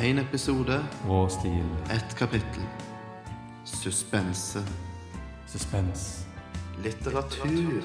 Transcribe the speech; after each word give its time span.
Én 0.00 0.16
episode, 0.18 0.84
Rå 1.04 1.28
stil. 1.28 1.64
ett 1.90 2.14
kapittel. 2.16 2.64
Suspense. 3.64 4.62
Suspens. 5.46 6.24
Litteratur. 6.82 7.82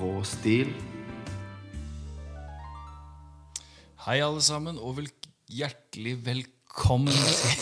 Rå 0.00 0.24
stil. 0.24 0.74
Hei, 4.02 4.18
alle 4.18 4.42
sammen, 4.42 4.82
og 4.82 4.96
vel 4.98 5.06
hjertelig 5.46 6.18
velkommen 6.26 7.14
til 7.14 7.54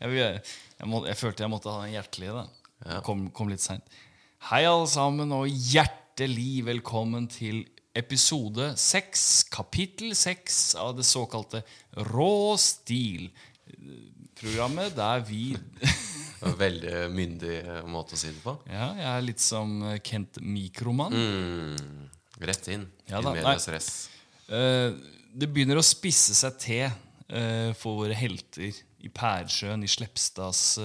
jeg, 0.00 0.40
jeg, 0.80 0.88
må, 0.88 1.04
jeg 1.04 1.16
følte 1.20 1.44
jeg 1.44 1.52
måtte 1.52 1.76
ha 1.76 1.84
den 1.84 1.98
hjertelige, 1.98 2.32
da. 2.40 3.02
Kom, 3.04 3.28
kom 3.36 3.52
litt 3.52 3.60
seint. 3.60 3.84
Hei, 4.48 4.64
alle 4.64 4.88
sammen, 4.88 5.28
og 5.36 5.44
hjertelig 5.44 6.00
velkommen 6.30 7.24
til 7.26 7.64
episode 7.98 8.76
seks, 8.78 9.42
kapittel 9.50 10.12
seks 10.14 10.76
av 10.78 10.94
det 10.94 11.02
såkalte 11.04 11.64
Rå 12.12 12.54
stil. 12.62 13.24
Programmet 14.38 14.94
der 14.94 15.24
vi 15.26 15.56
Veldig 16.42 17.10
myndig 17.10 17.56
eh, 17.64 17.82
måte 17.90 18.14
å 18.14 18.18
si 18.20 18.28
det 18.30 18.38
på. 18.42 18.54
Ja, 18.70 18.92
jeg 18.94 19.08
er 19.10 19.26
litt 19.26 19.42
som 19.42 19.82
eh, 19.82 19.98
Kent 20.02 20.38
Mikroman. 20.42 21.10
Mm, 21.12 22.06
rett 22.46 22.68
inn. 22.70 22.86
Ja 23.10 23.18
I 23.18 23.26
medias 23.40 23.66
nei. 23.66 23.74
res. 23.74 23.90
Eh, 24.46 24.94
det 25.34 25.50
begynner 25.50 25.78
å 25.80 25.86
spisse 25.86 26.34
seg 26.38 26.58
til 26.62 27.00
for 27.80 27.96
våre 28.02 28.12
helter 28.12 28.74
i 29.00 29.08
Pærsjøen, 29.08 29.80
i 29.82 29.88
Slepstads 29.88 30.76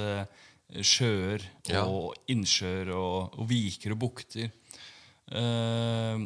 sjøer 0.80 1.44
Ja. 1.68 1.82
og 1.84 2.16
innsjøer 2.32 2.94
og, 2.96 3.35
og 3.35 3.49
viker 3.49 3.91
og 3.91 3.99
bukter. 4.05 4.48
Eh, 5.31 6.23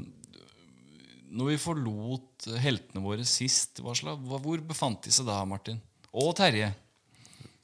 når 1.32 1.48
vi 1.54 1.60
forlot 1.62 2.48
heltene 2.62 3.04
våre 3.04 3.26
sist, 3.28 3.80
hvor 3.82 4.66
befant 4.68 5.04
de 5.06 5.14
seg 5.16 5.30
da, 5.30 5.40
Martin? 5.48 5.80
Og 6.12 6.34
Terje. 6.36 6.74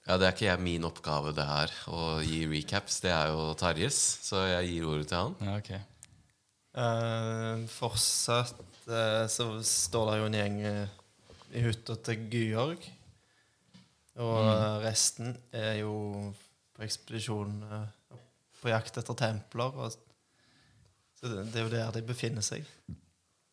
Ja, 0.08 0.16
Det 0.16 0.23
er 0.23 0.31
ikke 0.31 0.47
jeg 0.47 0.64
min 0.64 0.88
oppgave 0.88 1.34
det 1.36 1.44
her 1.44 1.72
å 1.92 2.22
gi 2.23 2.45
recaps. 2.47 3.02
Det 3.03 3.12
er 3.12 3.34
jo 3.34 3.52
Terjes, 3.59 3.97
så 4.23 4.45
jeg 4.47 4.70
gir 4.72 4.88
ordet 4.88 5.09
til 5.12 5.20
han. 5.20 5.36
Ja, 5.44 5.58
ok. 5.59 5.72
Eh, 6.78 7.66
fortsatt 7.73 8.88
eh, 8.88 9.25
så 9.34 9.50
står 9.66 10.12
det 10.12 10.17
jo 10.22 10.30
en 10.30 10.38
gjeng 10.40 10.58
eh, 10.69 10.95
i 11.58 11.64
hytta 11.66 11.97
til 12.08 12.23
Georg. 12.31 12.88
Og 14.23 14.47
eh, 14.47 14.80
resten 14.86 15.36
er 15.52 15.81
jo 15.81 16.31
på 16.78 16.86
ekspedisjon 16.88 17.58
eh, 17.67 18.19
på 18.62 18.72
jakt 18.72 19.02
etter 19.02 19.17
templer. 19.28 19.75
Og, 19.75 20.00
så 21.20 21.28
det, 21.32 21.44
det 21.54 21.60
er 21.62 21.66
jo 21.68 21.73
der 21.73 21.92
de 21.98 22.02
befinner 22.08 22.46
seg, 22.46 22.66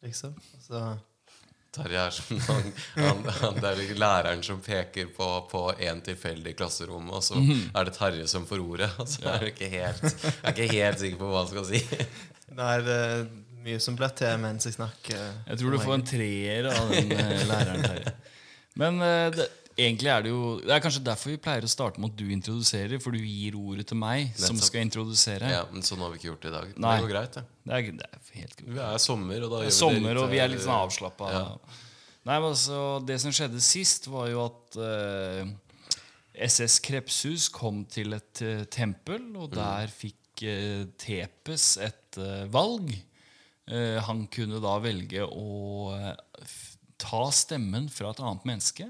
liksom. 0.04 0.34
Så 0.60 0.80
Terje 1.74 1.98
er 2.06 2.12
som 2.14 2.38
han, 2.46 2.68
han, 2.94 3.22
han 3.40 3.56
Det 3.58 3.70
er 3.72 3.96
læreren 3.98 4.42
som 4.46 4.60
peker 4.62 5.08
på, 5.16 5.26
på 5.50 5.62
en 5.82 6.02
tilfeldig 6.06 6.52
i 6.52 6.58
klasserommet, 6.60 7.16
og 7.18 7.24
så 7.26 7.34
Mhm. 7.40 7.64
er 7.74 7.88
det 7.88 7.94
Terje 7.96 8.28
som 8.30 8.44
får 8.46 8.62
ordet. 8.62 8.90
Og 9.02 9.08
så 9.10 9.24
er 9.32 9.40
du 9.42 9.46
ikke 9.50 9.70
helt, 9.72 10.04
er 10.44 10.52
ikke 10.54 10.68
helt 10.70 11.00
sikker 11.02 11.18
på 11.18 11.32
hva 11.32 11.40
han 11.42 11.50
skal 11.50 11.66
si. 11.72 11.80
Nei, 12.54 12.76
det 12.86 12.94
er 13.08 13.24
mye 13.64 13.80
som 13.82 13.96
blir 13.98 14.12
til 14.14 14.38
mens 14.38 14.68
jeg 14.68 14.76
snakker. 14.76 15.24
Jeg 15.48 15.58
tror 15.58 15.74
du 15.74 15.78
får 15.82 15.94
en 15.98 16.06
treer 16.06 16.68
av 16.70 16.92
den 16.94 17.10
eh, 17.16 17.42
læreren 17.48 17.82
Terje. 17.88 18.14
Men 18.78 19.02
eh, 19.02 19.28
det, 19.34 19.48
egentlig 19.76 20.10
er 20.12 20.24
det 20.24 20.30
jo 20.32 20.42
Det 20.62 20.72
er 20.74 20.82
kanskje 20.84 21.02
derfor 21.06 21.32
vi 21.32 21.38
pleier 21.44 21.66
å 21.66 21.70
starte 21.70 22.02
med 22.02 22.12
at 22.12 22.18
du 22.20 22.28
introduserer, 22.34 23.00
for 23.02 23.16
du 23.16 23.20
gir 23.20 23.56
ordet 23.58 23.86
til 23.90 23.98
meg 24.00 24.34
som 24.38 24.58
skal 24.62 24.84
introdusere. 24.86 25.50
Ja, 25.52 25.64
Men 25.72 25.86
sånn 25.86 26.02
har 26.04 26.12
vi 26.12 26.20
ikke 26.20 26.30
gjort 26.32 26.44
det 26.46 26.52
i 26.52 26.54
dag. 26.56 26.74
Nei. 26.76 26.94
Det 26.96 27.06
går 27.06 27.14
greit, 27.14 27.38
det. 27.38 27.44
Det, 27.64 27.78
er, 27.78 27.98
det 28.02 28.08
er 28.10 28.42
helt 28.42 28.62
Vi 28.66 28.84
er 28.88 29.02
sommer, 29.02 29.46
og 29.46 29.54
da 29.54 29.62
gjør 29.64 29.76
sommer, 29.80 30.08
vi 30.08 30.14
det 30.14 30.24
og 30.24 30.32
vi 30.34 30.42
er 30.44 30.52
litt 30.52 30.64
sånn 30.64 30.76
eh, 30.76 30.86
avslappa. 30.88 31.32
ja. 31.34 31.48
Nei, 32.24 32.38
men 32.40 32.50
altså, 32.54 32.76
det 33.04 33.18
som 33.20 33.32
skjedde 33.36 33.60
sist, 33.60 34.06
var 34.08 34.30
jo 34.32 34.46
at 34.46 34.76
uh, 34.80 35.42
SS 36.46 36.78
Krepshus 36.86 37.50
kom 37.52 37.82
til 37.84 38.16
et 38.16 38.40
uh, 38.40 38.62
tempel, 38.72 39.26
og 39.36 39.50
der 39.52 39.92
fikk 39.92 40.46
uh, 40.48 40.86
Tepes 40.96 41.74
et 41.84 42.16
eh, 42.22 42.46
valg. 42.48 42.94
Eh, 43.66 43.96
han 44.04 44.26
kunne 44.32 44.60
da 44.60 44.76
velge 44.82 45.24
å 45.24 45.94
eh, 45.96 46.48
ta 47.00 47.22
stemmen 47.32 47.88
fra 47.92 48.12
et 48.12 48.20
annet 48.20 48.44
menneske. 48.48 48.88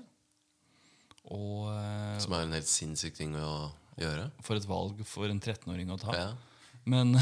Og 1.32 1.70
eh, 1.72 2.18
Som 2.20 2.34
er 2.36 2.44
en 2.44 2.56
helt 2.56 2.68
sinnssyk 2.68 3.16
ting 3.16 3.36
å 3.38 3.70
gjøre. 4.00 4.28
for 4.42 4.58
et 4.58 4.66
valg 4.68 5.00
for 5.08 5.30
en 5.30 5.40
13-åring 5.40 5.92
å 5.94 6.00
ta. 6.00 6.16
Ja. 6.16 6.28
Men, 6.84 7.14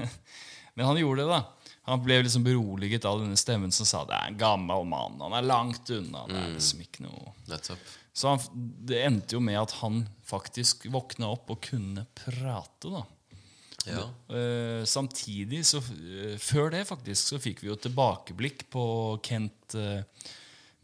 men 0.74 0.86
han 0.86 1.00
gjorde 1.00 1.24
det, 1.24 1.30
da. 1.30 1.70
Han 1.88 2.02
ble 2.04 2.20
liksom 2.22 2.44
beroliget 2.44 3.06
av 3.08 3.22
denne 3.22 3.38
stemmen 3.40 3.72
som 3.74 3.88
sa 3.88 4.02
det 4.06 4.14
er 4.14 4.28
en 4.30 4.40
gammel 4.40 4.84
mann. 4.86 5.16
Han 5.24 5.34
er 5.34 5.46
langt 5.46 5.88
unna. 5.90 6.26
Det 6.28 6.36
er 6.38 6.52
liksom 6.54 6.82
ikke 6.84 7.06
noe 7.06 7.32
Så 8.12 8.34
han, 8.34 8.66
det 8.86 9.00
endte 9.06 9.38
jo 9.38 9.40
med 9.42 9.58
at 9.58 9.72
han 9.80 10.04
faktisk 10.28 10.86
våkna 10.92 11.32
opp 11.32 11.50
og 11.50 11.62
kunne 11.64 12.04
prate. 12.14 12.92
da 12.92 13.02
Ja. 13.88 14.04
Eh, 14.36 14.84
samtidig, 14.84 15.64
så, 15.66 15.80
eh, 15.80 16.36
før 16.38 16.70
det 16.76 16.84
faktisk, 16.86 17.32
så 17.32 17.40
fikk 17.42 17.64
vi 17.64 17.72
jo 17.72 17.78
tilbakeblikk 17.80 18.68
på 18.70 18.84
Kent 19.24 19.74
eh, 19.74 20.04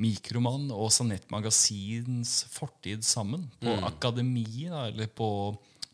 Mikromann 0.02 0.68
og 0.74 0.90
Sanett 0.92 1.30
Magasins 1.32 2.42
fortid 2.52 3.04
sammen. 3.06 3.46
På 3.62 3.76
akademiet, 3.88 4.74
eller 4.90 5.08
på, 5.08 5.28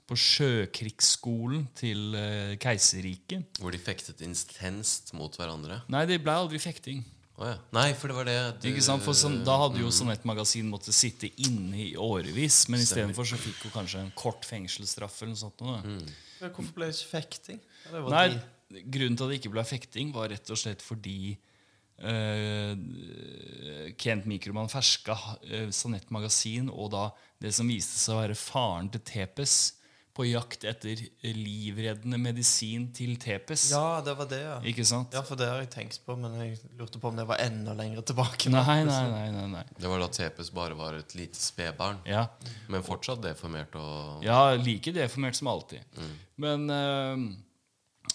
på 0.08 0.18
sjøkrigsskolen 0.18 1.68
til 1.78 2.14
uh, 2.16 2.54
keiserriket. 2.62 3.60
Hvor 3.62 3.74
de 3.74 3.80
fektet 3.82 4.22
intenst 4.26 5.12
mot 5.16 5.34
hverandre. 5.38 5.82
Nei, 5.92 6.06
det 6.10 6.22
ble 6.24 6.34
aldri 6.34 6.60
fekting. 6.62 7.04
Oh, 7.38 7.46
ja. 7.48 7.56
Nei, 7.74 7.88
for 7.96 8.12
det 8.12 8.16
var 8.18 8.28
det 8.28 8.34
du 8.60 8.66
Ikke 8.68 8.82
sant? 8.84 9.02
For 9.02 9.16
sånn, 9.16 9.38
da 9.46 9.54
hadde 9.64 9.80
jo 9.80 9.90
Sonett 9.94 10.26
Magasin 10.28 10.68
måttet 10.70 10.94
sitte 10.94 11.30
inne 11.40 11.78
i 11.86 11.92
årevis. 11.98 12.66
Men 12.70 12.82
istedenfor 12.84 13.26
så 13.26 13.38
fikk 13.40 13.64
hun 13.66 13.74
kanskje 13.78 14.02
en 14.04 14.12
kort 14.18 14.44
fengselsstraff 14.46 15.22
eller 15.22 15.32
noe 15.32 15.40
sånt. 15.40 15.62
Da. 15.62 16.50
hvorfor 16.50 16.74
ble 16.76 16.90
det 16.90 16.98
ikke 16.98 17.14
fekting? 17.14 17.62
Det 17.88 18.02
Nei, 18.12 18.26
de- 18.36 18.84
grunnen 18.84 19.16
til 19.16 19.26
at 19.26 19.32
det 19.32 19.40
ikke 19.40 19.54
ble 19.54 19.64
fekting, 19.66 20.12
var 20.14 20.30
rett 20.32 20.52
og 20.52 20.60
slett 20.60 20.84
fordi 20.84 21.34
Kent 24.02 24.26
Mikroman 24.26 24.70
ferska 24.72 25.14
uh, 25.14 25.68
Sonett 25.70 26.10
Magasin, 26.10 26.70
og 26.72 26.90
da 26.94 27.04
det 27.42 27.52
som 27.54 27.70
viste 27.70 27.98
seg 27.98 28.16
å 28.16 28.20
være 28.22 28.38
faren 28.38 28.90
til 28.92 29.02
Tepes, 29.06 29.54
på 30.12 30.26
jakt 30.28 30.66
etter 30.68 31.00
livreddende 31.24 32.18
medisin 32.20 32.90
til 32.92 33.14
Tepes. 33.20 33.70
Ja, 33.72 34.02
det 34.04 34.12
var 34.18 34.28
det, 34.28 34.40
ja. 34.44 34.56
Ikke 34.68 34.84
sant? 34.84 35.14
Ja, 35.16 35.22
for 35.24 35.40
det 35.40 35.48
har 35.48 35.62
jeg 35.62 35.70
tenkt 35.72 36.02
på, 36.04 36.16
men 36.20 36.34
jeg 36.36 36.58
lurte 36.76 37.00
på 37.00 37.08
om 37.08 37.16
det 37.16 37.24
var 37.28 37.40
enda 37.40 37.72
lenger 37.78 38.04
tilbake. 38.12 38.52
Nei, 38.52 38.82
nei, 38.84 38.98
nei. 39.08 39.30
nei, 39.32 39.46
nei. 39.54 39.62
Det 39.78 39.88
var 39.88 40.02
da 40.04 40.10
Tepes 40.12 40.52
bare 40.52 40.76
var 40.76 40.98
et 41.00 41.16
lite 41.16 41.40
spedbarn. 41.40 42.02
Ja. 42.08 42.26
Men 42.72 42.84
fortsatt 42.84 43.24
deformert 43.24 43.72
og 43.80 44.26
Ja, 44.26 44.52
like 44.60 44.92
deformert 44.92 45.38
som 45.38 45.48
alltid. 45.54 45.80
Men 46.42 46.68
eh, 46.68 47.14
eh, 47.14 47.24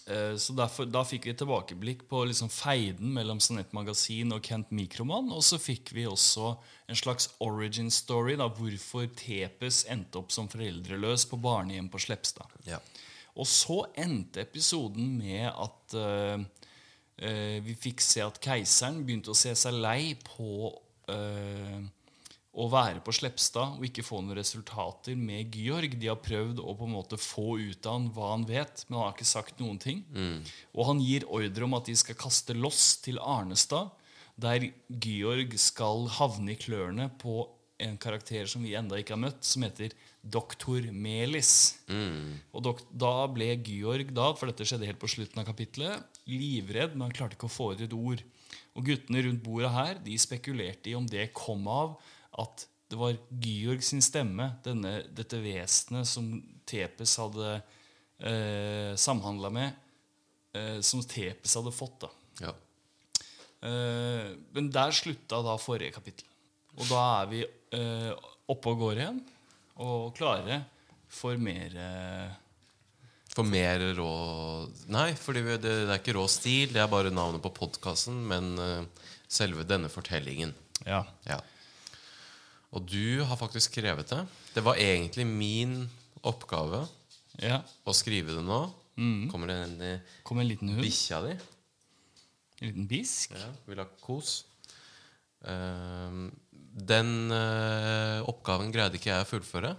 Så 0.07 0.53
derfor, 0.55 0.87
da 0.87 1.01
fikk 1.03 1.25
vi 1.27 1.33
tilbakeblikk 1.35 2.05
på 2.07 2.21
liksom 2.29 2.47
feiden 2.53 3.09
mellom 3.11 3.41
Sanett 3.43 3.73
Magasin 3.75 4.31
og 4.31 4.39
Kent 4.45 4.69
Mikroman. 4.71 5.27
Og 5.35 5.43
så 5.43 5.59
fikk 5.59 5.91
vi 5.91 6.05
også 6.07 6.53
en 6.87 6.95
slags 6.95 7.27
origin 7.43 7.91
story, 7.91 8.37
da, 8.39 8.47
hvorfor 8.47 9.09
Tepes 9.19 9.81
endte 9.91 10.21
opp 10.21 10.31
som 10.31 10.47
foreldreløs 10.47 11.27
på 11.27 11.39
barnehjem 11.43 11.89
på 11.91 11.99
Slepstad. 12.05 12.55
Ja. 12.69 12.79
Og 13.37 13.47
så 13.49 13.83
endte 13.99 14.45
episoden 14.45 15.11
med 15.19 15.49
at 15.51 15.97
uh, 15.99 16.39
uh, 16.39 17.57
vi 17.65 17.75
fikk 17.77 18.01
se 18.03 18.23
at 18.25 18.39
keiseren 18.41 19.03
begynte 19.05 19.33
å 19.33 19.37
se 19.37 19.53
seg 19.59 19.77
lei 19.77 20.15
på 20.23 20.71
eh, 21.11 21.79
å 22.57 22.65
være 22.71 23.03
på 23.05 23.13
Slepstad 23.13 23.77
og 23.77 23.85
ikke 23.85 24.05
få 24.05 24.23
noen 24.23 24.39
resultater 24.39 25.17
med 25.19 25.53
Georg. 25.53 25.93
De 26.01 26.09
har 26.09 26.17
prøvd 26.17 26.61
å 26.63 26.73
på 26.77 26.87
en 26.87 26.95
måte 26.95 27.19
få 27.21 27.59
ut 27.61 27.85
av 27.85 27.99
han 27.99 28.07
hva 28.15 28.31
han 28.31 28.47
vet, 28.49 28.81
men 28.87 28.97
han 28.97 29.05
har 29.05 29.13
ikke 29.13 29.29
sagt 29.29 29.61
noen 29.61 29.77
ting. 29.81 30.01
Og 30.73 30.89
han 30.89 31.03
gir 31.03 31.27
ordre 31.29 31.67
om 31.67 31.77
at 31.77 31.85
de 31.89 31.95
skal 31.99 32.17
kaste 32.17 32.57
loss 32.57 32.95
til 33.05 33.21
Arnestad, 33.21 33.93
der 34.37 34.67
Georg 34.89 35.53
skal 35.61 36.07
havne 36.17 36.53
i 36.53 36.59
klørne 36.61 37.11
på 37.21 37.45
en 37.77 37.97
karakter 38.01 38.49
som 38.49 38.63
vi 38.65 38.73
enda 38.77 38.97
ikke 38.97 39.13
har 39.13 39.21
møtt, 39.21 39.45
som 39.45 39.61
heter 39.61 39.93
Doktor 40.25 40.81
Melis. 40.89 41.77
Og 42.57 42.63
dok 42.65 42.81
da 42.89 43.13
ble 43.29 43.51
Georg, 43.65 44.09
da, 44.17 44.31
for 44.33 44.49
dette 44.49 44.65
skjedde 44.65 44.89
helt 44.89 45.01
på 45.01 45.09
slutten 45.13 45.43
av 45.43 45.45
kapitlet, 45.45 46.01
livredd, 46.25 46.97
men 46.97 47.05
han 47.05 47.13
klarte 47.17 47.37
ikke 47.37 47.49
å 47.49 47.53
få 47.53 47.71
ut 47.75 47.85
et 47.85 47.93
ord. 47.93 48.25
Og 48.77 48.85
guttene 48.89 49.21
rundt 49.25 49.45
bordet 49.45 49.73
her 49.73 50.01
de 50.01 50.17
spekulerte 50.21 50.89
i 50.89 50.97
om 50.97 51.05
det 51.09 51.29
kom 51.37 51.69
av 51.69 51.99
at 52.41 52.67
det 52.87 52.99
var 52.99 53.17
Georg 53.43 53.83
sin 53.83 54.03
stemme, 54.03 54.51
denne, 54.63 55.01
dette 55.11 55.39
vesenet 55.43 56.07
som 56.07 56.29
Tepes 56.67 57.17
hadde 57.19 57.57
eh, 58.23 58.93
samhandla 58.95 59.51
med, 59.51 59.83
eh, 60.55 60.79
som 60.85 61.03
Tepes 61.03 61.57
hadde 61.59 61.75
fått. 61.75 62.05
da. 62.05 62.11
ja. 62.45 62.53
Eh, 63.67 64.31
men 64.53 64.71
der 64.71 64.95
slutta 64.95 65.41
da 65.43 65.57
forrige 65.59 65.95
kapittel. 65.97 66.27
Og 66.77 66.85
da 66.91 67.03
er 67.23 67.29
vi 67.31 67.43
eh, 67.43 68.11
oppe 68.47 68.73
og 68.73 68.83
går 68.83 69.01
igjen 69.01 69.21
og 69.83 70.11
klare 70.17 70.61
for 71.09 71.39
mer 71.41 71.73
eh, 71.73 72.35
For 73.33 73.45
mer 73.47 73.81
rå 73.97 74.11
Nei, 74.93 75.11
for 75.17 75.37
det, 75.37 75.59
det 75.63 75.73
er 75.87 75.97
ikke 75.97 76.15
rå 76.17 76.25
stil. 76.31 76.71
Det 76.73 76.81
er 76.83 76.89
bare 76.91 77.13
navnet 77.13 77.43
på 77.43 77.53
podkasten, 77.57 78.21
men 78.29 78.53
eh, 78.61 79.05
selve 79.27 79.65
denne 79.67 79.89
fortellingen. 79.91 80.53
Ja. 80.85 81.03
Ja. 81.27 81.41
Og 82.75 82.83
du 82.83 83.23
har 83.23 83.39
faktisk 83.39 83.71
skrevet 83.71 84.09
det. 84.11 84.23
Det 84.55 84.63
var 84.65 84.79
egentlig 84.81 85.25
min 85.29 85.79
oppgave 86.27 86.83
ja. 87.39 87.61
å 87.87 87.95
skrive 87.95 88.35
det 88.35 88.43
nå. 88.43 88.59
Kommer 89.31 89.51
det 89.51 89.57
en 89.61 89.81
eh, 89.85 90.13
Kom 90.25 90.41
en 90.41 90.49
liten 90.49 90.71
hund. 90.73 90.81
bikkja 90.81 91.21
di? 91.27 91.35
En 92.57 92.71
liten 92.71 92.87
bisk. 92.89 93.35
Ja, 93.37 93.51
vil 93.69 93.81
ha 93.81 93.85
kos. 94.01 94.39
Uh, 95.45 96.25
den 96.57 97.29
uh, 97.29 98.25
oppgaven 98.27 98.73
greide 98.73 98.97
ikke 98.97 99.11
jeg 99.11 99.27
å 99.27 99.29
fullføre. 99.29 99.75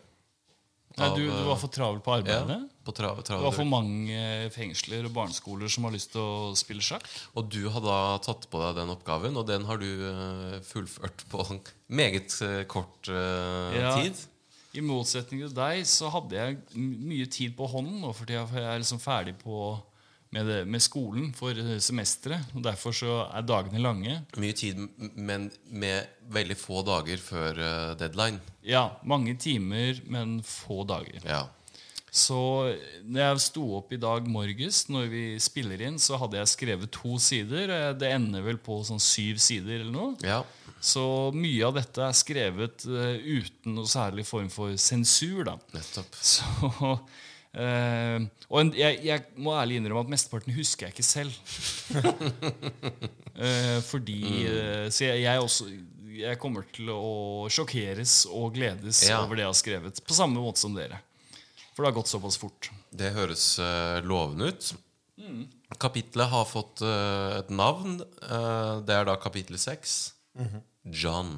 Nei, 0.98 1.08
du, 1.14 1.26
du 1.26 1.44
var 1.46 1.58
for 1.60 1.70
travel 1.70 1.98
på 2.02 2.14
arbeidet? 2.14 2.54
Ja, 2.54 2.77
arbeidet. 2.88 2.96
trav, 2.96 3.22
trav, 3.24 3.40
Det 3.40 3.44
var 3.44 3.56
for 3.56 3.68
mange 3.68 4.50
fengsler 4.54 5.04
og 5.08 5.12
barneskoler 5.14 5.68
som 5.68 5.84
har 5.84 5.92
lyst 5.92 6.12
til 6.12 6.20
å 6.20 6.54
spille 6.56 6.82
sjakk. 6.82 7.06
Og 7.36 7.48
du 7.50 7.68
har 7.68 7.80
da 7.84 8.18
tatt 8.24 8.48
på 8.50 8.60
deg 8.62 8.76
den 8.76 8.90
oppgaven, 8.94 9.36
og 9.36 9.46
den 9.46 9.64
har 9.68 9.78
du 9.78 9.88
eh, 10.08 10.60
fullført 10.62 11.24
på 11.30 11.44
meget 11.88 12.34
eh, 12.42 12.64
kort 12.66 13.08
uh, 13.08 13.74
Ja. 13.76 13.96
tid. 14.02 14.16
I 14.74 14.80
motsetning 14.84 15.40
til 15.40 15.54
deg 15.56 15.84
så 15.88 16.10
hadde 16.12 16.36
jeg 16.36 16.58
mye 16.76 17.26
tid 17.26 17.54
på 17.56 17.66
hånden 17.66 18.00
nå 18.02 18.12
for 18.14 18.26
tida, 18.28 18.46
for 18.46 18.60
jeg 18.60 18.68
er 18.68 18.78
liksom 18.82 19.00
ferdig 19.00 19.34
på, 19.40 19.78
med, 20.30 20.46
det, 20.46 20.58
med 20.68 20.82
skolen 20.84 21.32
for 21.34 21.56
semesteret. 21.80 22.52
Og 22.54 22.62
derfor 22.62 22.92
så 22.92 23.14
er 23.32 23.46
dagene 23.48 23.80
lange. 23.80 24.18
Mye 24.36 24.52
tid, 24.52 24.78
men 25.16 25.50
med 25.72 26.06
veldig 26.30 26.56
få 26.60 26.82
dager 26.86 27.16
før 27.16 27.62
deadline. 27.98 28.38
Ja, 28.62 28.90
mange 29.08 29.34
timer, 29.40 29.98
men 30.06 30.42
få 30.44 30.84
dager. 30.84 31.24
Ja. 31.24 31.46
Så 32.10 32.38
når 33.04 33.20
jeg 33.24 33.40
sto 33.44 33.64
opp 33.78 33.92
i 33.92 33.98
dag 34.00 34.26
morges, 34.28 34.84
når 34.88 35.08
vi 35.12 35.24
spiller 35.42 35.80
inn, 35.88 35.98
så 36.00 36.16
hadde 36.18 36.38
jeg 36.40 36.48
skrevet 36.54 36.90
to 36.94 37.18
sider. 37.20 37.68
Eh, 37.70 37.92
Det 38.00 38.12
ender 38.14 38.42
vel 38.46 38.56
på 38.58 38.80
sånn 38.86 39.00
syv 39.02 39.38
sider 39.42 39.80
eller 39.82 39.92
noe. 39.92 40.16
ja. 40.24 40.42
Så 40.80 41.32
mye 41.34 41.64
av 41.66 41.72
dette 41.74 41.98
er 42.06 42.12
skrevet 42.14 42.84
uh, 42.86 43.16
uten 43.18 43.74
noe 43.74 43.88
særlig 43.90 44.22
form 44.28 44.46
for 44.48 44.76
sensur. 44.78 45.40
da. 45.48 45.56
Nettopp. 45.74 46.14
Så 46.22 46.44
uh, 47.58 48.20
Og 48.46 48.60
en, 48.60 48.70
jeg, 48.78 49.00
jeg 49.02 49.24
må 49.42 49.56
ærlig 49.58 49.80
innrømme 49.80 50.04
at 50.06 50.12
mesteparten 50.14 50.54
husker 50.54 50.86
jeg 50.86 50.94
ikke 50.94 51.08
selv. 51.08 51.34
uh, 53.42 53.80
fordi 53.90 54.20
eh, 54.46 54.86
Så 54.94 55.08
jeg, 55.08 55.24
jeg 55.26 55.42
også 55.42 55.66
jeg 56.18 56.38
kommer 56.42 56.64
til 56.74 56.88
å 56.90 57.46
sjokkeres 57.52 58.24
og 58.30 58.54
gledes 58.56 59.04
Ja. 59.08 59.20
over 59.22 59.34
det 59.38 59.44
jeg 59.44 59.50
har 59.52 59.58
skrevet. 59.58 60.00
På 60.06 60.14
samme 60.16 60.40
måte 60.42 60.58
som 60.62 60.74
dere. 60.74 60.98
For 61.78 61.84
det 61.86 61.92
har 61.92 61.94
gått 62.00 62.10
såpass 62.10 62.36
fort. 62.42 62.72
Det 62.90 63.12
høres 63.14 63.42
uh, 63.62 64.02
lovende 64.02 64.48
ut. 64.50 64.72
Kapitlet 65.78 66.26
har 66.26 66.48
fått 66.50 66.82
uh, 66.82 67.36
et 67.36 67.52
navn. 67.54 68.00
Uh, 68.18 68.82
det 68.82 68.96
er 68.96 69.06
da 69.06 69.14
kapittel 69.22 69.60
seks. 69.62 69.92
John. 70.82 71.30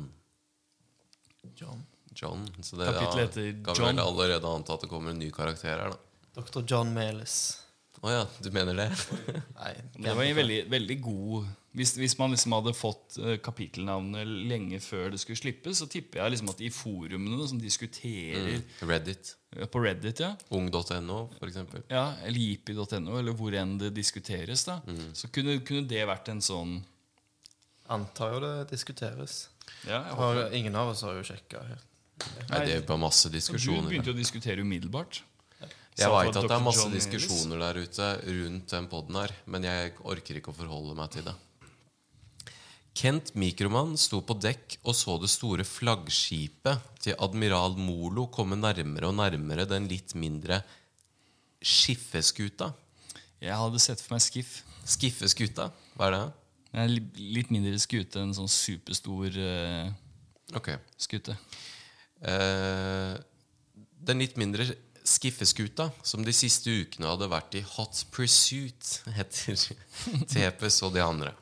John. 1.61 1.85
John. 2.17 2.49
Så 2.65 2.81
det 2.81 2.89
kapitlet 2.89 3.27
heter 3.27 3.51
kan 3.67 3.77
John. 3.77 3.91
vel 3.91 4.01
allerede 4.01 4.49
anta 4.49 4.79
at 4.79 4.87
det 4.87 4.89
kommer 4.89 5.13
en 5.13 5.21
ny 5.21 5.29
karakter 5.29 5.77
her, 5.77 5.93
da. 5.93 6.41
Dr. 6.41 6.65
John 6.65 6.97
Meles. 6.97 7.37
Å 8.01 8.13
ja, 8.13 8.21
du 8.41 8.49
mener 8.55 8.77
det? 8.79 8.87
Nei, 9.61 9.73
Det 9.99 10.13
var 10.17 10.25
en 10.25 10.37
veldig, 10.39 10.61
veldig 10.73 10.95
god 11.05 11.49
Hvis, 11.77 11.93
hvis 12.01 12.15
man 12.19 12.33
liksom 12.33 12.55
hadde 12.57 12.73
fått 12.75 13.19
eh, 13.21 13.35
kapittelnavnet 13.45 14.27
lenge 14.49 14.79
før 14.83 15.13
det 15.13 15.21
skulle 15.21 15.39
slippes, 15.39 15.83
så 15.83 15.87
tipper 15.91 16.23
jeg 16.23 16.33
liksom 16.35 16.49
at 16.51 16.63
i 16.65 16.71
forumene 16.75 17.47
som 17.51 17.61
diskuterer 17.61 18.63
Reddit. 18.89 19.35
eh, 19.55 19.69
på 19.71 19.83
Reddit, 19.85 20.23
ja, 20.25 20.33
Ung.no, 20.57 21.19
for 21.37 21.47
eksempel. 21.51 21.85
ja 21.93 22.07
eller 22.25 22.41
jipi.no, 22.41 23.19
eller 23.21 23.37
hvor 23.39 23.55
enn 23.61 23.77
det 23.85 23.93
diskuteres, 24.01 24.65
da, 24.67 24.81
så 25.15 25.29
kunne, 25.31 25.61
kunne 25.63 25.87
det 25.91 26.03
vært 26.09 26.33
en 26.33 26.43
sånn 26.43 26.81
Antar 27.91 28.37
jo 28.37 28.41
det 28.43 28.71
diskuteres. 28.71 29.49
ja, 29.87 30.05
ingen 30.55 30.77
av 30.79 30.93
oss 30.93 31.03
har 31.03 31.17
jo 31.19 31.25
sjekka. 31.27 31.63
Nei, 32.51 32.61
det 32.67 32.75
er 32.77 32.85
bare 32.87 33.01
masse 33.03 33.31
diskusjoner 33.33 33.89
Du 33.89 33.91
begynte 33.91 34.13
jo 34.13 34.15
å 34.15 34.19
diskutere 34.21 34.63
umiddelbart. 34.63 35.23
Jeg 36.01 36.13
veit 36.15 36.37
at 36.37 36.49
det 36.49 36.57
er 36.57 36.65
masse 36.65 36.87
John 36.87 36.97
diskusjoner 36.97 37.61
der 37.61 37.79
ute 37.85 38.11
rundt 38.25 38.73
den 38.73 38.89
poden 38.91 39.21
her, 39.21 39.33
men 39.53 39.67
jeg 39.69 39.95
orker 40.01 40.41
ikke 40.41 40.53
å 40.55 40.57
forholde 40.57 40.97
meg 40.97 41.13
til 41.13 41.27
det. 41.29 41.37
Kent 42.97 43.35
Mikroman 43.39 43.95
sto 44.01 44.19
på 44.27 44.35
dekk 44.41 44.81
og 44.83 44.97
så 44.99 45.15
det 45.23 45.31
store 45.31 45.65
flaggskipet 45.65 46.89
til 47.05 47.17
admiral 47.23 47.77
Molo 47.79 48.27
komme 48.35 48.59
nærmere 48.59 49.09
og 49.09 49.17
nærmere 49.21 49.69
den 49.69 49.87
litt 49.91 50.17
mindre 50.19 50.61
skiffeskuta. 51.61 52.73
Jeg 53.41 53.57
hadde 53.57 53.81
sett 53.81 54.03
for 54.03 54.17
meg 54.17 54.25
skiff. 54.25 54.61
Skiffeskuta, 54.91 55.71
hva 55.95 56.09
er 56.09 56.17
det? 56.17 56.23
Det 56.71 56.83
er 56.83 56.93
litt 57.39 57.51
mindre 57.55 57.79
skute 57.83 58.21
enn 58.21 58.31
en 58.31 58.37
sånn 58.37 58.51
superstor 58.51 59.37
uh, 59.39 59.91
okay. 60.59 60.81
skute. 61.01 61.35
Uh, 62.23 63.17
den 64.01 64.23
litt 64.23 64.37
mindre 64.41 64.67
skiffeskuta, 65.07 65.91
som 66.03 66.25
de 66.25 66.35
siste 66.35 66.71
ukene 66.71 67.09
hadde 67.11 67.29
vært 67.31 67.57
i 67.59 67.63
hot 67.77 68.05
pursuit, 68.15 69.01
heter 69.17 69.59
Tepes 70.33 70.81
og 70.87 70.95
de 70.97 71.05
andre. 71.05 71.35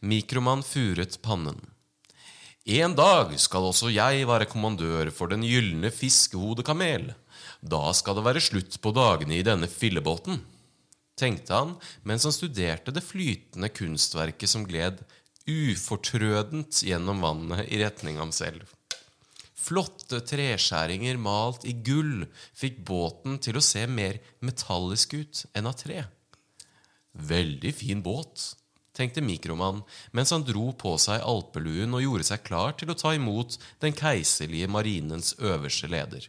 Mikroman 0.00 0.64
furet 0.66 1.18
pannen. 1.24 1.58
En 2.66 2.96
dag 2.98 3.30
skal 3.38 3.68
også 3.68 3.92
jeg 3.94 4.26
være 4.26 4.48
kommandør 4.50 5.12
for 5.14 5.30
Den 5.30 5.44
gylne 5.46 5.92
fiskehodekamel. 5.94 7.12
Da 7.62 7.82
skal 7.94 8.18
det 8.18 8.26
være 8.26 8.42
slutt 8.42 8.80
på 8.82 8.92
dagene 8.94 9.38
i 9.38 9.44
denne 9.46 9.68
fillebåten, 9.70 10.40
tenkte 11.16 11.54
han 11.54 11.76
mens 12.06 12.26
han 12.26 12.34
studerte 12.34 12.92
det 12.92 13.04
flytende 13.06 13.70
kunstverket 13.72 14.50
som 14.50 14.66
gled 14.68 15.00
ufortrødent 15.46 16.82
gjennom 16.82 17.22
vannet 17.22 17.70
i 17.70 17.78
retning 17.84 18.18
ham 18.20 18.34
selv. 18.34 18.66
Flotte 19.56 20.20
treskjæringer 20.28 21.16
malt 21.16 21.64
i 21.64 21.72
gull 21.86 22.26
fikk 22.54 22.82
båten 22.86 23.38
til 23.42 23.56
å 23.56 23.64
se 23.64 23.86
mer 23.88 24.20
metallisk 24.44 25.16
ut 25.16 25.42
enn 25.56 25.70
av 25.70 25.78
tre. 25.80 26.04
Veldig 27.16 27.72
fin 27.72 28.02
båt, 28.04 28.52
tenkte 28.96 29.24
mikromann 29.24 29.82
mens 30.16 30.32
han 30.34 30.44
dro 30.44 30.70
på 30.76 30.94
seg 31.00 31.24
alpeluen 31.24 31.96
og 31.96 32.04
gjorde 32.04 32.28
seg 32.28 32.44
klar 32.44 32.76
til 32.76 32.92
å 32.92 32.98
ta 33.00 33.14
imot 33.16 33.56
den 33.84 33.96
keiserlige 33.96 34.68
marinens 34.72 35.34
øverste 35.40 35.88
leder. 35.92 36.28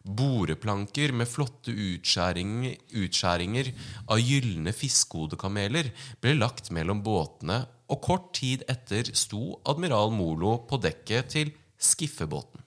Boreplanker 0.00 1.12
med 1.12 1.28
flotte 1.28 1.70
utskjæringer, 1.70 2.78
utskjæringer 3.02 3.68
av 4.08 4.22
gylne 4.22 4.72
fiskehodekameler 4.72 5.90
ble 6.24 6.38
lagt 6.38 6.72
mellom 6.72 7.02
båtene, 7.04 7.66
og 7.90 7.98
kort 8.06 8.30
tid 8.38 8.62
etter 8.70 9.10
sto 9.18 9.58
admiral 9.68 10.12
Molo 10.14 10.60
på 10.70 10.78
dekket 10.80 11.32
til 11.34 11.50
skiffebåten. 11.80 12.60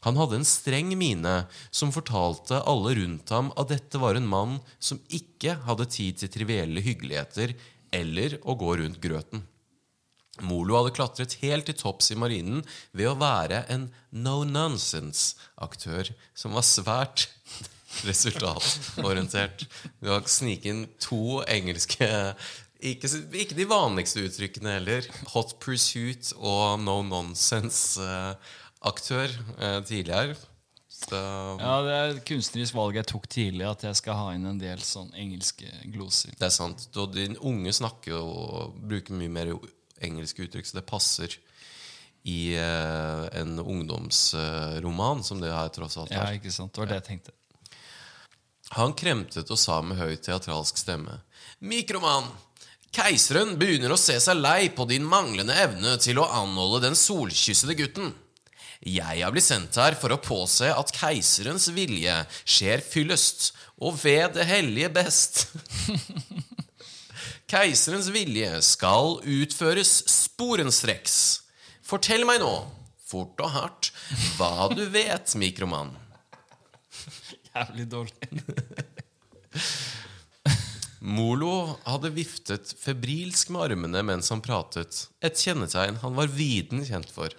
Han 0.00 0.16
hadde 0.16 0.38
en 0.40 0.48
streng 0.48 0.94
mine 0.96 1.34
som 1.70 1.92
fortalte 1.92 2.62
alle 2.68 2.94
rundt 2.96 3.32
ham 3.34 3.50
at 3.60 3.68
dette 3.72 4.00
var 4.00 4.16
en 4.16 4.28
mann 4.28 4.58
som 4.80 5.00
ikke 5.12 5.58
hadde 5.66 5.88
tid 5.92 6.22
til 6.22 6.32
trivielle 6.32 6.80
hyggeligheter 6.84 7.52
eller 7.92 8.38
å 8.48 8.56
gå 8.56 8.78
rundt 8.80 9.00
grøten. 9.02 9.44
Molo 10.46 10.78
hadde 10.78 10.94
klatret 10.96 11.36
helt 11.42 11.68
til 11.68 11.76
topps 11.76 12.12
i 12.14 12.18
marinen 12.18 12.62
ved 12.96 13.10
å 13.10 13.18
være 13.20 13.64
en 13.72 13.90
no-nonsense-aktør 14.10 16.14
som 16.32 16.56
var 16.56 16.64
svært 16.64 17.26
resultatorientert. 18.08 19.66
Du 20.00 20.08
har 20.14 20.24
snike 20.30 20.70
inn 20.70 20.86
to 21.02 21.42
engelske 21.44 22.08
ikke, 22.82 23.08
ikke 23.42 23.56
de 23.58 23.66
vanligste 23.70 24.22
uttrykkene 24.26 24.70
heller. 24.78 25.02
Hot 25.34 25.50
pursuit 25.62 26.32
og 26.38 26.80
no 26.82 26.96
nonsense-aktør 27.06 29.28
eh, 29.58 29.80
tidligere. 29.88 30.34
Så, 30.90 31.16
Ja, 31.60 31.76
Det 31.82 31.92
er 31.96 32.08
et 32.14 32.24
kunstnerisk 32.28 32.74
valg 32.76 32.94
jeg 32.98 33.06
tok 33.08 33.24
tidlig, 33.32 33.64
at 33.70 33.82
jeg 33.86 33.96
skal 33.96 34.14
ha 34.18 34.32
inn 34.36 34.44
en 34.50 34.58
del 34.60 34.78
sånn 34.84 35.08
engelske 35.16 35.64
gloser. 35.94 36.30
Det 36.36 36.46
er 36.50 36.52
sant. 36.52 36.88
Og 37.00 37.14
de 37.14 37.30
unge 37.40 37.72
snakker 37.72 38.18
og 38.20 38.74
bruker 38.84 39.14
mye 39.16 39.28
mer 39.32 39.54
engelske 40.04 40.42
uttrykk, 40.44 40.66
så 40.68 40.76
det 40.80 40.84
passer 40.88 41.38
i 42.28 42.52
eh, 42.52 43.24
en 43.40 43.56
ungdomsroman, 43.62 45.22
som 45.24 45.40
det 45.40 45.48
her 45.54 45.68
tross 45.72 45.96
alt 45.96 46.12
Ja, 46.12 46.26
er. 46.28 46.32
ikke 46.36 46.52
sant? 46.52 46.74
Det 46.74 46.80
var 46.84 46.88
det 46.92 46.98
jeg 47.00 47.08
tenkte. 47.14 47.32
Han 48.76 48.92
kremtet 48.94 49.48
og 49.50 49.58
sa 49.58 49.80
med 49.82 49.96
høy 49.98 50.14
teatralsk 50.20 50.76
stemme. 50.78 51.16
Mikroman! 51.64 52.28
Keiseren 52.90 53.54
begynner 53.58 53.92
å 53.94 54.00
se 54.00 54.16
seg 54.18 54.40
lei 54.40 54.66
på 54.74 54.82
din 54.90 55.04
manglende 55.06 55.54
evne 55.62 55.94
til 56.02 56.18
å 56.18 56.26
anholde 56.40 56.82
den 56.88 56.96
solkyssede 56.98 57.76
gutten. 57.78 58.10
Jeg 58.80 59.20
har 59.22 59.30
blitt 59.30 59.46
sendt 59.46 59.76
her 59.78 59.94
for 60.00 60.10
å 60.10 60.18
påse 60.24 60.66
at 60.72 60.90
keiserens 60.96 61.68
vilje 61.76 62.16
skjer 62.42 62.82
fyllest, 62.82 63.52
og 63.80 63.94
ved 64.02 64.34
det 64.34 64.48
hellige 64.48 64.90
best. 64.96 65.44
Keiserens 67.50 68.10
vilje 68.14 68.58
skal 68.64 69.20
utføres 69.22 69.92
sporenstreks. 70.10 71.16
Fortell 71.86 72.26
meg 72.26 72.42
nå, 72.42 72.52
fort 73.06 73.38
og 73.44 73.54
hardt, 73.54 73.92
hva 74.34 74.68
du 74.74 74.82
vet, 74.90 75.34
Mikroman. 75.38 75.94
Jævlig 77.54 77.86
dårlig. 77.94 78.30
Molo 81.00 81.78
hadde 81.86 82.10
viftet 82.12 82.74
febrilsk 82.76 83.48
med 83.54 83.70
armene 83.70 84.02
mens 84.04 84.28
han 84.28 84.42
pratet, 84.44 85.06
et 85.24 85.38
kjennetegn 85.40 85.96
han 86.02 86.16
var 86.18 86.28
viden 86.28 86.82
kjent 86.84 87.08
for. 87.14 87.32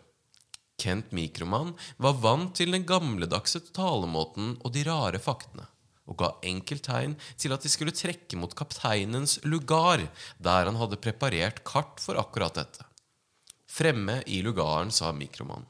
Kent 0.81 1.11
Mikroman 1.13 1.75
var 2.01 2.17
vant 2.23 2.55
til 2.57 2.73
den 2.73 2.87
gamledagse 2.89 3.61
talemåten 3.69 4.55
og 4.65 4.73
de 4.73 4.81
rare 4.87 5.21
faktene, 5.21 5.67
og 6.09 6.17
ga 6.23 6.31
enkelt 6.41 6.87
tegn 6.89 7.13
til 7.37 7.53
at 7.53 7.61
de 7.61 7.69
skulle 7.69 7.93
trekke 7.93 8.39
mot 8.41 8.55
kapteinens 8.57 9.37
lugar, 9.45 10.07
der 10.41 10.65
han 10.65 10.81
hadde 10.81 10.97
preparert 11.03 11.61
kart 11.61 12.01
for 12.01 12.17
akkurat 12.17 12.57
dette. 12.57 12.87
Fremme 13.69 14.23
i 14.25 14.41
lugaren 14.41 14.89
sa 14.89 15.13
Mikroman. 15.13 15.69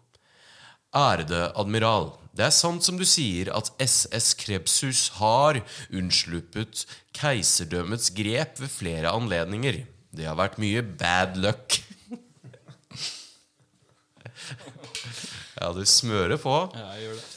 Ærede 0.92 1.52
admiral, 1.56 2.10
det 2.36 2.46
er 2.48 2.54
sant 2.56 2.84
som 2.84 2.98
du 3.00 3.06
sier 3.08 3.48
at 3.56 3.70
SS 3.80 4.34
Krebsus 4.40 5.06
har 5.20 5.62
unnsluppet 5.92 6.86
keiserdømmets 7.16 8.12
grep 8.16 8.60
ved 8.60 8.72
flere 8.72 9.12
anledninger. 9.12 9.86
Det 10.12 10.28
har 10.28 10.36
vært 10.40 10.60
mye 10.60 10.84
bad 10.84 11.40
luck. 11.40 11.80
ja, 15.60 15.72
du 15.76 15.84
smører 15.88 16.40
på. 16.40 16.58
Ja, 16.76 16.88
jeg 16.96 17.08
gjør 17.08 17.20
det. 17.20 17.28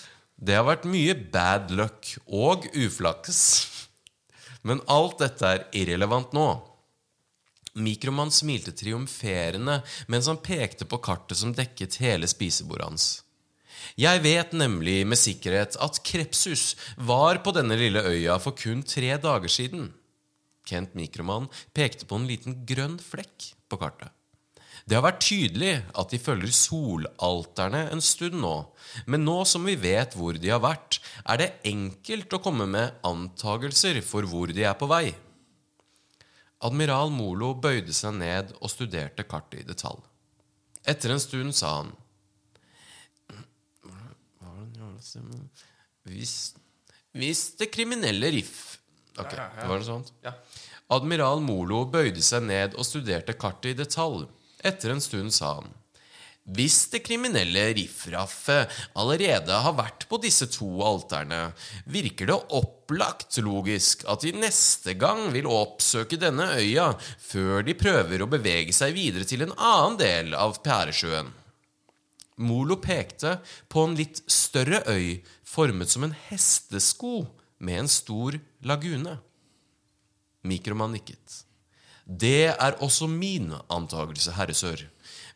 Det 0.44 0.58
har 0.58 0.66
vært 0.66 0.86
mye 0.90 1.14
bad 1.14 1.70
luck 1.78 2.16
og 2.26 2.66
uflaks. 2.74 3.40
Men 4.66 4.82
alt 4.90 5.20
dette 5.22 5.46
er 5.46 5.66
irrelevant 5.76 6.34
nå. 6.34 6.48
Mikromann 7.74 8.30
smilte 8.34 8.74
triumferende 8.74 9.80
mens 10.10 10.26
han 10.30 10.42
pekte 10.42 10.86
på 10.86 10.98
kartet 11.02 11.38
som 11.40 11.54
dekket 11.54 11.98
hele 12.02 12.28
spisebordet 12.30 12.86
hans. 12.86 13.23
Jeg 14.00 14.22
vet 14.24 14.54
nemlig 14.56 15.02
med 15.06 15.20
sikkerhet 15.20 15.78
at 15.82 16.00
Krepsus 16.06 16.74
var 16.96 17.42
på 17.44 17.54
denne 17.56 17.78
lille 17.78 18.02
øya 18.02 18.38
for 18.42 18.56
kun 18.58 18.82
tre 18.86 19.14
dager 19.20 19.52
siden. 19.52 19.92
Kent 20.64 20.94
Mikroman 20.96 21.50
pekte 21.76 22.08
på 22.08 22.18
en 22.18 22.28
liten 22.28 22.62
grønn 22.68 22.98
flekk 23.02 23.52
på 23.68 23.80
kartet. 23.80 24.12
Det 24.84 24.98
har 24.98 25.04
vært 25.06 25.22
tydelig 25.24 25.74
at 25.96 26.10
de 26.12 26.20
følger 26.20 26.52
solalterne 26.52 27.86
en 27.94 28.02
stund 28.04 28.36
nå, 28.42 28.56
men 29.08 29.24
nå 29.24 29.38
som 29.48 29.64
vi 29.64 29.78
vet 29.80 30.12
hvor 30.18 30.36
de 30.36 30.50
har 30.52 30.60
vært, 30.60 30.98
er 31.24 31.40
det 31.40 31.52
enkelt 31.70 32.36
å 32.36 32.42
komme 32.44 32.66
med 32.68 32.98
antagelser 33.06 34.02
for 34.04 34.28
hvor 34.28 34.52
de 34.52 34.66
er 34.68 34.76
på 34.76 34.88
vei. 34.90 35.06
Admiral 36.64 37.10
Molo 37.12 37.54
bøyde 37.56 37.92
seg 37.96 38.18
ned 38.20 38.52
og 38.60 38.72
studerte 38.72 39.24
kartet 39.28 39.62
i 39.62 39.68
detalj. 39.68 40.00
Etter 40.84 41.14
en 41.14 41.22
stund 41.22 41.56
sa 41.56 41.78
han 41.78 41.94
Hva 43.84 43.96
var 43.96 44.68
det 44.68 44.84
han 44.84 44.98
gjorde? 45.00 45.00
Stemmen? 45.00 45.00
Hvis, 46.08 46.54
hvis 47.16 47.44
det 47.60 47.70
kriminelle 47.72 48.32
riff 48.34 48.78
Ok, 49.14 49.30
det 49.30 49.68
var 49.68 49.78
noe 49.78 49.86
sånt? 49.86 50.10
Ja. 50.24 50.32
Admiral 50.92 51.38
Molo 51.40 51.84
bøyde 51.86 52.22
seg 52.24 52.48
ned 52.48 52.74
og 52.74 52.86
studerte 52.86 53.36
kartet 53.38 53.70
i 53.70 53.78
detalj. 53.78 54.26
Etter 54.66 54.90
en 54.90 55.02
stund 55.04 55.30
sa 55.36 55.56
han 55.60 55.70
hvis 56.44 56.90
det 56.92 57.00
kriminelle 57.06 57.70
riffraffet 57.72 58.72
allerede 59.00 59.60
har 59.64 59.72
vært 59.78 60.04
på 60.10 60.18
disse 60.20 60.44
to 60.52 60.68
alterne, 60.84 61.54
virker 61.88 62.28
det 62.28 62.36
opplagt 62.58 63.38
logisk 63.40 64.04
at 64.12 64.26
de 64.26 64.34
neste 64.36 64.92
gang 65.00 65.30
vil 65.32 65.48
oppsøke 65.48 66.18
denne 66.20 66.50
øya 66.60 66.90
før 67.00 67.64
de 67.64 67.72
prøver 67.80 68.20
å 68.20 68.28
bevege 68.28 68.76
seg 68.76 68.92
videre 68.92 69.24
til 69.24 69.46
en 69.46 69.56
annen 69.56 69.96
del 69.96 70.36
av 70.36 70.60
Pæresjøen. 70.60 71.32
Molo 72.36 72.76
pekte 72.82 73.38
på 73.70 73.86
en 73.86 73.96
litt 73.98 74.22
større 74.30 74.82
øy 74.90 75.22
formet 75.46 75.92
som 75.92 76.06
en 76.06 76.16
hestesko 76.28 77.26
med 77.62 77.84
en 77.84 77.90
stor 77.90 78.38
lagune. 78.66 79.18
Mikroman 80.44 80.92
nikket. 80.96 81.44
Det 82.04 82.52
er 82.52 82.74
også 82.84 83.06
min 83.08 83.54
antagelse, 83.72 84.34
herre 84.36 84.54
sør. 84.56 84.82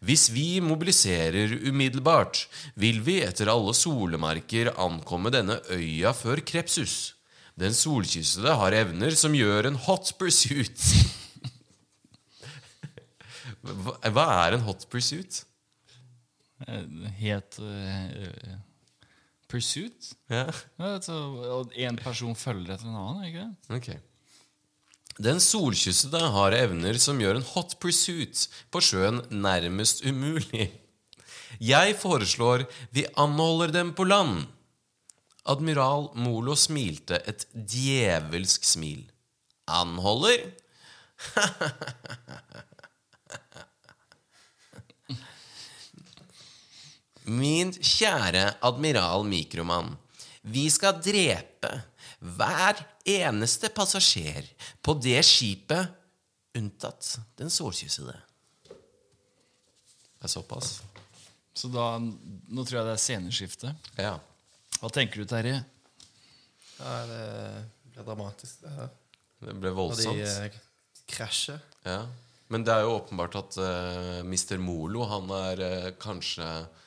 Hvis 0.05 0.28
vi 0.31 0.61
mobiliserer 0.61 1.55
umiddelbart, 1.67 2.45
vil 2.78 3.00
vi 3.07 3.23
etter 3.25 3.49
alle 3.50 3.73
solemerker 3.75 4.75
ankomme 4.76 5.31
denne 5.33 5.57
øya 5.75 6.12
før 6.14 6.40
Krepsus. 6.45 7.14
Den 7.59 7.75
solkyssede 7.75 8.55
har 8.55 8.76
evner 8.85 9.17
som 9.19 9.35
gjør 9.35 9.67
en 9.71 9.81
hot 9.88 10.12
pursuit. 10.21 10.78
Hva 14.14 14.26
er 14.45 14.59
en 14.59 14.67
hot 14.69 14.87
pursuit? 14.93 15.48
Eh, 16.67 16.83
Het 17.21 17.59
uh, 17.62 18.57
Pursuit? 19.49 20.11
Ja, 20.29 20.47
en 20.79 21.97
person 21.97 22.35
følger 22.37 22.75
etter 22.75 22.88
en 22.88 22.99
annen, 22.99 23.25
ikke 23.29 23.45
det? 23.47 23.77
ok. 23.79 23.88
Den 25.19 25.41
solkyssede 25.43 26.21
har 26.35 26.55
evner 26.55 26.99
som 27.03 27.19
gjør 27.19 27.41
en 27.41 27.47
hot 27.55 27.75
pursuit 27.83 28.45
på 28.71 28.83
sjøen 28.85 29.23
nærmest 29.35 30.05
umulig. 30.07 30.69
Jeg 31.59 31.97
foreslår 31.99 32.67
vi 32.95 33.07
anholder 33.19 33.73
dem 33.81 33.95
på 33.99 34.07
land. 34.07 34.45
Admiral 35.49 36.11
Molo 36.15 36.55
smilte 36.55 37.19
et 37.27 37.47
djevelsk 37.55 38.69
smil. 38.69 39.07
Anholder? 39.67 40.45
Min 47.28 47.73
kjære 47.76 48.54
admiral 48.64 49.26
Mikromann. 49.28 49.97
vi 50.42 50.68
skal 50.73 50.97
drepe 51.04 51.70
hver 52.18 52.78
eneste 53.04 53.68
passasjer 53.75 54.47
på 54.82 54.94
det 54.97 55.20
skipet, 55.26 55.90
unntatt 56.56 57.18
den 57.38 57.50
solkyssede. 57.52 58.14
Det 58.68 60.25
er 60.26 60.32
såpass? 60.32 60.78
Så 61.54 61.68
da, 61.70 61.99
nå 61.99 62.64
tror 62.64 62.78
jeg 62.80 62.87
det 62.88 62.94
er 62.94 63.02
sceneskifte. 63.02 63.75
Ja. 63.99 64.14
Hva 64.80 64.90
tenker 64.94 65.20
du, 65.23 65.28
Terje? 65.28 65.61
ja, 66.78 66.97
det 67.11 67.23
ble 67.92 68.06
dramatisk, 68.06 68.61
det 68.62 68.73
her. 68.78 68.90
Det 69.38 69.54
ble 69.54 69.54
Når 69.54 69.68
de 69.68 69.76
voldsomt. 69.76 70.25
eh, 70.26 70.58
krasjer. 71.11 71.61
Ja. 71.85 72.00
Men 72.49 72.64
det 72.64 72.73
er 72.75 72.87
jo 72.87 72.97
åpenbart 72.97 73.35
at 73.38 73.58
uh, 73.61 74.20
Mr. 74.25 74.56
Molo, 74.62 75.04
han 75.11 75.28
er 75.37 75.62
uh, 75.62 75.88
kanskje 76.00 76.47
eh, 76.47 76.87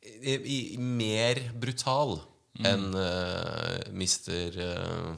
i, 0.00 0.34
i, 0.34 0.78
mer 0.78 1.40
brutal 1.60 2.18
enn 2.60 2.90
uh, 2.92 3.78
mister 3.96 4.56
eh, 4.60 5.12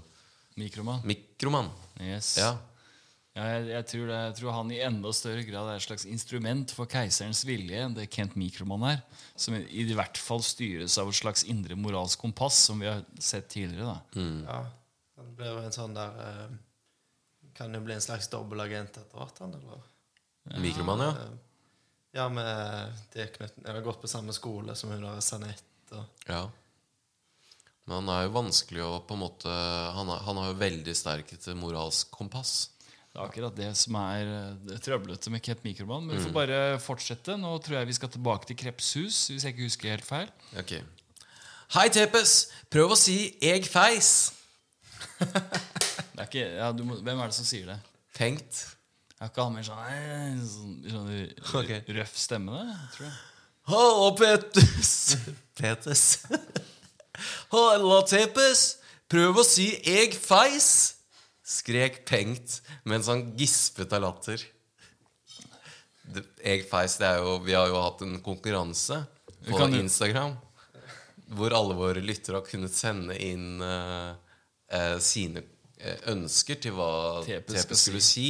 Mikroman? 0.60 1.00
Mikroman. 1.08 1.70
Yes. 2.00 2.36
Ja. 2.38 2.52
Ja, 3.32 3.46
jeg, 3.48 3.68
jeg, 3.70 3.84
tror 3.88 4.10
det, 4.10 4.16
jeg 4.26 4.34
tror 4.36 4.52
han 4.58 4.70
i 4.74 4.80
enda 4.84 5.10
større 5.16 5.44
grad 5.48 5.70
er 5.72 5.78
et 5.78 5.84
slags 5.86 6.04
instrument 6.04 6.74
for 6.76 6.90
keiserens 6.90 7.40
vilje 7.48 7.78
enn 7.80 7.94
det 7.96 8.10
Kent 8.12 8.34
Mikroman 8.36 8.84
er. 8.90 8.98
Som 9.40 9.56
i, 9.56 9.62
i 9.80 9.96
hvert 9.96 10.20
fall 10.20 10.44
styres 10.44 10.98
av 11.00 11.08
et 11.08 11.16
slags 11.16 11.46
indre 11.48 11.78
moralsk 11.80 12.20
kompass, 12.20 12.58
som 12.68 12.82
vi 12.82 12.90
har 12.90 13.00
sett 13.16 13.48
tidligere. 13.54 13.94
da. 13.94 14.26
Ja. 14.44 14.58
Han 15.16 15.32
blir 15.38 15.48
jo 15.54 15.62
en 15.62 15.72
sånn 15.74 15.96
der 15.96 16.20
eh, 16.26 16.52
Kan 17.56 17.74
jo 17.76 17.80
bli 17.84 17.96
en 17.96 18.04
slags 18.04 18.28
dobbelagent 18.32 19.00
etter 19.00 19.16
hvert, 19.16 19.40
han, 19.44 19.56
eller? 19.56 19.80
Mikroman, 20.60 21.02
ja. 21.04 21.26
Eh, 22.12 22.18
Ja, 22.18 22.28
med 22.28 22.92
tilknytning 23.12 23.66
har 23.66 23.80
gått 23.80 24.02
på 24.02 24.08
samme 24.10 24.32
skole 24.36 24.74
som 24.76 24.90
hun 24.92 25.02
der 25.02 25.20
Sanette 25.24 25.96
og 25.96 26.28
ja. 26.28 26.42
Men 27.84 27.96
han 27.98 28.10
er 28.14 28.26
jo 28.26 28.34
vanskelig 28.36 28.82
å 28.84 29.00
på 29.02 29.16
en 29.16 29.22
måte 29.24 29.48
Han, 29.50 30.08
er, 30.12 30.20
han 30.22 30.38
har 30.38 30.52
jo 30.52 30.58
veldig 30.60 30.92
sterkt 30.94 31.48
moralsk 31.58 32.12
kompass. 32.14 32.70
Det 33.12 33.18
er 33.18 33.26
akkurat 33.26 33.56
det 33.56 33.70
som 33.76 33.96
er 34.00 34.28
eh, 34.28 34.52
det 34.68 34.78
trøblete 34.84 35.32
med 35.32 35.42
Ket 35.44 35.64
Mikroman. 35.64 36.06
Men 36.06 36.16
vi 36.16 36.22
får 36.24 36.36
bare 36.36 36.60
fortsette. 36.80 37.36
Nå 37.40 37.56
tror 37.64 37.80
jeg 37.80 37.90
vi 37.90 37.96
skal 37.98 38.12
tilbake 38.14 38.48
til 38.48 38.56
Krepshus, 38.60 39.26
hvis 39.32 39.44
jeg 39.44 39.56
ikke 39.56 39.66
husker 39.66 39.92
helt 39.96 40.06
feil. 40.06 40.30
Okay. 40.62 40.84
Hei, 41.74 41.88
Tepes! 41.92 42.52
Prøv 42.72 42.92
å 42.92 42.96
si 43.00 43.34
'eg 43.40 43.64
feis'. 43.68 44.32
Det 46.12 46.20
er 46.20 46.28
ikke, 46.28 46.46
ja, 46.60 46.70
du 46.76 46.84
må, 46.84 46.96
hvem 47.00 47.20
er 47.20 47.32
det 47.32 47.36
som 47.36 47.46
sier 47.48 47.66
det? 47.72 47.78
Tenkt. 48.14 48.62
Jeg 49.22 49.28
har 49.28 49.30
ikke 49.30 49.44
han 49.46 49.52
med 49.54 49.66
sånn, 49.68 50.78
sånn, 50.90 51.10
sånn 51.46 51.58
okay. 51.60 51.82
røff 51.94 52.16
stemme, 52.18 52.58
det, 52.58 52.72
tror 52.96 53.04
jeg. 53.06 53.18
Halla, 53.70 54.06
Petus. 54.18 54.88
Petus. 55.60 56.02
Halla, 57.52 58.00
Tepes. 58.10 58.62
Prøv 59.06 59.38
å 59.38 59.44
si 59.46 59.68
'eg 59.86 60.16
feis', 60.18 60.96
skrek 61.46 62.00
Pengt 62.08 62.56
mens 62.82 63.06
han 63.12 63.22
gispet 63.38 63.94
av 63.94 64.02
latter. 64.08 64.42
Det- 66.02 66.24
Eg 66.42 66.64
feis, 66.66 66.96
det 66.98 67.06
er 67.06 67.20
jo 67.22 67.36
Vi 67.46 67.54
har 67.54 67.68
jo 67.70 67.78
hatt 67.78 68.02
en 68.02 68.16
konkurranse 68.24 69.04
på 69.46 69.68
Instagram 69.78 70.34
hvor 71.32 71.54
alle 71.54 71.76
våre 71.78 72.02
lyttere 72.02 72.40
har 72.40 72.44
kunnet 72.44 72.74
sende 72.74 73.14
inn 73.22 73.62
uh, 73.62 74.10
uh, 74.74 74.98
sine 75.00 75.44
eh, 75.78 76.02
ønsker 76.12 76.58
til 76.60 76.74
hva 76.76 77.22
Tepes 77.24 77.62
Tepes 77.62 77.86
skulle 77.86 78.02
si. 78.04 78.26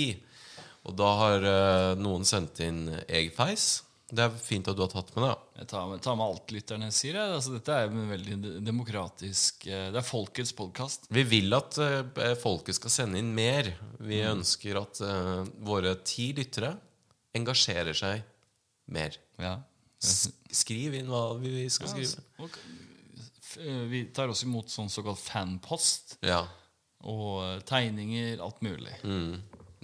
Og 0.88 0.96
da 0.98 1.08
har 1.20 1.44
eh, 1.46 1.94
noen 2.02 2.24
sendt 2.26 2.58
inn 2.64 2.88
'eg 3.06 3.32
feis'. 3.36 3.82
Det 4.12 4.20
er 4.26 4.34
fint 4.36 4.66
at 4.68 4.76
du 4.76 4.82
har 4.82 4.90
tatt 4.92 5.08
med 5.16 5.24
det. 5.24 5.28
ja. 5.30 5.38
Jeg 5.62 5.68
tar 5.70 5.86
med, 5.88 6.00
tar 6.04 6.16
med 6.20 6.26
alt 6.26 6.50
lytterne 6.52 6.88
sier. 6.92 7.14
Jeg. 7.16 7.32
Altså, 7.32 7.52
dette 7.54 7.72
er 7.72 7.86
jo 7.86 7.92
en 7.96 8.10
veldig 8.10 8.34
de- 8.42 8.60
demokratisk 8.66 9.66
eh, 9.66 9.86
Det 9.94 9.96
er 10.02 10.04
folkets 10.04 10.52
podkast. 10.52 11.06
Vi 11.08 11.22
vil 11.22 11.54
at 11.56 11.78
eh, 11.78 12.34
folket 12.36 12.74
skal 12.76 12.90
sende 12.92 13.18
inn 13.22 13.30
mer. 13.34 13.70
Vi 14.04 14.20
ønsker 14.20 14.76
at 14.82 15.00
eh, 15.00 15.44
våre 15.64 15.94
ti 16.04 16.32
lyttere 16.36 16.74
engasjerer 17.34 17.94
seg 17.96 18.22
mer. 18.92 19.16
Ja. 19.40 19.54
S 20.02 20.28
skriv 20.52 20.92
inn 20.98 21.06
hva 21.08 21.38
vi 21.40 21.68
skal 21.72 21.88
skrive. 21.88 22.20
og, 22.42 22.50
f- 23.40 23.58
eh, 23.64 23.84
vi 23.88 24.04
tar 24.12 24.28
også 24.28 24.44
imot 24.44 24.68
sånn 24.68 24.90
såkalt 24.92 25.22
fanpost. 25.24 26.18
Ja. 26.20 26.42
Og 27.08 27.40
eh, 27.46 27.60
tegninger, 27.64 28.42
alt 28.44 28.60
mulig. 28.60 28.92
Mm. 29.08 29.40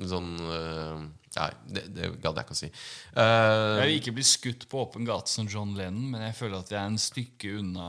Sånn 0.06 0.34
uh, 0.46 1.00
Nei, 1.38 1.50
det, 1.70 1.82
det 1.94 2.08
gadd 2.22 2.38
jeg 2.40 2.46
ikke 2.46 2.54
å 2.54 2.58
si. 2.58 2.68
Jeg 2.68 3.22
Eh, 3.22 3.82
vil 3.84 3.98
ikke 4.00 4.14
bli 4.16 4.24
skutt 4.26 4.64
på 4.70 4.80
åpen 4.82 5.04
gate 5.06 5.30
som 5.30 5.46
John 5.50 5.74
Lennon, 5.78 6.08
men 6.14 6.24
jeg 6.24 6.34
føler 6.38 6.64
at 6.64 6.72
jeg 6.72 6.78
er 6.80 6.88
en 6.90 6.98
stykke 6.98 7.52
unna 7.60 7.88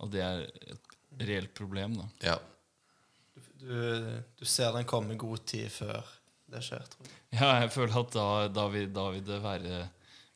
at 0.00 0.12
det 0.12 0.22
er 0.22 0.44
et 0.74 1.24
reelt 1.26 1.54
problem. 1.56 1.96
da. 1.98 2.06
ja. 2.28 2.36
Du, 3.60 3.72
du 4.38 4.44
ser 4.48 4.70
den 4.72 4.86
komme 4.88 5.16
god 5.20 5.42
tid 5.48 5.66
før 5.74 6.06
det 6.50 6.62
skjer, 6.64 6.86
tror 6.92 7.08
jeg. 7.08 7.16
Ja, 7.40 7.50
jeg 7.64 7.72
føler 7.74 7.98
at 8.00 8.14
da, 8.14 8.28
da, 8.48 8.68
vil, 8.72 8.86
da 8.94 9.08
vil 9.14 9.26
det 9.26 9.36
være 9.44 9.82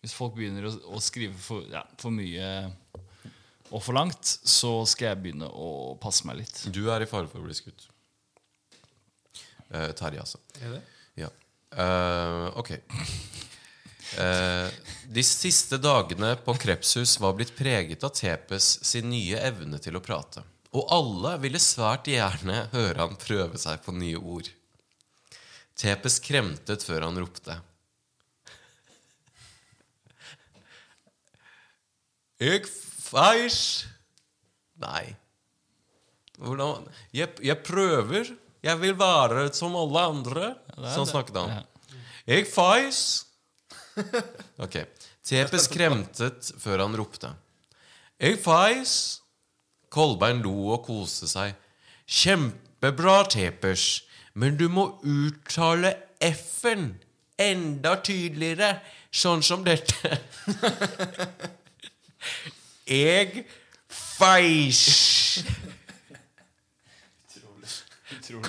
Hvis 0.02 0.12
folk 0.14 0.34
begynner 0.36 0.66
å, 0.68 0.74
å 0.94 1.00
skrive 1.00 1.38
for, 1.40 1.64
ja, 1.72 1.80
for 1.98 2.12
mye 2.12 2.50
og 3.72 3.80
for 3.82 3.96
langt, 3.96 4.28
så 4.44 4.82
skal 4.86 5.08
jeg 5.14 5.22
begynne 5.24 5.48
å 5.48 5.94
passe 5.98 6.26
meg 6.28 6.42
litt. 6.42 6.60
Du 6.74 6.84
er 6.92 7.02
i 7.02 7.08
fare 7.08 7.26
for 7.30 7.40
å 7.40 7.46
bli 7.48 7.56
skutt. 7.56 7.86
Eh, 9.74 9.90
Terje, 9.98 10.22
altså. 10.22 10.38
Er 10.62 10.76
det? 10.76 10.82
Ja. 11.18 11.30
Uh, 11.74 12.58
ok. 12.60 12.70
Uh, 14.14 14.70
de 15.10 15.24
siste 15.26 15.80
dagene 15.82 16.34
på 16.44 16.54
Krepshus 16.62 17.16
var 17.18 17.34
blitt 17.34 17.54
preget 17.58 18.04
av 18.06 18.14
Tepes 18.14 18.76
sin 18.86 19.10
nye 19.10 19.40
evne 19.42 19.80
til 19.82 19.98
å 19.98 20.02
prate. 20.04 20.44
Og 20.74 20.86
alle 20.94 21.36
ville 21.42 21.62
svært 21.62 22.06
gjerne 22.10 22.68
høre 22.74 23.00
han 23.00 23.18
prøve 23.18 23.58
seg 23.58 23.82
på 23.82 23.94
nye 23.94 24.18
ord. 24.18 24.50
Tepes 25.78 26.20
kremtet 26.22 26.86
før 26.86 27.08
han 27.08 27.18
ropte. 27.18 27.58
Jeg 32.42 32.66
feis 32.68 33.58
Nei. 34.82 35.14
Hvordan 36.34 36.88
jeg, 37.14 37.30
jeg 37.46 37.62
prøver. 37.62 38.34
Jeg 38.64 38.80
vil 38.80 38.94
være 38.96 39.48
som 39.52 39.74
alle 39.76 40.02
andre. 40.10 40.52
sånn 40.94 41.08
snakket 41.08 41.36
han. 41.42 41.54
Ja. 41.58 42.00
Jeg 42.34 42.48
feis. 42.50 43.00
Ok. 44.64 44.80
Tepes 45.24 45.68
kremtet 45.70 46.48
før 46.60 46.82
han 46.84 46.96
ropte. 46.98 47.30
Jeg 48.20 48.40
feis. 48.42 48.94
Kolbein 49.94 50.40
lo 50.42 50.72
og 50.74 50.82
koste 50.88 51.28
seg. 51.30 51.54
Kjempebra, 52.10 53.20
Tepers, 53.30 54.02
men 54.34 54.58
du 54.58 54.66
må 54.68 54.88
uttale 55.06 55.94
F-en 56.24 56.96
enda 57.40 57.94
tydeligere, 58.04 58.78
sånn 59.14 59.42
som 59.46 59.62
dette. 59.66 60.18
Jeg 62.84 63.46
feis. 63.88 64.82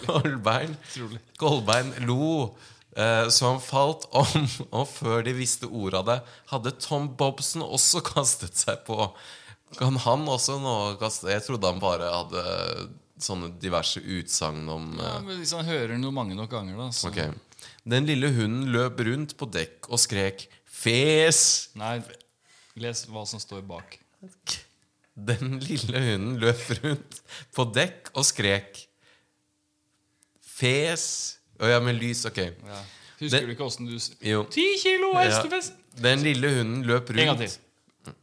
Kolbein, 0.06 0.76
Kolbein 1.40 1.94
lo 2.08 2.56
eh, 2.96 3.28
så 3.30 3.52
han 3.52 3.62
falt 3.64 4.08
om, 4.16 4.46
og 4.72 4.86
før 4.90 5.26
de 5.28 5.36
visste 5.38 5.70
ordet 5.70 6.02
av 6.02 6.10
det, 6.10 6.20
hadde 6.54 6.76
Tom 6.84 7.10
Bobsen 7.18 7.66
også 7.66 8.04
kastet 8.06 8.58
seg 8.60 8.86
på. 8.88 9.10
Kan 9.76 9.98
han 10.06 10.28
også 10.30 10.60
nå 10.62 10.76
kaste 11.02 11.32
Jeg 11.34 11.44
trodde 11.44 11.68
han 11.68 11.82
bare 11.82 12.08
hadde 12.08 12.44
sånne 13.20 13.50
diverse 13.60 14.00
utsagn 14.00 14.68
om 14.72 14.94
Ja, 15.00 15.18
eh, 15.18 15.24
men 15.26 15.42
Hvis 15.42 15.56
han 15.56 15.68
hører 15.68 15.98
noe 16.00 16.16
mange 16.16 16.38
nok 16.38 16.52
ganger, 16.54 16.78
da 16.80 16.92
så. 16.96 17.10
Ok. 17.10 17.20
Den 17.86 18.08
lille 18.08 18.32
hunden 18.36 18.70
løp 18.74 19.02
rundt 19.06 19.36
på 19.38 19.50
dekk 19.52 19.90
og 19.90 20.02
skrek 20.02 20.48
'fes'. 20.66 21.72
Nei, 21.80 22.00
les 22.82 23.06
hva 23.10 23.26
som 23.28 23.42
står 23.42 23.66
bak. 23.68 24.00
Den 25.16 25.60
lille 25.64 26.02
hunden 26.08 26.40
løp 26.42 26.66
rundt 26.82 27.22
på 27.56 27.68
dekk 27.74 28.12
og 28.14 28.26
skrek 28.28 28.85
'fes'. 30.56 31.38
Å 31.60 31.70
ja, 31.70 31.80
med 31.80 31.96
lys. 32.00 32.26
Ok. 32.28 32.38
Ja. 32.38 32.82
Husker 33.20 33.40
den, 33.40 33.48
du 33.48 33.54
ikke 33.56 33.64
åssen 33.68 33.88
du 33.88 33.96
Jo. 34.28 34.44
Ti 34.52 34.66
kilo 34.82 35.14
Ja. 35.14 35.24
hestefest! 35.30 35.74
Den 35.96 36.24
lille 36.24 36.50
hunden 36.58 36.84
løp 36.84 37.10
rundt. 37.10 37.20
En 37.20 37.28
gang 37.32 37.38
til. 37.48 38.14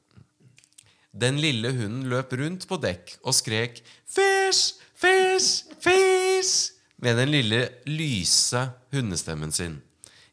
Den 1.12 1.38
lille 1.40 1.70
hunden 1.76 2.08
løp 2.08 2.32
rundt 2.40 2.66
på 2.68 2.76
dekk 2.80 3.16
og 3.24 3.34
skrek 3.36 3.80
'Fes! 4.08 4.74
Fes! 4.94 5.64
Fes!' 5.80 6.72
med 7.02 7.16
den 7.18 7.32
lille 7.32 7.68
lyse 7.86 8.60
hundestemmen 8.92 9.52
sin. 9.52 9.80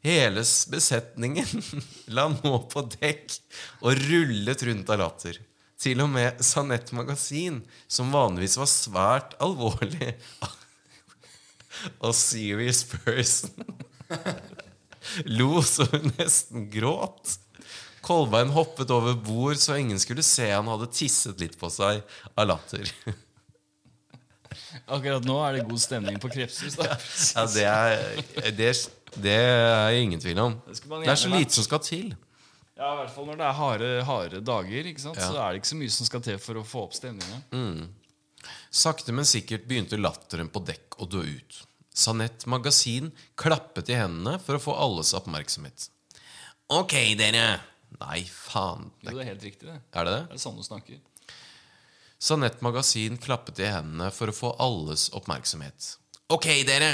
Hele 0.04 0.44
besetningen 0.72 1.48
la 2.16 2.28
nå 2.30 2.52
på 2.72 2.84
dekk 3.00 3.34
og 3.82 3.98
rullet 4.06 4.64
rundt 4.68 4.90
av 4.94 5.00
latter. 5.02 5.40
Til 5.80 6.02
og 6.04 6.10
med 6.12 6.40
Sanett 6.44 6.92
Magasin, 6.92 7.62
som 7.88 8.12
vanligvis 8.12 8.58
var 8.60 8.68
svært 8.70 9.36
alvorlig 9.40 10.14
og 12.00 12.16
serious 12.18 12.84
person, 12.90 13.54
lo 15.30 15.62
så 15.66 15.86
hun 15.92 16.12
nesten 16.18 16.68
gråt. 16.74 17.38
Kolbein 18.06 18.50
hoppet 18.56 18.90
over 18.96 19.18
bord 19.20 19.60
så 19.60 19.76
ingen 19.78 20.00
skulle 20.02 20.24
se 20.26 20.48
han 20.50 20.70
hadde 20.72 20.88
tisset 20.96 21.42
litt 21.44 21.58
på 21.60 21.70
seg 21.74 22.00
av 22.36 22.48
latter. 22.50 22.90
Akkurat 24.90 25.26
nå 25.28 25.36
er 25.46 25.60
det 25.60 25.68
god 25.70 25.82
stemning 25.82 26.18
på 26.22 26.32
Krepshus. 26.34 26.78
Ja, 26.80 26.96
Ja, 27.36 27.44
det 27.54 27.66
er, 27.68 28.52
det, 28.58 28.72
det 29.22 29.36
er 29.36 30.00
ingen 30.00 30.22
tvil 30.22 30.40
om. 30.42 30.58
Det 30.66 30.80
Det 30.90 31.12
er 31.14 31.20
så 31.20 31.30
lite 31.34 31.54
som 31.60 31.68
skal 31.68 31.84
til. 31.86 32.16
Ja, 32.80 32.94
i 32.94 32.98
hvert 33.02 33.12
fall 33.12 33.26
når 33.28 33.40
det 33.42 33.46
er 33.46 33.56
harde, 33.58 33.88
harde 34.08 34.42
dager? 34.46 34.88
Ja. 34.88 35.14
så 35.20 35.36
er 35.36 35.50
det 35.52 35.60
ikke 35.62 35.68
så 35.74 35.80
mye 35.82 35.92
som 35.92 36.08
skal 36.08 36.22
til 36.24 36.38
for 36.40 36.62
å 36.62 36.64
få 36.64 36.86
opp 36.88 36.96
stemninga. 36.96 37.42
Sakte, 38.70 39.14
men 39.16 39.26
sikkert 39.26 39.66
begynte 39.70 39.98
latteren 39.98 40.50
på 40.54 40.62
dekk 40.66 41.00
å 41.02 41.08
dø 41.10 41.24
ut. 41.26 41.62
Sanett 41.94 42.46
Magasin 42.46 43.10
klappet 43.40 43.90
i 43.90 43.98
hendene 43.98 44.38
for 44.40 44.56
å 44.56 44.62
få 44.62 44.76
alles 44.78 45.16
oppmerksomhet. 45.18 45.90
Ok, 46.70 46.94
dere. 47.18 47.60
Nei, 47.98 48.22
faen. 48.30 48.92
Jo, 49.02 49.18
det 49.18 49.26
er 49.26 49.32
helt 49.32 49.46
riktig, 49.48 49.68
det. 49.68 49.80
Er 49.98 50.06
det 50.06 50.14
det? 50.14 50.22
Det 50.30 50.38
er 50.38 50.44
sånn 50.44 50.60
du 50.60 50.64
snakker. 50.64 51.02
Sanett 52.22 52.62
Magasin 52.62 53.18
klappet 53.18 53.62
i 53.64 53.72
hendene 53.72 54.12
for 54.14 54.30
å 54.30 54.36
få 54.36 54.54
alles 54.62 55.10
oppmerksomhet. 55.18 55.96
Ok, 56.30 56.52
dere. 56.68 56.94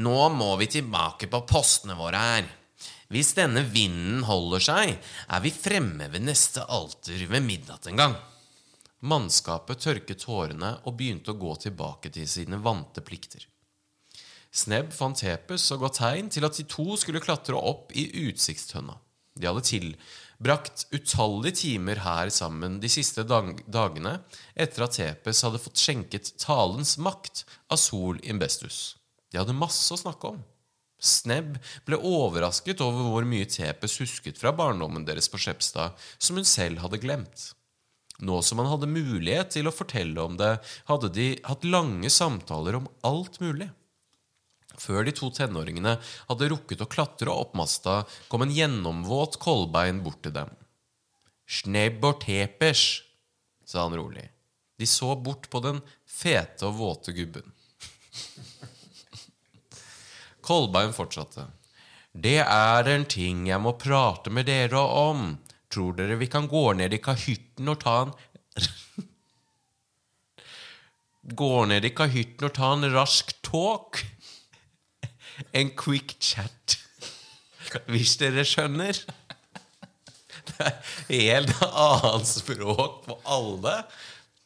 Nå 0.00 0.16
må 0.32 0.54
vi 0.56 0.70
tilbake 0.72 1.28
på 1.30 1.44
postene 1.46 1.96
våre 1.98 2.20
her. 2.22 2.52
Hvis 3.12 3.34
denne 3.36 3.60
vinden 3.68 4.22
holder 4.26 4.62
seg, 4.64 4.94
er 5.28 5.42
vi 5.44 5.52
fremme 5.52 6.08
ved 6.10 6.24
neste 6.24 6.64
alter 6.64 7.26
ved 7.28 7.44
midnatt 7.44 7.90
en 7.90 8.00
gang. 8.00 8.14
Mannskapet 9.04 9.82
tørket 9.84 10.22
tårene 10.24 10.78
og 10.88 10.94
begynte 10.96 11.34
å 11.34 11.40
gå 11.40 11.50
tilbake 11.60 12.08
til 12.14 12.28
sine 12.30 12.56
vante 12.64 13.02
plikter. 13.04 13.42
Snebb 14.54 14.94
fant 14.94 15.18
Tepes 15.18 15.66
og 15.74 15.82
ga 15.82 15.90
tegn 15.92 16.30
til 16.32 16.46
at 16.46 16.56
de 16.56 16.64
to 16.70 16.94
skulle 16.96 17.20
klatre 17.20 17.58
opp 17.58 17.92
i 17.92 18.06
utsiktstønna. 18.28 18.94
De 19.34 19.48
hadde 19.50 19.64
tilbrakt 19.66 20.86
utallige 20.94 21.58
timer 21.58 22.00
her 22.04 22.30
sammen 22.30 22.78
de 22.80 22.88
siste 22.92 23.26
dag 23.26 23.58
dagene 23.66 24.20
etter 24.54 24.86
at 24.86 24.96
Tepes 24.96 25.42
hadde 25.44 25.60
fått 25.60 25.82
skjenket 25.82 26.30
talens 26.40 26.94
makt 27.02 27.42
av 27.68 27.82
Sol 27.82 28.20
Imbestus. 28.22 28.94
De 29.34 29.42
hadde 29.42 29.56
masse 29.58 29.90
å 29.92 29.98
snakke 29.98 30.30
om. 30.36 30.38
Snebb 31.02 31.58
ble 31.84 31.98
overrasket 31.98 32.80
over 32.80 33.10
hvor 33.10 33.28
mye 33.28 33.50
Tepes 33.50 33.98
husket 34.00 34.38
fra 34.40 34.54
barndommen 34.56 35.04
deres 35.04 35.28
på 35.28 35.42
Skjepstad, 35.42 35.98
som 36.16 36.38
hun 36.38 36.48
selv 36.48 36.80
hadde 36.86 37.02
glemt. 37.02 37.50
Nå 38.22 38.42
som 38.46 38.60
han 38.62 38.70
hadde 38.70 38.90
mulighet 38.90 39.50
til 39.56 39.66
å 39.66 39.74
fortelle 39.74 40.22
om 40.22 40.36
det, 40.38 40.58
hadde 40.86 41.10
de 41.16 41.30
hatt 41.48 41.64
lange 41.66 42.10
samtaler 42.12 42.78
om 42.78 42.86
alt 43.06 43.40
mulig. 43.42 43.70
Før 44.78 45.06
de 45.06 45.14
to 45.14 45.30
tenåringene 45.34 45.96
hadde 46.28 46.50
rukket 46.50 46.82
å 46.82 46.90
klatre 46.90 47.32
opp 47.32 47.54
masta, 47.58 48.02
kom 48.28 48.42
en 48.44 48.54
gjennomvåt 48.54 49.38
Kolbein 49.42 50.02
bort 50.06 50.22
til 50.26 50.34
dem. 50.34 50.50
Snebb 51.46 52.04
og 52.06 52.22
tepers, 52.24 53.04
sa 53.66 53.84
han 53.86 53.96
rolig. 53.98 54.26
De 54.78 54.86
så 54.86 55.14
bort 55.16 55.50
på 55.50 55.60
den 55.62 55.80
fete 56.06 56.66
og 56.68 56.78
våte 56.80 57.14
gubben. 57.14 57.46
Kolbein 60.44 60.92
fortsatte. 60.92 61.46
Det 62.12 62.40
er 62.42 62.88
en 62.90 63.06
ting 63.10 63.46
jeg 63.48 63.62
må 63.62 63.74
prate 63.78 64.30
med 64.30 64.46
dere 64.46 64.78
om. 64.78 65.34
Tror 65.74 65.96
dere 65.98 66.14
vi 66.20 66.28
kan 66.30 66.46
gå 66.46 66.68
ned 66.78 66.94
i 66.94 67.02
kahytten 67.02 67.70
og 67.72 67.80
ta 67.82 67.96
en 68.04 68.12
Gå 71.40 71.64
ned 71.66 71.86
i 71.88 71.90
kahytten 71.96 72.46
og 72.46 72.52
ta 72.54 72.68
en 72.76 72.86
rask 72.92 73.32
talk? 73.42 74.04
En 75.56 75.72
quick 75.74 76.14
chat. 76.22 76.76
Hvis 77.90 78.14
dere 78.20 78.44
skjønner. 78.46 79.00
Det 80.44 80.66
er 80.68 80.74
helt 81.08 81.54
annet 81.64 82.28
språk 82.28 83.00
på 83.08 83.16
alle. 83.34 83.72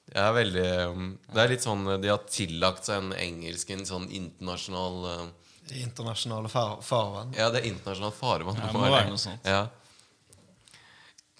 Det 0.09 0.23
er 0.23 0.33
veldig 0.33 0.69
um, 0.95 1.11
Det 1.29 1.43
er 1.43 1.51
litt 1.53 1.65
sånn 1.67 1.83
De 2.01 2.09
har 2.09 2.23
tillagt 2.33 2.87
seg 2.89 3.03
en 3.03 3.11
engelsk, 3.13 3.75
en 3.75 3.85
sånn 3.85 4.07
internasjonal 4.09 4.97
uh, 5.05 5.27
internasjonale 5.77 6.49
far 6.49 6.79
farvann. 6.81 7.35
Ja, 7.37 7.51
det 7.53 7.61
er 7.61 7.69
internasjonalt 7.75 8.17
farvann. 8.17 8.57
Ja, 8.57 8.71
det 8.71 8.79
må 8.81 8.89
være 8.89 9.11
noe 9.11 9.21
sånt. 9.21 9.45
Ja. 9.45 9.67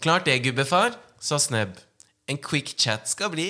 Klart 0.01 0.25
det, 0.25 0.39
gubbefar, 0.39 0.95
sa 1.19 1.39
Snebb. 1.39 1.79
En 2.27 2.39
quick 2.39 2.75
chat 2.79 3.09
skal 3.09 3.31
bli. 3.31 3.49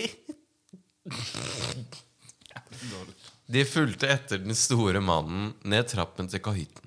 De 3.46 3.64
fulgte 3.64 4.08
etter 4.08 4.40
den 4.40 4.56
store 4.56 5.00
mannen 5.04 5.50
ned 5.68 5.88
trappen 5.90 6.28
til 6.28 6.40
kahytten. 6.44 6.84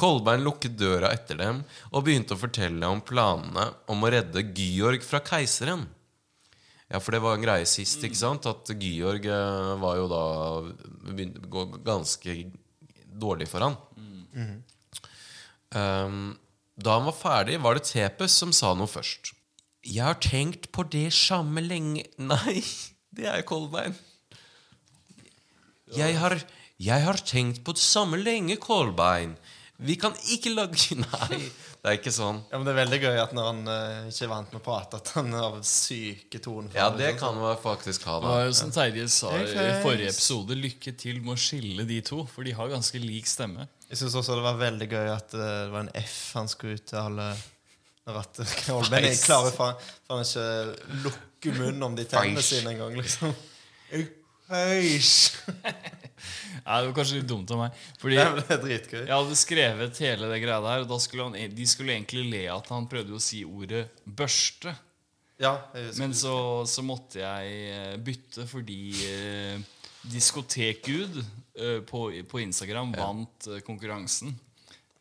Kolbein 0.00 0.42
lukket 0.42 0.78
døra 0.80 1.12
etter 1.14 1.38
dem 1.38 1.60
og 1.92 2.06
begynte 2.06 2.34
å 2.34 2.40
fortelle 2.40 2.88
om 2.90 3.02
planene 3.04 3.66
om 3.92 4.02
å 4.02 4.10
redde 4.14 4.42
Georg 4.56 5.04
fra 5.06 5.20
keiseren. 5.22 5.84
Ja, 6.88 7.00
for 7.00 7.14
det 7.14 7.20
var 7.24 7.36
en 7.36 7.44
greie 7.44 7.66
sist, 7.68 8.02
ikke 8.04 8.18
sant? 8.18 8.48
At 8.48 8.72
Georg 8.80 9.28
eh, 9.28 9.74
var 9.80 9.98
jo 10.00 10.08
da 10.10 10.24
begynte 11.10 11.44
å 11.44 11.52
gå 11.52 11.66
ganske 11.84 12.36
dårlig 13.14 13.48
for 13.52 13.68
han. 13.68 13.76
Um, 15.74 16.34
da 16.74 16.98
han 16.98 17.06
var 17.06 17.16
ferdig, 17.16 17.60
var 17.62 17.78
det 17.78 17.86
Tepes 17.86 18.34
som 18.40 18.52
sa 18.54 18.72
noe 18.74 18.90
først. 18.90 19.32
Jeg 19.84 20.02
har 20.02 20.18
tenkt 20.22 20.70
på 20.72 20.86
det 20.88 21.10
samme 21.14 21.60
lenge 21.64 22.06
Nei, 22.32 22.60
det 23.14 23.28
er 23.30 23.44
Kolbein. 23.46 23.94
Jeg 25.94 26.16
har, 26.18 26.38
jeg 26.80 27.04
har 27.04 27.20
tenkt 27.22 27.60
på 27.66 27.74
det 27.76 27.84
samme 27.84 28.18
lenge, 28.18 28.56
Kolbein. 28.58 29.36
Vi 29.84 29.96
kan 30.00 30.14
ikke 30.30 30.54
lage 30.54 30.96
Nei, 31.02 31.38
det 31.84 31.90
er 31.90 31.98
ikke 31.98 32.12
sånn. 32.14 32.40
Ja, 32.48 32.56
men 32.56 32.66
Det 32.66 32.72
er 32.72 32.78
veldig 32.80 33.00
gøy 33.02 33.20
at 33.20 33.34
når 33.36 33.48
han 33.50 33.62
uh, 33.68 34.08
ikke 34.08 34.26
er 34.26 34.32
vant 34.32 34.54
med 34.54 34.62
å 34.62 34.64
prate, 34.64 35.00
at 35.02 35.12
han 35.18 35.34
har 35.36 35.58
syke 35.68 36.40
tonefall. 36.40 36.78
Ja, 36.78 36.88
det 36.94 37.10
liksom. 37.10 37.20
kan 37.20 37.40
man 37.42 37.58
faktisk 37.60 38.06
ha. 38.08 38.18
Det 38.22 38.30
var 38.32 38.44
jo 38.48 38.54
som 38.56 38.72
Terje 38.74 39.06
sa 39.12 39.34
i 39.36 39.66
forrige 39.84 40.14
episode, 40.14 40.58
lykke 40.58 40.94
til 40.98 41.20
med 41.20 41.36
å 41.36 41.40
skille 41.44 41.86
de 41.90 42.00
to. 42.06 42.22
For 42.30 42.46
de 42.46 42.54
har 42.56 42.72
ganske 42.72 43.02
lik 43.02 43.28
stemme. 43.30 43.68
Jeg 43.90 44.00
syns 44.00 44.14
også 44.20 44.36
det 44.38 44.44
var 44.46 44.56
veldig 44.60 44.88
gøy 44.90 45.08
at 45.12 45.34
eh, 45.36 45.50
det 45.66 45.72
var 45.74 45.84
en 45.84 45.92
F 46.00 46.16
han 46.38 46.48
skulle 46.50 46.78
uttale. 46.80 47.28
Når 48.04 48.18
at 48.20 48.40
Kolbein 48.66 49.06
nice. 49.08 49.24
klarer 49.24 49.54
faen 49.54 49.78
for 49.78 49.94
for 50.04 50.18
han 50.18 50.26
ikke 50.28 51.00
lukker 51.06 51.58
munnen 51.60 51.86
om 51.86 51.94
de 51.96 52.04
tennene 52.08 52.42
sine 52.44 52.74
engang, 52.74 52.96
liksom. 53.00 53.32
Ja, 56.64 56.78
det 56.80 56.86
var 56.88 56.94
kanskje 56.96 57.18
litt 57.18 57.28
dumt 57.28 57.50
av 57.52 57.58
meg. 57.60 57.76
Fordi 58.00 58.16
Det 58.16 58.24
er 58.54 58.60
dritgøy. 58.62 59.00
jeg 59.02 59.12
hadde 59.12 59.36
skrevet 59.36 59.98
hele 60.04 60.28
det 60.30 60.40
greia 60.40 60.60
der, 60.64 60.84
og 60.84 60.88
da 60.88 60.98
skulle 61.02 61.26
han, 61.28 61.54
de 61.56 61.66
skulle 61.68 61.92
egentlig 61.92 62.24
le 62.30 62.42
at 62.52 62.68
han 62.72 62.86
prøvde 62.88 63.16
å 63.16 63.20
si 63.20 63.42
ordet 63.44 63.86
'børste'. 64.06 64.72
Ja, 65.40 65.56
jeg 65.74 65.96
Men 65.98 66.14
så, 66.14 66.64
så 66.70 66.82
måtte 66.86 67.18
jeg 67.20 67.46
eh, 67.74 67.96
bytte 67.98 68.46
fordi 68.46 68.94
eh, 69.10 69.58
Diskotekgud 70.06 71.24
på, 71.86 72.00
på 72.30 72.40
Instagram 72.42 72.92
vant 72.96 73.46
eh, 73.50 73.60
konkurransen. 73.66 74.34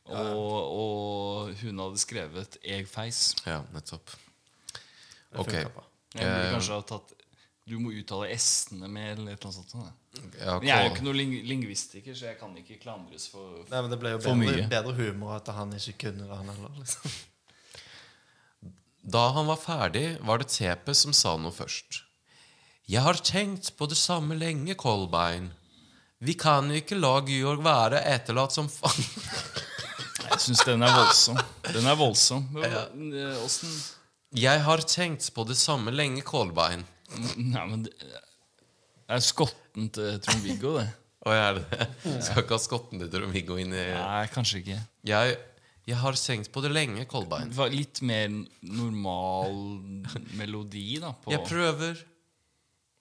Og, 0.04 0.58
og 0.84 1.54
hun 1.62 1.80
hadde 1.80 1.98
skrevet 2.02 2.58
'Eg 2.62 2.88
feis'. 2.92 3.34
Ja, 3.48 3.62
nettopp. 3.74 4.12
Ok. 5.36 5.54
Jeg 5.54 5.70
burde 5.72 5.89
Eh, 6.13 6.52
kanskje 6.54 6.76
ha 6.78 6.82
tatt 6.86 7.13
Du 7.66 7.80
må 7.80 7.89
uttale 7.96 8.28
s-ene 8.36 8.86
med 8.92 9.18
eller 9.18 9.32
et 9.34 9.46
eller 9.46 9.56
annet 9.56 9.72
sånt. 9.72 9.94
ja, 10.38 10.60
Men 10.60 10.68
jeg 10.68 10.76
er 10.78 10.84
jo 10.84 10.92
ikke 10.94 11.06
noe 11.08 11.13
ling 11.16 11.32
lingvistiker, 11.48 12.13
så 12.13 12.26
jeg 12.28 12.38
kan 12.38 12.52
ikke 12.60 12.78
klandres 12.84 13.30
for 13.32 13.63
Nei, 13.72 13.80
men 13.82 13.89
Det 13.89 13.98
ble 14.02 14.12
jo 14.12 14.18
bedre, 14.20 14.68
bedre 14.70 14.94
humor 15.00 15.38
at 15.38 15.48
han 15.56 15.72
ikke 15.74 15.96
kunne 16.04 16.28
det, 16.28 16.38
han 16.38 16.52
heller. 16.52 16.76
liksom. 16.78 17.12
Da 19.04 19.24
han 19.36 19.48
var 19.48 19.58
ferdig, 19.60 20.20
var 20.22 20.38
det 20.44 20.48
Tepe 20.54 20.94
som 20.96 21.13
sa 21.16 21.34
noe 21.38 21.52
først. 21.56 22.04
Jeg 22.88 23.02
har 23.02 23.13
tenkt 23.24 23.72
på 23.80 23.88
det 23.89 23.98
samme 23.98 24.36
lenge, 24.38 24.76
Kolbein. 24.76 25.50
Vi 26.23 26.33
kan 26.39 26.69
jo 26.71 26.77
ikke 26.79 26.95
la 26.99 27.13
Georg 27.27 27.63
være 27.65 27.99
etterlatt 28.13 28.55
som 28.55 28.69
faen. 28.71 29.03
Jeg 30.33 30.39
syns 30.47 30.63
den 30.65 30.81
er 30.86 30.93
voldsom. 30.95 31.38
Den 31.73 31.86
er 31.91 31.97
voldsom. 31.99 32.45
Hva- 32.55 32.69
eh, 32.71 33.69
Jeg 34.33 34.62
har 34.65 34.77
tenkt 34.89 35.27
på 35.36 35.43
det 35.45 35.57
samme 35.59 35.91
lenge, 35.93 36.23
Kolbein. 36.25 36.86
Nei, 37.38 37.65
men 37.69 37.83
det 37.86 37.93
det 39.03 39.17
er 39.19 39.21
skotten 39.21 39.89
til 39.93 40.15
Trond-Viggo, 40.23 40.77
det. 40.79 40.88
Å, 41.27 41.33
er 41.36 41.57
det. 41.59 41.88
Skal 42.23 42.41
ikke 42.45 42.55
ha 42.55 42.62
skotten 42.63 43.01
til 43.03 43.09
Trond-Viggo 43.13 43.57
inn 43.62 43.75
i 43.75 43.83
Nei, 43.93 44.23
kanskje 44.33 44.62
ikke. 44.63 44.77
jeg, 45.05 45.36
jeg 45.91 45.97
har 45.99 46.17
tenkt 46.17 46.49
på 46.55 46.63
det 46.63 46.71
lenge, 46.73 47.03
Kolbein. 47.12 47.51
Det 47.51 47.59
var 47.59 47.69
litt 47.75 48.01
mer 48.01 48.31
normal 48.63 49.53
melodi, 50.39 50.97
da. 51.03 51.12
På, 51.19 51.36
Jeg 51.36 51.43
prøver. 51.51 51.99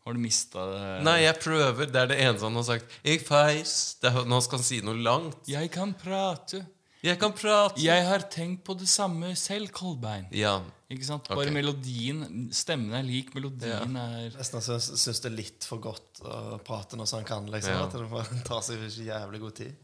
Har 0.02 0.16
du 0.16 0.20
mista 0.22 0.66
det? 0.66 0.84
Nei, 1.06 1.18
jeg 1.22 1.38
prøver. 1.38 1.90
Det 1.90 2.00
er 2.00 2.08
det 2.10 2.18
eneste 2.24 2.48
han 2.48 2.58
har 2.58 2.68
sagt. 2.72 2.94
Jeg 3.06 3.22
feis. 3.22 3.74
Det 4.02 4.10
er, 4.10 4.24
nå 4.26 4.40
skal 4.42 4.58
han 4.58 4.66
si 4.66 4.80
noe 4.82 4.98
langt. 4.98 5.42
Jeg 5.50 5.70
kan 5.74 5.92
prate. 5.98 6.64
Jeg 7.02 7.18
kan 7.18 7.34
prate. 7.34 7.82
Jeg 7.82 8.06
har 8.06 8.24
tenkt 8.30 8.64
på 8.66 8.74
det 8.78 8.88
samme 8.90 9.32
selv, 9.38 9.70
Kolbein. 9.74 10.28
Ja. 10.34 10.56
Ikke 10.92 11.06
sant? 11.06 11.26
Bare 11.30 11.46
okay. 11.46 11.54
melodien 11.54 12.50
Stemmen 12.54 12.92
er 12.94 13.06
lik, 13.06 13.30
melodien 13.34 13.96
er 13.96 14.34
Nesten 14.36 14.62
syns, 14.62 14.90
syns 15.00 15.22
det 15.24 15.30
er 15.30 15.38
litt 15.38 15.66
for 15.66 15.80
godt 15.82 16.20
å 16.20 16.58
prate 16.66 16.98
når 17.00 17.14
han 17.16 17.26
kan. 17.26 17.48
liksom, 17.50 17.74
Ja. 17.74 17.86
At 17.86 17.96
det 17.96 18.10
bare 18.10 18.42
tar 18.46 18.62
seg 18.66 18.82
ikke 18.82 19.08
jævlig 19.08 19.42
god 19.46 19.56
tid. 19.62 19.80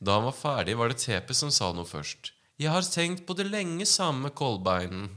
Da 0.00 0.16
han 0.16 0.26
var 0.26 0.36
ferdig, 0.36 0.76
var 0.80 0.92
det 0.92 1.00
Tepe 1.04 1.36
som 1.36 1.52
sa 1.52 1.70
noe 1.76 1.88
først. 1.88 2.32
Jeg 2.60 2.72
har 2.72 2.84
tenkt 2.84 3.24
på 3.28 3.36
det 3.36 3.46
lenge 3.48 3.86
samme, 3.88 4.32
Kolbeinen. 4.36 5.08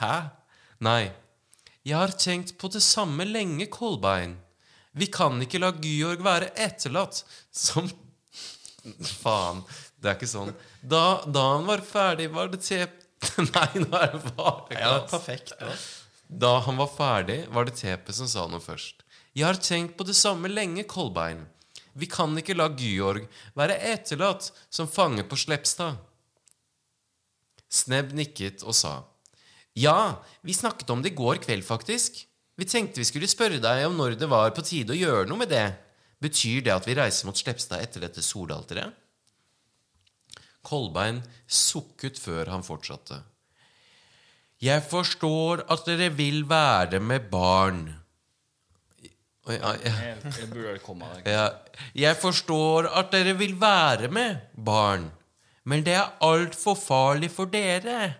Hæ? 0.00 0.14
Nei. 0.84 1.12
Jeg 1.84 2.00
har 2.00 2.14
tenkt 2.16 2.54
på 2.60 2.70
det 2.72 2.80
samme 2.80 3.26
lenge, 3.28 3.66
Kolbein. 3.72 4.38
Vi 4.96 5.08
kan 5.12 5.36
ikke 5.42 5.60
la 5.60 5.72
Georg 5.82 6.22
være 6.24 6.52
etterlatt 6.56 7.24
som 7.52 7.90
Faen. 9.22 9.60
Det 10.00 10.10
er 10.10 10.16
ikke 10.18 10.28
sånn. 10.30 10.52
Da, 10.80 11.24
da 11.26 11.44
han 11.54 11.68
var 11.68 11.84
ferdig, 11.84 12.30
var 12.32 12.52
det 12.52 12.62
te... 12.64 12.84
Nei, 13.54 13.68
nå 13.80 13.88
er 13.96 14.10
det 14.12 14.32
bare 14.36 14.76
Ja, 14.76 14.94
perfekt. 15.08 15.54
Da 16.28 16.58
han 16.66 16.76
var 16.80 16.90
ferdig, 16.92 17.38
var 17.52 17.68
det 17.68 17.76
Tepe 17.78 18.12
som 18.16 18.28
sa 18.28 18.44
noe 18.50 18.60
først. 18.64 19.04
Jeg 19.34 19.46
har 19.48 19.60
tenkt 19.60 19.96
på 19.98 20.06
det 20.08 20.16
samme 20.16 20.48
lenge, 20.52 20.84
Kolbein. 20.88 21.46
Vi 21.94 22.08
kan 22.10 22.32
ikke 22.38 22.56
la 22.56 22.68
Georg 22.74 23.26
være 23.56 23.76
etterlatt 23.92 24.50
som 24.72 24.88
fange 24.90 25.24
på 25.28 25.38
Slepstad. 25.38 26.00
Snebb 27.70 28.12
nikket 28.16 28.64
og 28.64 28.76
sa. 28.76 29.00
Ja, 29.74 30.22
vi 30.46 30.54
snakket 30.54 30.90
om 30.90 31.02
det 31.02 31.12
i 31.12 31.18
går 31.18 31.40
kveld, 31.42 31.64
faktisk. 31.66 32.20
Vi 32.54 32.66
tenkte 32.70 33.02
vi 33.02 33.08
skulle 33.08 33.30
spørre 33.30 33.58
deg 33.62 33.86
om 33.88 33.96
når 33.98 34.14
det 34.18 34.28
var 34.30 34.52
på 34.54 34.62
tide 34.62 34.94
å 34.94 34.98
gjøre 34.98 35.26
noe 35.26 35.40
med 35.42 35.50
det. 35.50 35.66
Betyr 36.22 36.62
det 36.64 36.74
at 36.74 36.86
vi 36.86 36.94
reiser 36.94 37.26
mot 37.26 37.38
Slepstad 37.38 37.82
etter 37.82 38.04
dette 38.06 38.22
solalteret? 38.22 38.94
Kolbein 40.64 41.20
sukket 41.50 42.16
før 42.22 42.48
han 42.54 42.64
fortsatte. 42.64 43.18
Jeg 44.62 44.80
forstår 44.86 45.66
at 45.68 45.84
dere 45.84 46.08
vil 46.14 46.44
være 46.48 47.02
med 47.02 47.26
barn. 47.32 47.82
Ja, 49.44 49.74
ja. 51.28 51.42
Jeg 51.92 52.16
forstår 52.16 52.88
at 52.96 53.10
dere 53.12 53.34
vil 53.36 53.58
være 53.60 54.08
med, 54.08 54.38
barn, 54.56 55.10
men 55.68 55.84
det 55.84 55.98
er 55.98 56.14
altfor 56.24 56.78
farlig 56.80 57.28
for 57.34 57.50
dere. 57.52 58.14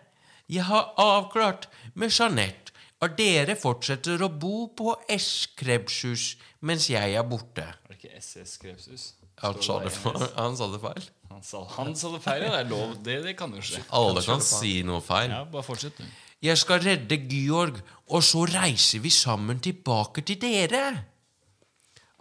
Jeg 0.51 0.67
har 0.69 0.93
avklart 1.01 1.69
med 1.97 2.13
Jeanette 2.13 2.73
at 3.05 3.17
dere 3.19 3.57
fortsetter 3.59 4.21
å 4.25 4.29
bo 4.29 4.69
på 4.77 4.95
S. 5.13 5.47
Krebshus 5.57 6.35
mens 6.65 6.89
jeg 6.93 7.17
er 7.17 7.27
borte. 7.29 7.65
Var 7.65 7.93
det 7.93 8.01
ikke 8.01 8.21
SS 8.21 8.57
Krebshus? 8.61 9.07
Han 9.43 9.61
sa 9.61 9.79
det, 9.83 9.93
han 10.43 10.57
sa 10.57 10.69
det 10.73 10.81
feil. 10.83 11.09
Han 11.33 11.43
sa, 11.43 11.65
han 11.77 11.97
sa 11.99 12.13
det 12.15 12.21
feil, 12.25 12.45
ja. 12.47 12.53
Det 12.55 12.61
er 12.61 12.69
lov. 12.71 12.93
Det, 13.05 13.17
det 13.25 13.35
kan 13.39 13.57
jo 13.57 13.65
skje. 13.65 13.83
Alle 13.97 14.23
kan 14.25 14.45
si 14.45 14.77
noe 14.87 15.03
feil. 15.05 15.33
Ja, 15.33 15.43
bare 15.49 15.67
fortsett, 15.67 15.99
du. 15.99 16.21
Jeg 16.45 16.61
skal 16.61 16.83
redde 16.85 17.17
Georg, 17.25 17.81
og 18.13 18.23
så 18.25 18.45
reiser 18.45 19.01
vi 19.01 19.11
sammen 19.13 19.63
tilbake 19.65 20.23
til 20.29 20.39
dere. 20.43 20.85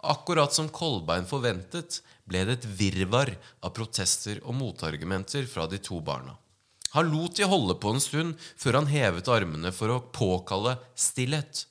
Akkurat 0.04 0.52
som 0.52 0.70
Kolbein 0.72 1.28
forventet, 1.28 2.00
ble 2.24 2.40
det 2.48 2.58
et 2.58 2.66
virvar 2.80 3.30
av 3.64 3.74
protester 3.76 4.40
og 4.44 4.56
motargumenter 4.56 5.44
fra 5.48 5.68
de 5.68 5.80
to 5.84 6.00
barna. 6.04 6.32
Han 6.94 7.10
lot 7.10 7.36
de 7.38 7.46
holde 7.50 7.76
på 7.82 7.94
en 7.94 8.02
stund 8.02 8.34
før 8.56 8.80
han 8.80 8.90
hevet 8.90 9.30
armene 9.30 9.72
for 9.74 9.92
å 9.92 10.02
påkalle 10.14 10.76
stillhet. 10.98 11.66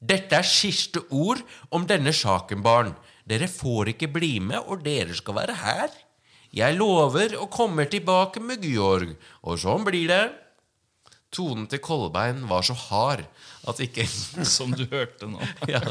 Dette 0.00 0.38
er 0.38 0.46
siste 0.46 1.02
ord 1.12 1.42
om 1.74 1.84
denne 1.88 2.12
saken, 2.16 2.62
barn. 2.64 2.94
Dere 3.28 3.50
får 3.50 3.92
ikke 3.92 4.08
bli 4.14 4.38
med, 4.40 4.62
og 4.64 4.84
dere 4.86 5.16
skal 5.18 5.36
være 5.36 5.58
her. 5.60 5.90
Jeg 6.56 6.78
lover 6.78 7.36
å 7.38 7.50
komme 7.52 7.84
tilbake 7.90 8.40
med 8.42 8.64
Georg, 8.66 9.12
og 9.46 9.60
sånn 9.60 9.84
blir 9.86 10.08
det. 10.10 10.24
Tonen 11.30 11.68
til 11.70 11.78
Kolbein 11.78 12.42
var 12.50 12.64
så 12.66 12.74
hard 12.74 13.22
at 13.70 13.78
ikke 13.84 14.06
Som 14.56 14.74
du 14.74 14.82
hørte 14.90 15.28
nå. 15.30 15.38
ja. 15.70 15.82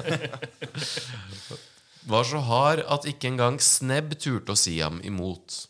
Var 2.10 2.28
så 2.28 2.42
hard 2.44 2.84
at 2.92 3.08
ikke 3.08 3.32
engang 3.32 3.60
Snebb 3.64 4.18
turte 4.20 4.56
å 4.56 4.60
si 4.60 4.80
ham 4.82 5.00
imot. 5.06 5.62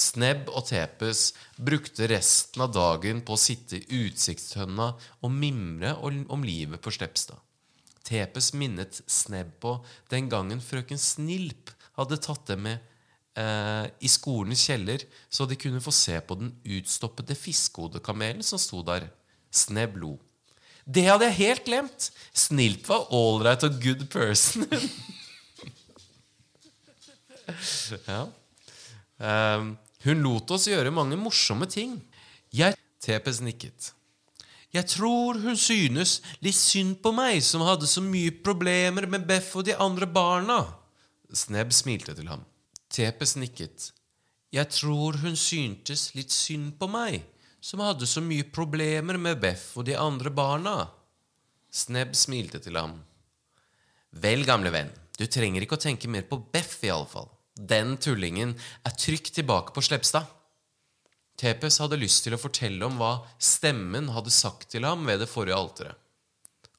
Snebb 0.00 0.48
og 0.56 0.64
Tepes 0.70 1.34
brukte 1.60 2.06
resten 2.08 2.62
av 2.64 2.72
dagen 2.72 3.20
på 3.26 3.34
å 3.36 3.40
sitte 3.40 3.76
i 3.76 4.04
utsiktshønna 4.06 4.86
og 4.96 5.34
mimre 5.34 5.92
om 6.00 6.44
livet 6.46 6.80
på 6.80 6.92
Slepstad. 6.94 7.36
Tepes 8.06 8.52
minnet 8.56 9.02
Snebb 9.10 9.58
på 9.60 9.74
den 10.10 10.30
gangen 10.32 10.62
frøken 10.64 10.98
Snilp 10.98 11.70
hadde 11.98 12.16
tatt 12.22 12.46
dem 12.48 12.62
med 12.64 12.78
eh, 13.38 13.86
i 14.00 14.08
skolens 14.08 14.64
kjeller, 14.66 15.04
så 15.28 15.46
de 15.46 15.56
kunne 15.60 15.84
få 15.84 15.92
se 15.94 16.16
på 16.24 16.34
den 16.40 16.54
utstoppede 16.78 17.36
fiskehodekamelen 17.36 18.42
som 18.46 18.58
sto 18.62 18.82
der. 18.86 19.10
Snebb 19.52 19.96
lo. 20.00 20.16
Det 20.88 21.04
hadde 21.10 21.28
jeg 21.28 21.40
helt 21.42 21.64
glemt! 21.68 22.10
Snilp 22.32 22.88
var 22.88 23.12
ålreit 23.14 23.64
og 23.68 23.76
good 23.82 24.08
person. 24.10 24.64
ja. 28.08 28.24
Ehm, 29.20 29.76
hun 30.04 30.22
lot 30.24 30.50
oss 30.54 30.68
gjøre 30.70 30.92
mange 30.94 31.18
morsomme 31.20 31.68
ting. 31.70 31.98
Jeg 32.50 32.76
Tepes 33.00 33.40
nikket. 33.40 33.94
Jeg 34.70 34.86
tror 34.92 35.38
hun 35.40 35.56
synes 35.58 36.18
litt 36.44 36.58
synd 36.58 36.98
på 37.02 37.10
meg 37.16 37.40
som 37.42 37.64
hadde 37.64 37.88
så 37.90 38.02
mye 38.04 38.34
problemer 38.44 39.06
med 39.10 39.24
Beff 39.26 39.56
og 39.56 39.64
de 39.66 39.74
andre 39.74 40.06
barna. 40.06 40.60
Snebb 41.32 41.72
smilte 41.74 42.14
til 42.14 42.28
ham. 42.30 42.44
Tepes 42.92 43.34
nikket. 43.40 43.90
Jeg 44.52 44.68
tror 44.74 45.16
hun 45.22 45.36
syntes 45.38 46.10
litt 46.14 46.34
synd 46.34 46.74
på 46.78 46.90
meg 46.90 47.22
som 47.60 47.82
hadde 47.84 48.06
så 48.08 48.22
mye 48.24 48.46
problemer 48.52 49.18
med 49.20 49.40
Beff 49.40 49.72
og 49.80 49.88
de 49.88 49.96
andre 49.98 50.30
barna. 50.34 50.76
Snebb 51.70 52.14
smilte 52.18 52.60
til 52.62 52.76
ham. 52.76 52.98
Vel, 54.10 54.44
gamle 54.44 54.72
venn, 54.74 54.90
du 55.16 55.24
trenger 55.30 55.64
ikke 55.64 55.78
å 55.78 55.84
tenke 55.88 56.10
mer 56.10 56.26
på 56.28 56.40
Beff 56.52 56.76
fall. 56.82 57.30
Den 57.60 57.96
tullingen 58.00 58.54
er 58.88 58.94
trygt 58.96 59.34
tilbake 59.36 59.74
på 59.76 59.82
Slepstad. 59.84 60.28
Tepes 61.40 61.78
hadde 61.80 61.98
lyst 62.00 62.24
til 62.24 62.36
å 62.36 62.40
fortelle 62.40 62.84
om 62.86 62.96
hva 63.00 63.18
stemmen 63.40 64.10
hadde 64.12 64.32
sagt 64.32 64.70
til 64.72 64.84
ham 64.88 65.04
ved 65.08 65.22
det 65.22 65.28
forrige 65.28 65.56
alteret. 65.56 65.96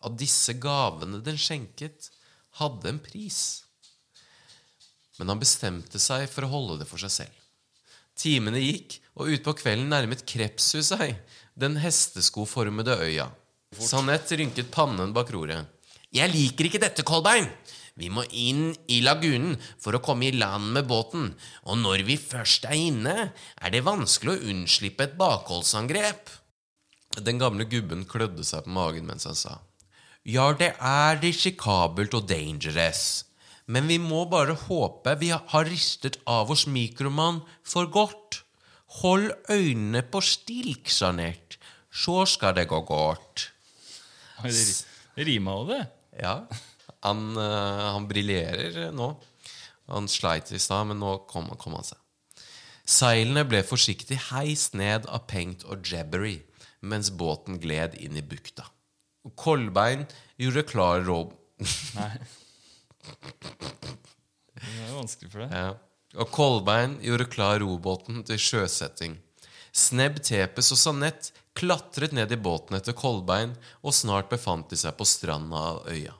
At 0.01 0.17
disse 0.17 0.55
gavene 0.57 1.21
den 1.21 1.37
skjenket, 1.37 2.09
hadde 2.57 2.89
en 2.89 2.99
pris. 3.01 3.63
Men 5.19 5.31
han 5.31 5.41
bestemte 5.41 6.01
seg 6.01 6.25
for 6.29 6.45
å 6.45 6.51
holde 6.51 6.81
det 6.81 6.87
for 6.89 7.01
seg 7.01 7.13
selv. 7.13 7.37
Timene 8.17 8.59
gikk, 8.61 8.97
og 9.15 9.29
utpå 9.35 9.53
kvelden 9.61 9.91
nærmet 9.91 10.25
Krepshus 10.27 10.91
seg 10.91 11.13
den 11.57 11.77
hesteskoformede 11.81 12.97
øya. 13.05 13.29
Sanett 13.77 14.33
rynket 14.35 14.71
pannen 14.73 15.13
bak 15.15 15.31
roret. 15.33 15.69
Jeg 16.11 16.27
liker 16.33 16.67
ikke 16.67 16.81
dette, 16.81 17.05
Kolbein. 17.07 17.47
Vi 17.99 18.09
må 18.13 18.23
inn 18.31 18.71
i 18.87 19.01
lagunen 19.03 19.57
for 19.81 19.95
å 19.95 20.03
komme 20.03 20.29
i 20.29 20.35
land 20.35 20.71
med 20.75 20.87
båten, 20.89 21.33
og 21.67 21.81
når 21.81 22.05
vi 22.07 22.15
først 22.19 22.65
er 22.69 22.77
inne, 22.77 23.15
er 23.59 23.73
det 23.73 23.83
vanskelig 23.87 24.37
å 24.37 24.53
unnslippe 24.53 25.09
et 25.09 25.17
bakholdsangrep. 25.19 26.31
Den 27.19 27.41
gamle 27.41 27.67
gubben 27.67 28.05
klødde 28.07 28.45
seg 28.47 28.63
på 28.65 28.75
magen 28.77 29.09
mens 29.09 29.27
han 29.27 29.35
sa. 29.35 29.57
Ja, 30.23 30.51
det 30.53 30.75
er 30.77 31.19
risikabelt 31.19 32.13
og 32.15 32.29
dangerous. 32.29 33.25
Men 33.71 33.87
vi 33.89 33.97
må 34.01 34.23
bare 34.29 34.55
håpe 34.67 35.15
vi 35.19 35.31
har 35.33 35.67
ristet 35.67 36.19
av 36.29 36.51
oss 36.53 36.67
mikromann 36.67 37.41
for 37.63 37.89
godt. 37.91 38.41
Hold 39.01 39.31
øynene 39.49 40.03
på 40.03 40.21
stilk, 40.23 40.89
sanert, 40.91 41.57
Så 41.91 42.25
skal 42.25 42.55
det 42.55 42.69
gå 42.71 42.79
godt. 42.87 43.51
Det 44.43 45.25
rima 45.27 45.51
jo, 45.51 45.65
det. 45.67 45.81
Ja, 46.21 46.47
han, 47.05 47.25
uh, 47.37 47.91
han 47.95 48.07
briljerer 48.09 48.91
nå. 48.95 49.13
Han 49.91 50.07
sleit 50.07 50.51
i 50.53 50.59
stad, 50.61 50.87
men 50.91 51.01
nå 51.01 51.17
kom, 51.29 51.49
kom 51.59 51.75
han 51.77 51.87
seg. 51.87 51.97
Seilene 52.91 53.43
ble 53.47 53.61
forsiktig 53.65 54.17
heist 54.31 54.75
ned 54.77 55.07
av 55.07 55.25
Pengt 55.29 55.65
og 55.69 55.85
Jebbery 55.85 56.39
mens 56.81 57.11
båten 57.13 57.59
gled 57.61 57.95
inn 58.01 58.17
i 58.17 58.23
bukta. 58.25 58.65
Kolbein 59.37 60.07
gjorde 60.41 60.63
klar 60.65 61.03
rob... 61.05 61.35
Nei. 61.93 62.13
Det 64.61 64.87
er 64.87 64.95
vanskelig 64.95 65.29
for 65.29 65.43
deg. 65.43 65.53
Ja. 65.53 65.75
Og 66.21 66.31
Kolbein 66.33 66.97
gjorde 67.05 67.29
klar 67.31 67.61
robåten 67.61 68.23
til 68.27 68.41
sjøsetting. 68.41 69.19
Snebb, 69.71 70.19
Tepes 70.25 70.71
og 70.73 70.79
Sanett 70.81 71.29
klatret 71.55 72.15
ned 72.15 72.33
i 72.33 72.39
båten 72.39 72.75
etter 72.75 72.95
Kolbein, 72.97 73.53
og 73.85 73.95
snart 73.95 74.31
befant 74.31 74.71
de 74.71 74.79
seg 74.79 74.97
på 74.97 75.07
stranda 75.07 75.61
av 75.69 75.85
øya. 75.91 76.17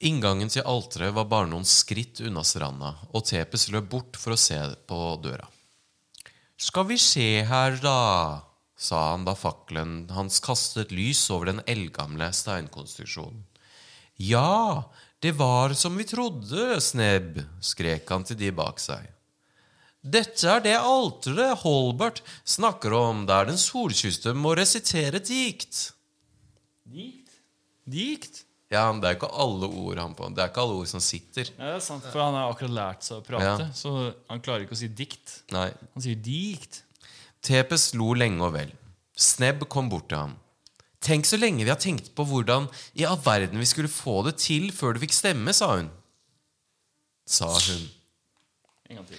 Inngangen 0.00 0.48
til 0.48 0.64
alteret 0.64 1.12
var 1.12 1.26
bare 1.28 1.50
noen 1.50 1.66
skritt 1.68 2.22
unna 2.24 2.40
stranda, 2.46 2.94
og 3.12 3.26
Tepes 3.28 3.68
løp 3.68 3.90
bort 3.92 4.16
for 4.16 4.32
å 4.32 4.40
se 4.40 4.56
på 4.88 5.00
døra. 5.20 5.44
Skal 6.60 6.86
vi 6.88 6.96
se 7.00 7.42
her, 7.44 7.76
da, 7.84 8.40
sa 8.80 9.10
han 9.10 9.26
da 9.28 9.34
fakkelen 9.36 10.08
hans 10.16 10.40
kastet 10.44 10.92
lys 10.92 11.20
over 11.32 11.52
den 11.52 11.60
eldgamle 11.68 12.30
steinkonstruksjonen. 12.32 13.44
Ja, 14.20 14.88
det 15.20 15.34
var 15.36 15.76
som 15.76 15.96
vi 16.00 16.08
trodde, 16.08 16.80
Snebb, 16.80 17.40
skrek 17.60 18.08
han 18.08 18.24
til 18.28 18.40
de 18.40 18.50
bak 18.56 18.80
seg. 18.80 19.04
Dette 20.00 20.48
er 20.48 20.62
det 20.64 20.76
alteret 20.80 21.60
Holbert 21.60 22.22
snakker 22.48 22.96
om, 22.96 23.26
der 23.28 23.50
den 23.52 23.60
solkysste 23.60 24.32
må 24.32 24.54
resitere 24.56 25.20
dikt. 25.20 25.90
Dikt? 26.88 27.36
Dikt? 27.84 28.46
Ja, 28.70 28.84
men 28.92 29.00
det 29.02 29.08
er 29.10 29.16
ikke 29.18 29.30
alle 29.34 29.66
ord 29.66 29.98
han 29.98 30.12
på. 30.14 30.28
Det 30.34 30.44
er 30.44 30.50
ikke 30.52 30.62
alle 30.62 30.76
ord 30.78 30.86
som 30.86 31.02
sitter. 31.02 31.48
Ja, 31.56 31.72
det 31.72 31.78
er 31.80 31.82
sant, 31.82 32.04
for 32.06 32.22
han 32.22 32.36
har 32.38 32.52
akkurat 32.52 32.70
lært 32.76 33.02
seg 33.06 33.18
å 33.18 33.24
prate, 33.26 33.64
Ja. 33.66 33.70
så 33.74 34.14
han 34.30 34.40
klarer 34.40 34.62
ikke 34.62 34.76
å 34.76 34.78
si 34.78 34.86
dikt. 34.88 35.40
Nei. 35.50 35.72
Han 35.94 36.04
sier 36.04 36.14
dikt. 36.14 36.82
Tepes 37.42 37.88
lo 37.98 38.12
lenge 38.14 38.40
og 38.46 38.52
vel. 38.54 38.70
Snebb 39.18 39.66
kom 39.68 39.88
bort 39.90 40.08
til 40.12 40.18
ham. 40.22 40.36
Tenk 41.00 41.24
så 41.26 41.38
lenge 41.40 41.64
vi 41.64 41.70
har 41.72 41.80
tenkt 41.80 42.12
på 42.14 42.24
hvordan 42.28 42.68
i 43.00 43.06
all 43.08 43.16
verden 43.24 43.58
vi 43.58 43.64
skulle 43.66 43.88
få 43.88 44.20
det 44.26 44.36
til 44.38 44.68
før 44.70 44.94
du 44.94 45.00
fikk 45.00 45.14
stemme, 45.16 45.52
sa 45.56 45.72
hun. 45.78 45.90
Sa 47.26 47.48
hun. 47.48 47.88
En 48.90 48.96
gang 49.00 49.06
til. 49.08 49.18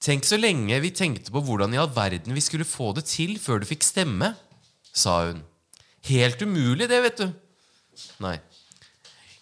Tenk 0.00 0.24
så 0.24 0.36
lenge 0.40 0.80
vi 0.82 0.90
tenkte 0.96 1.30
på 1.32 1.40
hvordan 1.44 1.72
i 1.76 1.78
all 1.80 1.88
verden 1.92 2.34
vi 2.34 2.40
skulle 2.44 2.64
få 2.68 2.90
det 2.96 3.04
til 3.06 3.38
før 3.38 3.60
du 3.62 3.66
fikk 3.68 3.84
stemme, 3.86 4.34
sa 4.92 5.20
hun. 5.30 5.42
Helt 6.08 6.40
umulig, 6.42 6.88
det, 6.88 7.00
vet 7.04 7.16
du. 7.20 7.32
Nei. 8.24 8.38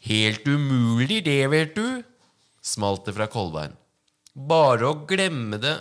Helt 0.08 0.46
umulig, 0.48 1.20
det, 1.26 1.42
vet 1.52 1.74
du, 1.76 2.02
smalt 2.64 3.04
det 3.08 3.14
fra 3.16 3.28
Kolbein. 3.30 3.74
Bare 4.32 4.88
å 4.88 5.00
glemme 5.08 5.58
det 5.58 5.74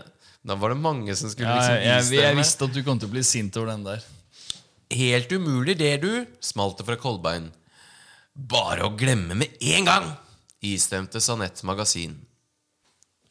Da 0.47 0.55
var 0.57 0.71
det 0.73 0.79
mange 0.81 1.13
som 1.19 1.29
skulle 1.29 1.51
Ja, 1.51 1.57
liksom 1.59 1.75
jeg, 1.77 2.05
jeg, 2.15 2.21
jeg 2.23 2.37
visste 2.39 2.65
at 2.65 2.73
du 2.73 2.79
kom 2.85 2.97
til 2.97 3.09
å 3.09 3.13
bli 3.13 3.23
sint 3.27 3.57
over 3.59 3.73
den 3.73 3.83
der. 3.85 4.05
Helt 4.95 5.31
umulig 5.35 5.75
det, 5.77 5.97
du, 6.01 6.11
smalt 6.39 6.79
det 6.79 6.87
fra 6.87 6.95
Kolbein. 6.99 7.49
Bare 8.33 8.87
å 8.87 8.95
glemme 8.95 9.35
med 9.35 9.55
en 9.73 9.87
gang, 9.89 10.07
istemte 10.63 11.19
Sanett 11.23 11.63
Magasin. 11.67 12.15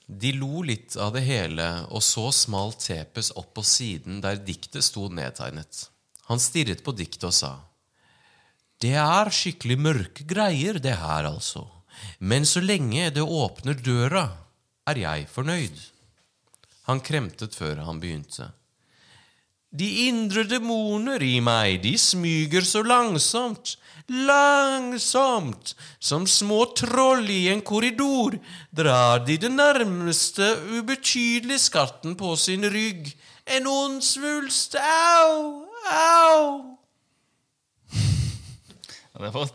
De 0.06 0.32
lo 0.36 0.62
litt 0.62 0.94
av 1.00 1.14
det 1.16 1.24
hele, 1.26 1.66
og 1.90 2.04
så 2.04 2.28
smalt 2.34 2.84
Tepes 2.84 3.32
opp 3.34 3.54
på 3.56 3.64
siden 3.66 4.20
der 4.22 4.38
diktet 4.38 4.84
sto 4.86 5.08
nedtegnet. 5.08 5.86
Han 6.28 6.42
stirret 6.42 6.84
på 6.86 6.94
diktet 6.94 7.26
og 7.26 7.34
sa, 7.34 7.52
Det 8.82 8.92
er 9.00 9.32
skikkelig 9.32 9.78
mørke 9.80 10.26
greier, 10.28 10.76
det 10.82 10.98
her, 11.00 11.30
altså. 11.30 11.64
Men 12.18 12.44
så 12.44 12.60
lenge 12.60 13.08
det 13.10 13.24
åpner 13.24 13.78
døra, 13.80 14.26
er 14.86 15.00
jeg 15.00 15.28
fornøyd. 15.32 15.78
Han 16.86 17.00
kremtet 17.00 17.56
før 17.56 17.80
han 17.86 18.00
begynte. 18.02 18.50
De 19.76 19.88
indre 20.06 20.44
demoner 20.46 21.22
i 21.24 21.40
meg, 21.44 21.80
de 21.82 21.96
smyger 21.98 22.64
så 22.64 22.84
langsomt, 22.86 23.74
langsomt, 24.08 25.74
som 25.98 26.28
små 26.30 26.62
troll 26.78 27.26
i 27.32 27.48
en 27.50 27.64
korridor, 27.66 28.38
drar 28.70 29.24
de 29.26 29.36
den 29.42 29.58
nærmeste 29.58 30.52
ubetydelige 30.78 31.64
skatten 31.66 32.14
på 32.16 32.36
sin 32.36 32.68
rygg. 32.70 33.10
En 33.56 33.66
ond 33.66 34.00
svulst, 34.04 34.78
au, 34.78 35.66
au. 35.90 36.75
Ja, 39.16 39.22
det 39.24 39.32
var 39.32 39.48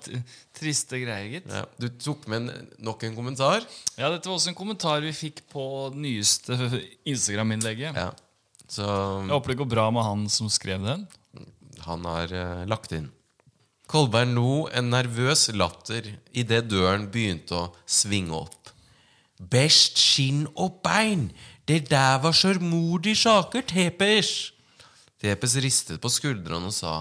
triste 0.58 0.98
greier, 0.98 1.28
gitt. 1.36 1.50
Ja, 1.54 1.68
du 1.78 1.86
tok 2.02 2.26
med 2.32 2.48
en, 2.50 2.70
nok 2.82 3.04
en 3.06 3.14
kommentar. 3.14 3.62
Ja, 3.94 4.10
dette 4.10 4.26
var 4.26 4.40
også 4.40 4.50
en 4.50 4.58
kommentar 4.58 5.04
vi 5.06 5.14
fikk 5.14 5.44
på 5.54 5.64
det 5.94 6.02
nyeste 6.02 6.58
Instagram-innlegget. 7.12 7.94
Ja, 7.94 8.10
så 8.66 8.88
Jeg 9.22 9.36
håper 9.36 9.54
det 9.54 9.60
går 9.62 9.70
bra 9.70 9.86
med 9.94 10.08
han 10.08 10.26
som 10.34 10.50
skrev 10.50 10.82
den. 10.82 11.06
han 11.86 12.06
har 12.06 12.34
uh, 12.34 12.66
lagt 12.66 12.92
inn. 12.98 13.12
Kolberg 13.92 14.34
lo 14.34 14.68
en 14.74 14.90
nervøs 14.90 15.50
latter 15.54 16.10
idet 16.32 16.70
døren 16.72 17.10
begynte 17.12 17.58
å 17.58 17.70
svinge 17.86 18.34
opp. 18.34 18.74
Best 19.38 19.98
skinn 20.02 20.46
og 20.56 20.82
bein, 20.86 21.30
det 21.70 21.90
der 21.90 22.18
var 22.24 22.34
sørmodige 22.34 23.20
saker, 23.28 23.66
Tepes. 23.68 24.54
Tepes 25.22 25.58
ristet 25.62 26.02
på 26.02 26.10
skuldrene 26.10 26.70
og 26.72 26.74
sa. 26.74 26.96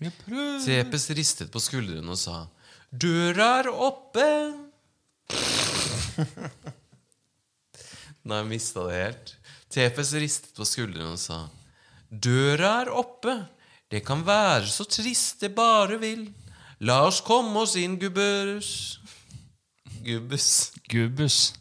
Tepes 0.00 1.08
ristet 1.14 1.52
på 1.54 1.62
skuldrene 1.62 2.10
og 2.10 2.18
sa 2.18 2.44
Døra 2.90 3.46
er 3.60 3.68
oppe. 3.70 4.26
Nei, 8.24 8.38
jeg 8.38 8.48
mista 8.48 8.86
det 8.88 8.98
helt. 8.98 9.34
Tepes 9.74 10.12
ristet 10.18 10.54
på 10.56 10.66
skuldrene 10.66 11.14
og 11.14 11.20
sa 11.22 11.44
Døra 12.10 12.76
er 12.82 12.90
oppe. 12.94 13.36
Det 13.90 14.02
kan 14.06 14.22
være 14.26 14.66
så 14.70 14.86
trist 14.88 15.42
det 15.44 15.52
bare 15.54 15.98
vil. 16.02 16.26
La 16.84 17.02
oss 17.06 17.20
komme 17.24 17.62
oss 17.62 17.76
inn, 17.78 17.98
gubbers. 18.00 18.70
Gubbes. 20.04 20.72
Gubbus. 20.90 21.54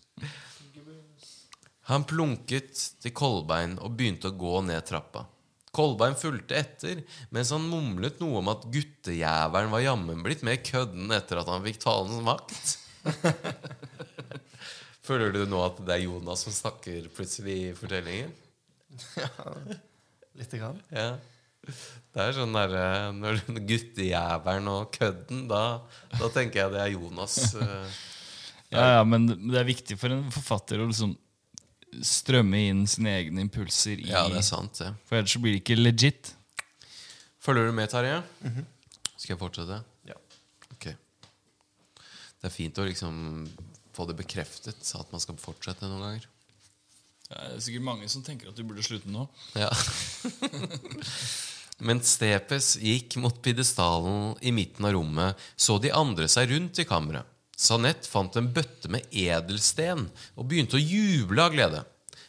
Han 1.91 2.05
plunket 2.07 2.79
til 3.03 3.13
Kolbein 3.15 3.77
og 3.83 3.97
begynte 3.97 4.31
å 4.31 4.37
gå 4.39 4.61
ned 4.65 4.85
trappa. 4.87 5.25
Kolbein 5.73 6.13
fulgte 6.19 6.57
etter, 6.59 6.99
mens 7.33 7.49
han 7.53 7.63
mumlet 7.65 8.19
noe 8.21 8.41
om 8.43 8.49
at 8.51 8.65
guttejævelen 8.73 9.71
var 9.73 9.81
jammen 9.81 10.21
blitt 10.25 10.43
mer 10.45 10.59
kødden 10.61 11.09
etter 11.15 11.41
at 11.41 11.49
han 11.49 11.63
fikk 11.65 11.79
talens 11.81 12.19
makt. 12.25 12.75
Føler 15.07 15.33
du 15.35 15.41
nå 15.49 15.59
at 15.65 15.81
det 15.83 15.97
er 15.97 16.05
Jonas 16.05 16.45
som 16.45 16.53
snakker 16.55 17.09
plutselig 17.15 17.55
i 17.65 17.73
fortellingen? 17.75 18.31
Ja, 19.17 19.29
Lite 20.37 20.59
grann. 20.61 20.79
Ja. 20.93 21.09
Det 22.13 22.21
er 22.21 22.35
sånn 22.35 22.53
derre 22.53 22.85
Når 23.15 23.39
guttejævelen 23.69 24.67
og 24.71 24.89
kødden, 24.93 25.45
da, 25.49 25.79
da 26.13 26.29
tenker 26.33 26.63
jeg 26.63 26.73
det 26.75 26.81
er 26.83 26.93
Jonas. 26.95 27.37
eh. 27.57 28.01
Ja, 28.73 28.85
ja, 28.97 29.01
men 29.05 29.27
det 29.29 29.59
er 29.59 29.67
viktig 29.67 29.97
for 30.01 30.13
en 30.13 30.29
forfatter 30.33 30.81
å 30.81 30.87
liksom 30.89 31.13
strømme 32.05 32.59
inn 32.69 32.83
sine 32.89 33.13
egne 33.19 33.43
impulser 33.45 33.99
i 34.01 34.09
Ja, 34.09 34.25
det 34.31 34.41
er 34.41 34.47
sant, 34.47 34.79
det. 34.81 34.91
For 35.07 35.19
ellers 35.19 35.35
så 35.35 35.41
blir 35.43 35.55
det 35.55 35.61
ikke 35.63 35.79
legit. 35.79 36.33
Følger 37.43 37.67
du 37.67 37.75
med, 37.75 37.91
Terje? 37.91 38.21
Skal 39.17 39.35
jeg 39.35 39.41
fortsette? 39.41 39.79
Ja. 40.07 40.17
Ok. 40.73 40.89
Det 40.89 42.49
er 42.49 42.53
fint 42.53 42.79
å 42.79 42.87
liksom 42.87 43.17
få 43.93 44.07
det 44.09 44.17
bekreftet 44.17 44.93
at 44.97 45.11
man 45.13 45.21
skal 45.21 45.37
fortsette 45.41 45.87
noen 45.89 46.05
ganger. 46.07 46.29
Det 47.29 47.39
er 47.39 47.61
sikkert 47.65 47.85
mange 47.87 48.09
som 48.11 48.23
tenker 48.25 48.51
at 48.51 48.57
du 48.57 48.65
burde 48.67 48.83
slutte 48.85 49.09
nå. 49.11 49.25
Ja. 49.57 49.69
Mens 51.87 52.13
Stepes 52.15 52.75
gikk 52.79 53.17
mot 53.21 53.39
pidestallen 53.43 54.35
i 54.45 54.53
midten 54.55 54.85
av 54.87 54.93
rommet, 54.95 55.39
så 55.55 55.79
de 55.81 55.91
andre 55.95 56.29
seg 56.31 56.51
rundt 56.53 56.79
i 56.79 56.85
kammeret. 56.87 57.27
Sanett 57.57 58.07
fant 58.09 58.35
en 58.39 58.49
bøtte 58.53 58.89
med 58.91 59.05
edelsten 59.13 60.07
og 60.35 60.47
begynte 60.49 60.79
å 60.79 60.83
juble 60.83 61.43
av 61.43 61.53
glede. 61.53 61.83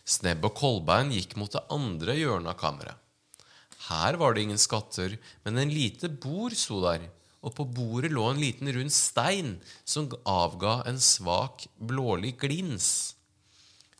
Snebb 0.04 0.44
og 0.50 0.56
Kolbein 0.58 1.12
gikk 1.14 1.34
mot 1.40 1.52
det 1.52 1.64
andre 1.72 2.16
hjørnet 2.18 2.52
av 2.52 2.60
kammeret. 2.60 3.00
Her 3.88 4.16
var 4.20 4.34
det 4.34 4.44
ingen 4.44 4.60
skatter, 4.60 5.16
men 5.44 5.60
en 5.60 5.72
lite 5.72 6.08
bord 6.08 6.54
sto 6.56 6.80
der, 6.84 7.08
og 7.44 7.52
på 7.56 7.66
bordet 7.76 8.12
lå 8.12 8.24
en 8.30 8.40
liten 8.40 8.70
rund 8.72 8.92
stein 8.92 9.58
som 9.84 10.08
avga 10.28 10.78
en 10.88 11.00
svak, 11.00 11.66
blålig 11.76 12.34
glins. 12.40 12.88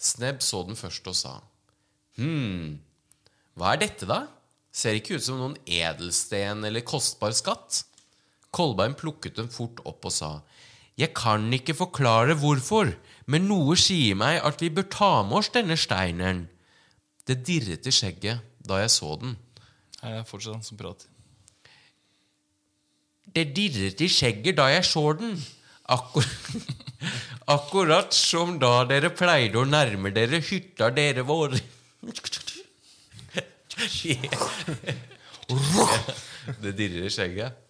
Snebb 0.01 0.41
så 0.45 0.63
den 0.69 0.79
først 0.79 1.09
og 1.09 1.19
sa, 1.19 1.35
Hm, 2.15 2.79
hva 3.59 3.73
er 3.75 3.81
dette, 3.83 4.07
da? 4.07 4.25
Ser 4.75 4.97
ikke 4.99 5.19
ut 5.19 5.25
som 5.25 5.41
noen 5.41 5.57
edelsten 5.67 6.65
eller 6.67 6.85
kostbar 6.87 7.35
skatt. 7.35 7.83
Kolbein 8.55 8.95
plukket 8.99 9.37
den 9.39 9.51
fort 9.51 9.83
opp 9.87 10.07
og 10.07 10.15
sa, 10.15 10.31
Jeg 10.99 11.11
kan 11.17 11.49
ikke 11.53 11.75
forklare 11.75 12.37
hvorfor, 12.39 12.93
men 13.27 13.49
noe 13.51 13.75
sier 13.81 14.15
meg 14.19 14.39
at 14.47 14.61
vi 14.63 14.71
bør 14.71 14.87
ta 14.93 15.11
med 15.27 15.41
oss 15.41 15.51
denne 15.55 15.77
steinen. 15.81 16.45
Det 17.27 17.41
dirret 17.47 17.87
i 17.89 17.93
skjegget 17.95 18.45
da 18.69 18.79
jeg 18.83 18.93
så 18.95 19.17
den. 19.21 19.35
Jeg 20.03 20.21
er 20.21 20.29
fortsatt 20.29 20.59
han 20.59 20.67
som 20.67 20.79
prater. 20.79 21.11
Det 23.35 23.49
dirret 23.57 24.01
i 24.05 24.09
skjegget 24.13 24.59
da 24.61 24.69
jeg 24.71 24.85
så 24.87 25.07
den. 25.19 25.35
Akkur 25.91 26.25
Akkurat 27.55 28.15
som 28.17 28.55
da 28.61 28.85
dere 28.89 29.11
pleide 29.13 29.59
å 29.61 29.67
nærme 29.69 30.13
dere 30.15 30.41
hytta 30.41 30.89
dere 30.95 31.27
vår. 31.29 31.59
Det 36.63 36.73
dirrer 36.79 37.05
i 37.05 37.13
skjegget. 37.13 37.64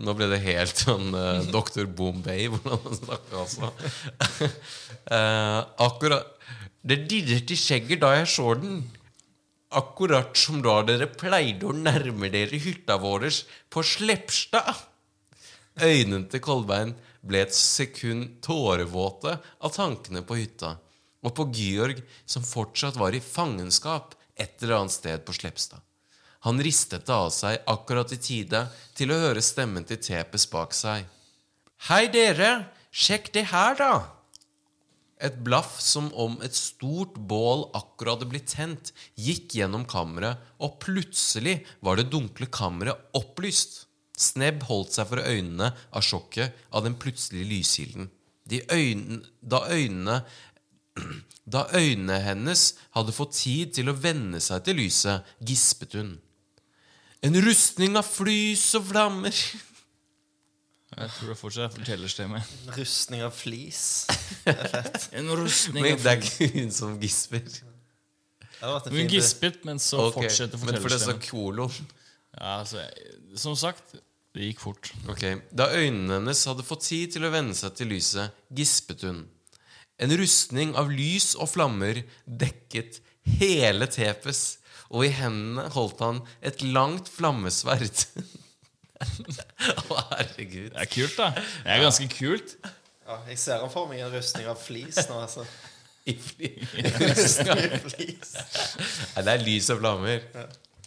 Nå 0.00 0.14
ble 0.16 0.30
det 0.30 0.40
helt 0.44 0.80
sånn 0.80 1.12
uh, 1.12 1.42
Dr. 1.52 1.84
Bombay, 1.84 2.48
hvordan 2.48 2.80
han 2.86 2.96
snakka 2.96 3.42
altså. 3.42 3.68
uh, 5.12 5.60
akkurat 5.86 6.38
Det 6.80 7.02
dirret 7.10 7.52
i 7.52 7.58
skjegget 7.60 8.00
da 8.00 8.14
jeg 8.16 8.30
så 8.32 8.54
den. 8.56 8.80
Akkurat 9.76 10.32
som 10.40 10.62
da 10.64 10.80
dere 10.88 11.10
pleide 11.12 11.68
å 11.68 11.76
nærme 11.76 12.30
dere 12.32 12.58
hytta 12.58 12.96
vår 13.02 13.28
på 13.70 13.84
Slepstad. 13.86 14.86
Øynene 15.80 16.26
til 16.32 16.42
Kolbein 16.42 16.96
ble 17.20 17.44
et 17.44 17.54
sekund 17.54 18.40
tårevåte 18.44 19.36
av 19.36 19.74
tankene 19.76 20.24
på 20.26 20.40
hytta, 20.40 20.74
og 21.20 21.36
på 21.36 21.46
Georg, 21.54 22.00
som 22.24 22.44
fortsatt 22.44 22.96
var 22.98 23.14
i 23.14 23.20
fangenskap 23.20 24.16
et 24.40 24.56
eller 24.64 24.80
annet 24.80 24.96
sted 24.96 25.24
på 25.26 25.36
Slepstad. 25.36 25.84
Han 26.46 26.60
ristet 26.64 27.04
det 27.08 27.12
av 27.12 27.28
seg 27.34 27.58
akkurat 27.68 28.12
i 28.16 28.20
tide 28.20 28.62
til 28.96 29.12
å 29.12 29.18
høre 29.26 29.42
stemmen 29.44 29.84
til 29.88 30.00
Tepes 30.00 30.46
bak 30.48 30.72
seg. 30.76 31.04
Hei, 31.88 32.06
dere! 32.12 32.70
Sjekk 32.90 33.28
det 33.34 33.50
her, 33.52 33.76
da! 33.76 33.92
Et 35.20 35.36
blaff 35.44 35.76
som 35.84 36.08
om 36.16 36.38
et 36.44 36.56
stort 36.56 37.18
bål 37.28 37.66
akkurat 37.76 38.16
hadde 38.16 38.30
blitt 38.32 38.48
tent, 38.54 38.92
gikk 39.20 39.52
gjennom 39.58 39.84
kammeret, 39.88 40.40
og 40.64 40.78
plutselig 40.80 41.58
var 41.84 42.00
det 42.00 42.08
dunkle 42.12 42.48
kammeret 42.48 43.12
opplyst. 43.16 43.84
Snebb 44.16 44.64
holdt 44.68 44.96
seg 44.96 45.10
for 45.12 45.20
øynene 45.20 45.74
av 45.92 46.04
sjokket 46.04 46.56
av 46.72 46.88
den 46.88 46.96
plutselige 47.00 47.50
lyskilden. 47.52 48.08
De 48.48 48.62
øynene, 48.72 49.20
da 49.40 49.66
øynene 49.68 50.22
Da 51.50 51.64
øynene 51.74 52.20
hennes 52.22 52.74
hadde 52.94 53.14
fått 53.14 53.32
tid 53.40 53.72
til 53.74 53.90
å 53.90 53.96
venne 53.96 54.38
seg 54.42 54.62
til 54.66 54.76
lyset, 54.78 55.26
gispet 55.42 55.96
hun. 55.98 56.12
En 57.26 57.36
rustning 57.44 57.98
av 58.00 58.06
flys 58.08 58.62
og 58.78 58.86
flammer. 58.90 59.34
Jeg 60.90 61.10
tror 61.14 61.30
det 61.30 61.36
fortsatt 61.38 61.66
er 61.68 61.74
fortellerstemme. 61.74 62.40
Rustning 62.76 63.24
av 63.24 63.34
flis. 63.36 63.82
En 65.18 65.28
rustning 65.38 65.84
Men 65.84 65.98
av 65.98 66.04
det 66.04 66.14
er 66.14 66.24
ikke 66.24 66.48
hun 66.56 66.72
som 66.74 66.96
gisper. 67.00 67.44
En 68.60 68.92
Hun 68.92 69.08
gispet, 69.08 69.62
men 69.64 69.78
så 69.80 70.06
okay. 70.08 70.26
fortsetter 70.26 70.60
Men 70.60 70.76
for 70.80 70.92
det 70.92 71.00
sa 71.00 71.12
fortellerstemmen. 71.14 71.28
kolon. 71.28 71.92
Ja, 72.36 72.58
altså, 72.60 72.84
som 73.40 73.56
sagt, 73.56 73.94
det 74.34 74.50
gikk 74.50 74.60
fort. 74.62 74.92
Okay. 75.10 75.40
Da 75.50 75.70
øynene 75.74 76.18
hennes 76.18 76.44
hadde 76.46 76.66
fått 76.66 76.84
tid 76.86 77.16
til 77.16 77.26
å 77.26 77.32
venne 77.32 77.56
seg 77.56 77.74
til 77.78 77.90
lyset, 77.94 78.36
gispet 78.52 79.06
hun. 79.08 79.24
En 80.00 80.12
rustning 80.16 80.76
av 80.78 80.92
lys 80.92 81.32
og 81.36 81.50
flammer 81.52 82.02
dekket 82.24 83.00
hele 83.40 83.88
Tepes, 83.90 84.59
og 84.90 85.06
i 85.06 85.12
hendene 85.14 85.68
holdt 85.74 86.02
han 86.02 86.20
et 86.42 86.62
langt 86.66 87.08
flammesverd. 87.12 88.04
Å, 89.90 90.00
herregud. 90.10 90.72
Det 90.74 90.82
er 90.82 90.90
kult, 90.90 91.16
da. 91.16 91.30
Det 91.38 91.74
er 91.76 91.84
ganske 91.84 92.08
kult. 92.12 92.56
Ja, 93.06 93.20
jeg 93.30 93.38
ser 93.42 93.62
for 93.72 93.90
meg 93.90 94.02
en 94.04 94.12
rustning 94.12 94.50
av 94.50 94.58
flis 94.60 94.98
nå, 95.08 95.22
altså. 95.22 95.46
I 96.10 96.16
flis. 96.26 97.38
I 97.44 97.80
flis. 97.86 98.34
Nei, 99.14 99.24
det 99.26 99.32
er 99.32 99.44
lys 99.46 99.70
og 99.74 99.80
flammer. 99.82 100.26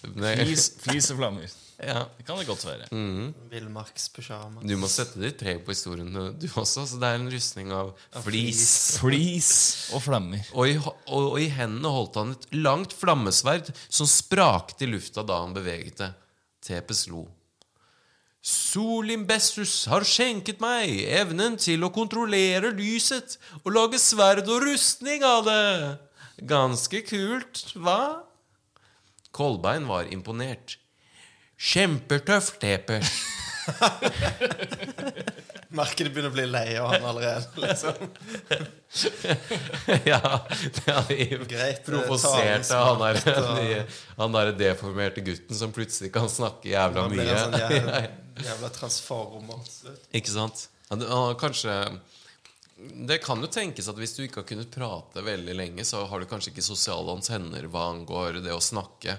Flis, 0.04 0.70
flis 0.84 1.10
og 1.14 1.22
flammer. 1.22 1.60
Ja. 1.84 2.06
Det 2.18 2.26
kan 2.28 2.40
det 2.40 2.48
godt 2.48 2.64
være. 2.66 2.88
Villmarkspysjamas. 3.52 4.66
Du 4.68 4.76
må 4.80 4.90
sette 4.92 5.20
ditt 5.22 5.38
preg 5.42 5.62
på 5.66 5.74
historien, 5.76 6.10
du 6.14 6.48
også. 6.48 6.86
Så 6.90 7.00
det 7.02 7.12
er 7.12 7.20
en 7.20 7.30
rustning 7.32 7.72
av 7.76 7.94
flis. 8.24 8.64
Flis 9.02 9.54
og 9.94 10.04
flammer. 10.08 10.44
Og 10.56 10.72
i, 10.72 10.76
og, 10.80 10.98
og 11.34 11.40
i 11.42 11.50
hendene 11.54 11.94
holdt 11.94 12.20
han 12.22 12.36
et 12.38 12.50
langt 12.56 12.96
flammesverd 12.98 13.74
som 13.88 14.10
sprakte 14.10 14.88
i 14.88 14.92
lufta 14.94 15.26
da 15.28 15.44
han 15.44 15.56
beveget 15.56 16.02
det. 16.02 16.12
Tepes 16.64 17.08
lo. 17.12 17.26
Solimbestus 18.44 19.86
har 19.88 20.04
skjenket 20.04 20.60
meg 20.60 20.98
evnen 21.16 21.56
til 21.56 21.86
å 21.88 21.92
kontrollere 21.96 22.74
lyset 22.76 23.38
og 23.62 23.72
lage 23.72 24.00
sverd 24.04 24.50
og 24.52 24.66
rustning 24.66 25.24
av 25.24 25.46
det. 25.48 25.64
Ganske 26.50 27.04
kult, 27.08 27.70
hva? 27.80 28.26
Kolbein 29.32 29.88
var 29.88 30.12
imponert. 30.12 30.76
Kjempetøft, 31.58 32.60
Tepes. 32.62 33.12
Merker 35.74 36.06
du 36.06 36.12
begynner 36.14 36.30
å 36.30 36.36
bli 36.36 36.44
lei 36.46 36.76
av 36.78 36.92
han 36.92 37.06
allerede. 37.10 37.48
Liksom. 37.64 37.94
ja, 40.12 40.20
det 40.76 40.94
er 40.94 41.34
eh, 41.34 41.80
provosert 41.86 42.70
av 42.76 42.84
han 42.92 43.02
der, 43.02 43.18
litt 43.18 43.40
nye- 43.58 43.86
han 44.20 44.36
der 44.38 44.52
deformerte 44.60 45.24
gutten 45.26 45.58
som 45.58 45.74
plutselig 45.74 46.12
kan 46.14 46.30
snakke 46.30 46.70
jævla 46.76 47.08
mye. 47.10 47.26
sånn 47.40 47.58
jævla, 47.64 48.04
jævla 48.50 48.70
transformer. 48.76 49.64
Ikke 50.14 50.34
sant? 50.36 50.68
Det- 50.94 51.10
kanskje 51.42 51.74
Det 53.10 53.18
kan 53.24 53.42
jo 53.42 53.48
tenkes 53.50 53.88
at 53.90 53.98
hvis 53.98 54.14
du 54.18 54.24
ikke 54.28 54.42
har 54.44 54.50
kunnet 54.50 54.70
prate 54.74 55.24
veldig 55.26 55.56
lenge, 55.58 55.86
så 55.90 56.04
har 56.10 56.20
du 56.22 56.28
kanskje 56.30 56.52
ikke 56.54 56.66
sosiale 56.70 57.14
antenner 57.18 57.66
hva 57.72 57.88
angår 57.96 58.42
det 58.46 58.54
å 58.54 58.62
snakke 58.62 59.18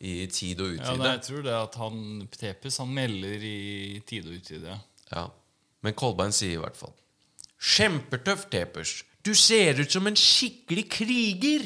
i 0.00 0.26
tid 0.28 0.60
og 0.60 0.74
Ja, 0.76 0.94
nei, 0.98 1.14
jeg 1.14 1.24
tror 1.24 1.42
det 1.46 1.54
at 1.56 1.74
han 1.80 1.98
Tepes 2.36 2.76
han 2.82 2.90
melder 2.92 3.42
i 3.48 4.02
tide 4.06 4.28
og 4.32 4.40
utide. 4.42 4.78
ja. 5.12 5.26
Men 5.84 5.94
Kolbein 5.94 6.32
sier 6.34 6.56
i 6.56 6.60
hvert 6.60 6.76
fall 6.76 6.92
Kjempetøft, 7.62 8.50
Tepers. 8.50 9.04
Du 9.24 9.32
ser 9.34 9.78
ut 9.80 9.90
som 9.92 10.06
en 10.06 10.16
skikkelig 10.18 10.84
kriger. 10.92 11.64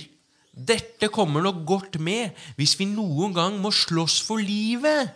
Dette 0.54 1.08
kommer 1.12 1.42
nok 1.42 1.64
godt 1.66 1.98
med 1.98 2.36
hvis 2.58 2.76
vi 2.78 2.86
noen 2.90 3.34
gang 3.34 3.56
må 3.62 3.72
slåss 3.74 4.20
for 4.26 4.38
livet. 4.42 5.10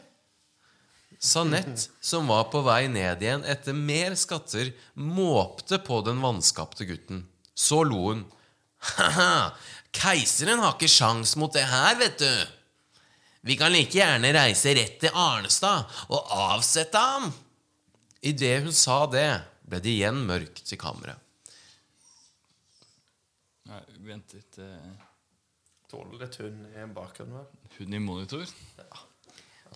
Sanett, 1.24 1.86
som 2.04 2.26
var 2.28 2.48
på 2.52 2.60
vei 2.66 2.84
ned 2.90 3.22
igjen 3.24 3.46
etter 3.48 3.76
mer 3.76 4.16
skatter, 4.18 4.72
måpte 4.98 5.78
på 5.80 6.02
den 6.04 6.20
vanskapte 6.24 6.84
gutten. 6.88 7.22
Så 7.54 7.80
lo 7.86 8.02
hun. 8.10 8.24
Ha-ha, 8.98 9.54
keiseren 9.94 10.60
har 10.60 10.74
ikke 10.74 10.90
sjans 10.90 11.36
mot 11.40 11.54
det 11.54 11.64
her, 11.70 11.94
vet 12.02 12.18
du. 12.20 12.32
Vi 13.44 13.56
kan 13.60 13.72
like 13.74 13.92
gjerne 13.92 14.30
reise 14.32 14.72
rett 14.76 14.96
til 15.02 15.12
Arnestad 15.20 15.84
og 16.08 16.30
avsette 16.32 17.00
ham. 17.00 17.28
Idet 18.24 18.62
hun 18.64 18.72
sa 18.72 19.02
det, 19.12 19.28
ble 19.68 19.82
det 19.84 19.92
igjen 19.92 20.22
mørkt 20.24 20.72
i 20.72 20.78
kammeret. 20.80 21.20
Nei, 23.68 23.80
vent 24.06 24.32
litt. 24.36 24.58
eh, 24.60 24.92
Tåler 25.92 26.24
litt 26.24 26.38
hund 26.40 26.64
i 26.72 26.86
bakgrunnen, 26.96 27.36
her. 27.36 27.76
Hund 27.78 27.94
i 27.94 28.00
monitor? 28.00 28.48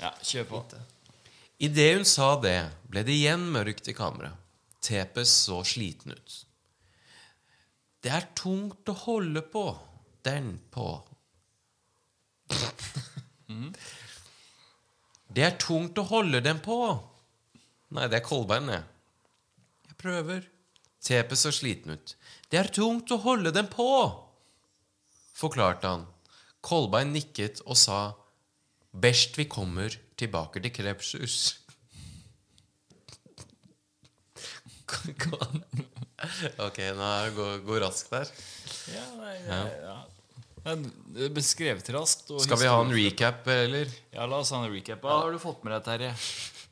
Ja, 0.01 0.15
kjør 0.25 0.49
på. 0.49 0.63
Idet 1.61 1.91
hun 1.99 2.09
sa 2.09 2.31
det, 2.41 2.57
ble 2.89 3.05
det 3.05 3.17
igjen 3.19 3.45
mørkt 3.53 3.91
i 3.91 3.97
kammeret. 3.97 4.33
Tepes 4.85 5.29
så 5.45 5.61
sliten 5.67 6.17
ut. 6.17 6.37
Det 8.01 8.13
er 8.15 8.29
tungt 8.39 8.89
å 8.89 8.97
holde 9.05 9.43
på 9.53 9.67
den 10.25 10.55
på. 10.73 10.89
Det 15.29 15.45
er 15.45 15.57
tungt 15.61 15.99
å 16.01 16.07
holde 16.09 16.41
den 16.45 16.61
på. 16.65 16.79
Nei, 17.97 18.07
det 18.13 18.21
er 18.21 18.25
Kolbein, 18.27 18.69
det. 18.69 18.83
Jeg 19.89 19.99
prøver. 20.01 20.47
Tepes 21.05 21.45
så 21.47 21.53
sliten 21.55 21.95
ut. 21.97 22.15
Det 22.51 22.59
er 22.61 22.71
tungt 22.75 23.13
å 23.15 23.21
holde 23.23 23.53
den 23.55 23.69
på, 23.71 23.89
forklarte 25.39 25.93
han. 25.93 26.07
Kolbein 26.65 27.13
nikket 27.15 27.63
og 27.67 27.77
sa 27.79 28.01
Best 28.99 29.37
vi 29.39 29.45
kommer 29.47 29.95
tilbake 30.19 30.61
til 30.65 30.73
Krepshus. 30.75 31.37
ok, 36.67 36.79
nå 36.97 37.11
går, 37.37 37.61
det 37.69 37.81
raskt 37.85 38.11
der. 38.11 38.31
Ja, 38.91 39.05
nei, 39.21 39.35
ja, 39.45 39.61
ja. 39.85 39.99
Er 40.65 41.31
Beskrevet 41.35 41.91
raskt. 41.95 42.31
og 42.31 42.43
Skal 42.43 42.61
vi 42.63 42.69
ha 42.71 42.79
en 42.83 42.93
recap, 42.95 43.47
eller? 43.53 43.91
Ja, 44.15 44.27
la 44.27 44.43
oss 44.43 44.53
ha 44.55 44.63
en 44.65 44.73
recap. 44.73 45.03
Hva 45.05 45.23
har 45.23 45.33
du 45.35 45.41
fått 45.43 45.63
med 45.67 45.75
deg, 45.77 45.85
Terje? 45.87 46.13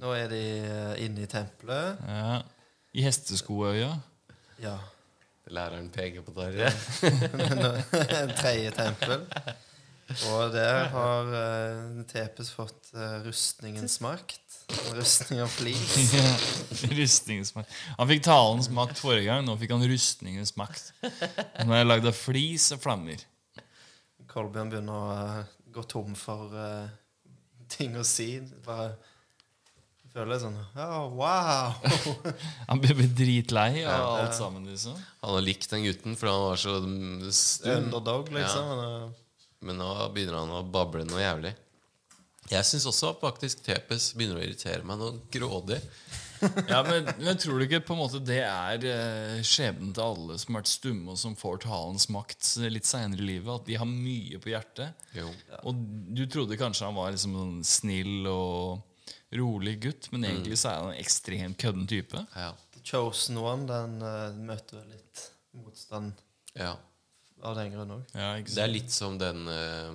Nå 0.03 0.12
er 0.12 0.28
de 0.32 0.43
eh, 0.61 1.05
inne 1.07 1.24
i 1.24 1.30
tempelet. 1.30 2.03
Ja. 2.05 2.41
I 2.97 3.05
hesteskoøya. 3.07 3.95
Ja. 4.62 4.76
Læreren 5.53 5.89
peker 5.95 6.24
på 6.26 6.34
Terje. 6.37 6.72
Tredje 8.41 8.74
tempel. 8.76 9.22
Og 10.07 10.53
der 10.55 10.87
har 10.93 11.30
uh, 11.34 12.03
Tepes 12.07 12.53
fått 12.55 12.93
uh, 12.95 13.22
rustningens 13.24 13.99
makt. 14.05 14.43
Rustning 14.95 15.41
av 15.43 15.51
flis. 15.51 16.14
Rustningsmakt. 16.99 17.72
Han 17.99 18.11
fikk 18.11 18.22
talens 18.26 18.70
makt 18.74 19.01
forrige 19.03 19.26
gang. 19.30 19.47
Nå 19.47 19.57
fikk 19.59 19.74
han 19.74 19.87
rustningens 19.87 20.55
makt. 20.59 20.93
Nå 21.03 21.70
er 21.72 21.82
jeg 21.82 21.91
lagd 21.91 22.11
av 22.11 22.18
flis 22.18 22.68
og 22.76 22.82
flammer. 22.82 23.22
Kolbjørn 24.37 24.68
begynner 24.68 24.97
å 24.97 25.12
eh, 25.16 25.53
gå 25.72 25.82
tom 25.89 26.12
for 26.18 26.53
uh, 26.53 26.89
ting 27.72 27.95
å 27.97 28.05
si. 28.05 28.34
Bare 28.66 28.91
føler 30.12 30.41
sånn 30.41 30.57
oh, 30.57 31.07
wow! 31.16 31.76
Han 32.68 32.82
blir 32.82 33.09
dritlei 33.16 33.84
av 33.89 34.05
alt 34.18 34.37
sammen. 34.37 34.66
liksom 34.68 34.97
Han 35.22 35.39
har 35.39 35.45
likt 35.45 35.70
den 35.72 35.87
gutten, 35.89 36.18
for 36.20 36.32
han 36.32 36.45
var 36.45 36.61
så 36.61 36.76
stum. 37.32 37.87
Underdog, 37.87 38.28
liksom. 38.37 38.70
Eh, 38.76 39.49
Men 39.64 39.80
nå 39.80 39.91
begynner 40.12 40.43
han 40.43 40.55
å 40.59 40.62
bable 40.68 41.05
noe 41.09 41.24
jævlig. 41.24 41.53
Jeg 42.47 42.68
syns 42.68 42.87
også 42.87 43.16
faktisk 43.18 43.64
Tepes 43.66 44.12
begynner 44.14 44.39
å 44.39 44.45
irritere 44.45 44.84
meg 44.87 45.01
noe 45.01 45.16
grådig. 45.32 45.80
Ja, 46.72 46.82
men, 46.87 47.09
men 47.20 47.39
tror 47.41 47.59
du 47.59 47.66
ikke 47.66 47.82
på 47.87 47.95
en 47.97 48.01
måte 48.01 48.20
det 48.24 48.41
er 48.45 48.87
eh, 48.91 49.45
skjebnen 49.47 49.95
til 49.97 50.05
alle 50.05 50.39
som 50.41 50.55
har 50.55 50.64
vært 50.64 50.72
stumme, 50.72 51.14
og 51.14 51.20
som 51.20 51.37
får 51.39 51.62
talens 51.66 52.09
makt 52.12 52.51
litt 52.72 52.89
seinere 52.89 53.22
i 53.22 53.30
livet? 53.34 53.53
At 53.55 53.70
de 53.70 53.78
har 53.80 53.89
mye 53.91 54.41
på 54.43 54.53
hjertet? 54.53 55.09
Jo. 55.16 55.30
Og 55.64 55.87
du 56.16 56.26
trodde 56.30 56.59
kanskje 56.61 56.89
han 56.89 56.99
var 56.99 57.14
liksom 57.14 57.39
en 57.41 57.57
snill 57.66 58.28
og 58.30 58.84
rolig 59.37 59.76
gutt, 59.82 60.11
men 60.12 60.24
egentlig 60.24 60.59
så 60.61 60.70
er 60.70 60.82
han 60.82 60.93
en 60.93 61.01
ekstremt 61.01 61.59
kødden 61.61 61.87
type. 61.91 62.20
Ja. 62.34 62.53
The 62.74 62.82
Chosen 62.87 63.39
One 63.43 63.66
den 63.68 63.97
uh, 64.03 64.34
møter 64.37 64.80
vel 64.80 64.93
litt 64.95 65.24
motstand 65.57 66.14
ja. 66.55 66.74
av 67.43 67.57
den 67.59 67.72
grunn 67.74 67.97
òg. 67.99 68.05
Ja, 68.14 68.34
Det 68.39 68.62
er 68.62 68.72
litt 68.72 68.93
som 68.95 69.18
den 69.20 69.49
uh, 69.49 69.91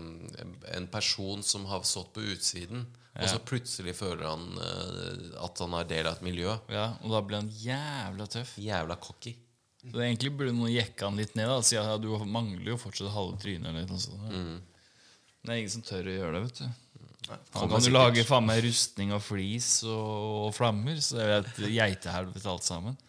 En 0.75 0.89
person 0.91 1.43
som 1.45 1.67
har 1.71 1.85
stått 1.87 2.13
på 2.15 2.25
utsiden, 2.33 2.87
og 3.12 3.28
så 3.28 3.39
plutselig 3.43 3.93
føler 3.97 4.24
han 4.24 4.43
uh, 4.55 5.43
at 5.43 5.59
han 5.59 5.74
er 5.76 5.88
del 5.89 6.07
av 6.07 6.18
et 6.18 6.26
miljø. 6.26 6.53
Ja, 6.72 6.93
og 7.03 7.12
da 7.12 7.20
blir 7.26 7.41
han 7.41 7.49
jævla 7.51 8.28
tøff. 8.32 8.53
Jævla 8.62 8.95
cocky. 9.03 9.34
Så 9.82 9.97
egentlig 9.97 10.32
burde 10.38 10.53
noen 10.55 10.72
jekke 10.72 11.07
han 11.07 11.18
litt 11.20 11.34
ned. 11.36 11.49
Da, 11.49 11.57
og 11.59 11.68
si 11.68 11.80
at 11.80 11.89
ja, 11.89 11.97
du 11.99 12.12
mangler 12.30 12.74
jo 12.74 12.80
fortsatt 12.80 13.12
halve 13.16 13.39
trynet. 13.41 13.72
Eller 13.74 13.89
noe 13.89 14.01
sånt. 14.01 14.30
Men 14.32 15.49
det 15.49 15.53
er 15.53 15.62
ingen 15.64 15.74
som 15.74 15.86
tør 15.86 16.07
å 16.07 16.16
gjøre 16.16 16.38
det. 16.38 16.43
vet 16.45 16.62
du 16.62 17.38
Han 17.57 17.72
kan 17.72 17.86
jo 17.86 17.93
lage 17.93 18.26
faen 18.28 18.47
meg 18.47 18.62
rustning 18.66 19.14
og 19.16 19.24
flis 19.26 19.70
og, 19.88 20.47
og 20.47 20.53
flammer, 20.55 21.01
så 21.01 21.18
det 21.18 21.26
er 21.26 21.34
et 21.39 21.62
geitehelvete 21.80 22.51
alt 22.51 22.68
sammen. 22.68 22.99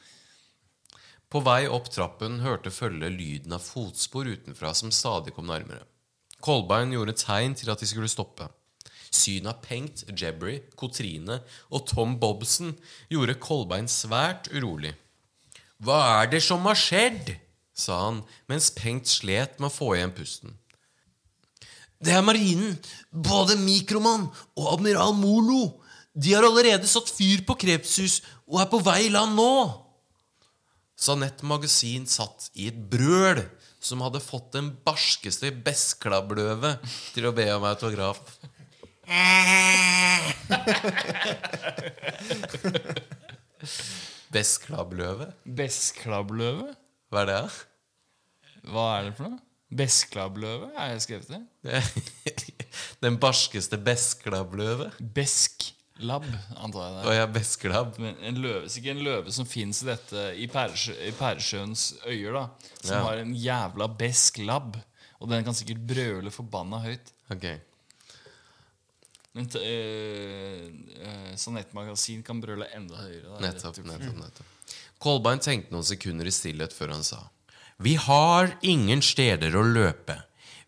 På 1.33 1.41
vei 1.45 1.65
opp 1.71 1.87
trappen 1.93 2.43
hørte 2.45 2.73
følget 2.75 3.15
lyden 3.15 3.55
av 3.57 3.65
fotspor 3.65 4.29
utenfra 4.29 4.75
som 4.77 4.93
stadig 4.93 5.33
kom 5.37 5.49
nærmere. 5.49 5.87
Kolbein 6.45 6.93
gjorde 6.93 7.15
tegn 7.17 7.55
til 7.57 7.71
at 7.73 7.81
de 7.81 7.89
skulle 7.89 8.11
stoppe. 8.11 8.49
Synet 9.13 9.51
av 9.53 9.61
Pengt, 9.65 10.05
Jebry, 10.09 10.63
Kotrine 10.79 11.43
og 11.69 11.85
Tom 11.91 12.17
Bobson 12.21 12.73
gjorde 13.13 13.37
Kolbein 13.43 13.91
svært 13.91 14.49
urolig. 14.55 14.95
Hva 15.83 15.99
er 16.23 16.33
det 16.33 16.43
som 16.45 16.65
har 16.69 16.79
skjedd? 16.79 17.35
sa 17.73 17.99
han 18.07 18.21
mens 18.51 18.71
Pengt 18.77 19.09
slet 19.09 19.59
med 19.59 19.71
å 19.71 19.75
få 19.75 19.95
igjen 19.97 20.13
pusten. 20.17 20.57
Det 22.03 22.15
er 22.17 22.25
marinen. 22.25 22.75
Både 23.11 23.57
Mikroman 23.61 24.27
og 24.59 24.67
admiral 24.75 25.15
Molo. 25.15 25.79
De 26.13 26.35
har 26.35 26.45
allerede 26.45 26.89
satt 26.91 27.09
fyr 27.13 27.45
på 27.47 27.57
Krepshus 27.63 28.21
og 28.49 28.61
er 28.61 28.69
på 28.73 28.81
vei 28.85 29.07
i 29.07 29.13
land 29.13 29.37
nå. 29.39 29.53
Sanett 30.99 31.43
Magasin 31.47 32.05
satt 32.11 32.51
i 32.59 32.69
et 32.71 32.79
brøl 32.91 33.41
som 33.83 34.03
hadde 34.05 34.23
fått 34.23 34.53
den 34.55 34.69
barskeste 34.87 35.51
besklabbløve 35.65 36.77
til 37.15 37.27
å 37.27 37.35
be 37.35 37.49
om 37.55 37.65
autograf. 37.67 38.21
Besklabbløve? 44.33 45.27
Besklabbløve? 45.45 46.71
Hva 47.13 47.21
er 47.23 47.27
det? 47.29 47.35
da? 47.37 47.49
Hva 48.73 48.85
er 48.99 49.03
det 49.09 49.13
for 49.19 49.25
noe? 49.29 49.39
Besklabbløve? 49.73 50.67
Er 50.77 50.87
jeg 50.95 51.03
skrevet 51.07 51.29
det? 51.33 51.43
Den 53.05 53.15
barskeste 53.21 53.77
besklabbløve? 53.83 54.87
Besklabb, 55.17 56.27
antar 56.61 56.83
jeg 56.87 56.93
det. 56.97 57.03
oh, 57.09 57.15
ja, 57.17 57.27
besklabb. 57.33 57.91
Men 58.03 58.15
en 58.29 58.37
løve, 58.45 58.65
ikke 58.71 58.91
en 58.95 59.03
løve 59.05 59.29
som 59.35 59.47
fins 59.49 59.77
i 59.85 59.87
dette 59.91 60.21
i, 60.39 60.47
Pæresjøens 60.53 61.83
øyer, 62.07 62.33
da. 62.37 62.45
Som 62.83 62.97
Ja. 62.97 63.01
har 63.09 63.17
en 63.25 63.35
jævla 63.37 63.87
besklabb. 63.99 64.73
Og 65.23 65.27
den 65.31 65.45
kan 65.47 65.55
sikkert 65.55 65.85
brøle 65.87 66.31
forbanna 66.35 66.77
høyt. 66.83 67.13
Ok. 67.31 67.45
Men 69.33 69.47
t- 69.49 69.61
eh, 69.64 70.66
eh, 71.01 71.30
Sonettmagasin 71.41 72.20
kan 72.26 72.41
brøle 72.43 72.66
enda 72.76 72.99
høyere. 73.01 73.39
Nettopp, 73.41 73.78
nettopp, 73.89 74.18
nettopp. 74.20 74.74
Kolbein 75.03 75.41
tenkte 75.43 75.72
noen 75.74 75.87
sekunder 75.89 76.28
i 76.28 76.35
stillhet 76.35 76.74
før 76.76 76.93
han 76.95 77.03
sa 77.07 77.22
Vi 77.83 77.97
har 77.99 78.53
ingen 78.62 79.01
steder 79.03 79.57
å 79.59 79.64
løpe. 79.66 80.18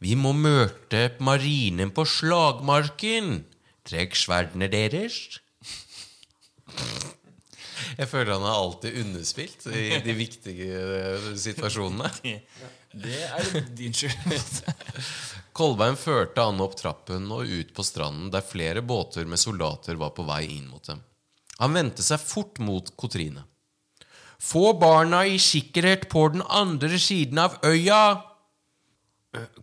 Vi 0.03 0.17
må 0.19 0.33
møte 0.35 1.11
marinen 1.23 1.93
på 1.95 2.03
slagmarken. 2.09 3.45
Trekk 3.87 4.17
sverdene 4.17 4.67
deres. 4.73 5.21
Jeg 7.95 8.09
føler 8.11 8.33
han 8.35 8.43
er 8.49 8.57
alltid 8.59 8.97
underspilt 9.05 9.67
i 9.71 10.01
de 10.03 10.15
viktige 10.19 10.81
eh, 10.81 11.29
situasjonene. 11.39 12.11
Det 12.95 13.23
er 13.25 13.65
din 13.77 13.95
skyld. 13.95 14.61
Kolbein 15.57 15.97
førte 15.99 16.43
han 16.43 16.63
opp 16.63 16.77
trappen 16.79 17.27
og 17.35 17.47
ut 17.47 17.73
på 17.75 17.85
stranden, 17.87 18.31
der 18.35 18.43
flere 18.47 18.83
båter 18.83 19.27
med 19.27 19.39
soldater 19.39 19.99
var 19.99 20.15
på 20.17 20.27
vei 20.27 20.45
inn 20.57 20.67
mot 20.71 20.85
dem. 20.87 21.03
Han 21.61 21.75
vendte 21.77 22.03
seg 22.03 22.23
fort 22.23 22.59
mot 22.63 22.91
Kotrine. 22.99 23.45
Få 24.43 24.73
barna 24.79 25.23
i 25.27 25.39
sikkerhet 25.39 26.09
på 26.11 26.27
den 26.35 26.43
andre 26.43 26.99
siden 26.99 27.39
av 27.39 27.59
øya! 27.65 28.01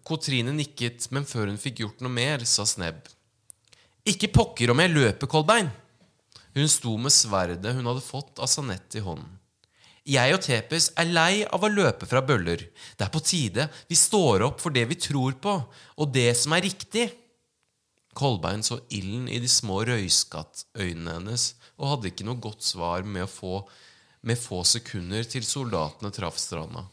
Kotrine 0.08 0.56
nikket, 0.56 1.10
men 1.12 1.28
før 1.28 1.52
hun 1.52 1.60
fikk 1.60 1.84
gjort 1.84 2.02
noe 2.04 2.12
mer, 2.12 2.44
sa 2.48 2.66
Snebb. 2.68 3.04
Ikke 4.08 4.32
pokker 4.32 4.72
om 4.72 4.82
jeg 4.82 4.96
løper, 4.96 5.30
Kolbein! 5.32 5.70
Hun 6.56 6.68
sto 6.72 6.98
med 7.00 7.14
sverdet 7.16 7.76
hun 7.78 7.88
hadde 7.88 8.04
fått 8.04 8.40
av 8.42 8.50
Sanette 8.52 9.00
i 9.00 9.06
hånden. 9.06 9.38
Jeg 10.08 10.34
og 10.34 10.41
Tepes 10.41 10.88
er 10.97 11.12
lei 11.14 11.43
av 11.45 11.62
å 11.62 11.70
løpe 11.70 12.08
fra 12.10 12.24
bøller. 12.26 12.64
Det 12.97 13.06
er 13.06 13.14
på 13.14 13.22
tide 13.22 13.68
vi 13.89 13.97
står 13.97 14.47
opp 14.47 14.62
for 14.64 14.74
det 14.74 14.88
vi 14.89 14.97
tror 14.97 15.36
på, 15.38 15.54
og 16.02 16.14
det 16.14 16.32
som 16.39 16.56
er 16.58 16.66
riktig. 16.66 17.06
Kolbein 18.18 18.66
så 18.66 18.80
ilden 18.89 19.30
i 19.32 19.38
de 19.39 19.47
små 19.47 19.84
røyskattøynene 19.88 21.20
hennes 21.20 21.52
og 21.78 21.93
hadde 21.93 22.12
ikke 22.12 22.26
noe 22.28 22.41
godt 22.41 22.66
svar 22.66 23.06
med, 23.06 23.30
få, 23.30 23.62
med 24.26 24.41
få 24.41 24.64
sekunder 24.68 25.24
til 25.30 25.45
soldatene 25.47 26.12
traff 26.14 26.41
stranda. 26.41 26.84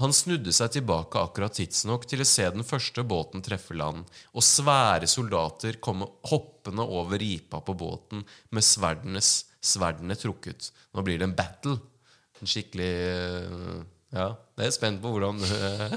Han 0.00 0.14
snudde 0.16 0.54
seg 0.56 0.72
tilbake 0.78 1.20
akkurat 1.20 1.58
tidsnok 1.58 2.06
til 2.08 2.22
å 2.22 2.28
se 2.28 2.46
den 2.54 2.64
første 2.64 3.02
båten 3.04 3.42
treffe 3.44 3.76
land, 3.76 4.06
og 4.32 4.46
svære 4.46 5.10
soldater 5.10 5.76
komme 5.82 6.08
hoppende 6.30 6.86
over 6.86 7.20
ripa 7.20 7.60
på 7.60 7.74
båten 7.76 8.24
med 8.54 8.64
sverdenes, 8.64 9.50
sverdene 9.60 10.16
trukket. 10.16 10.70
Nå 10.96 11.04
blir 11.04 11.20
det 11.20 11.28
en 11.28 11.36
battle. 11.36 11.76
En 12.40 12.50
skikkelig 12.50 12.90
øh, 12.90 13.80
Ja, 14.10 14.32
jeg 14.58 14.66
er 14.66 14.74
spent 14.74 14.98
på 15.02 15.12
hvordan, 15.14 15.38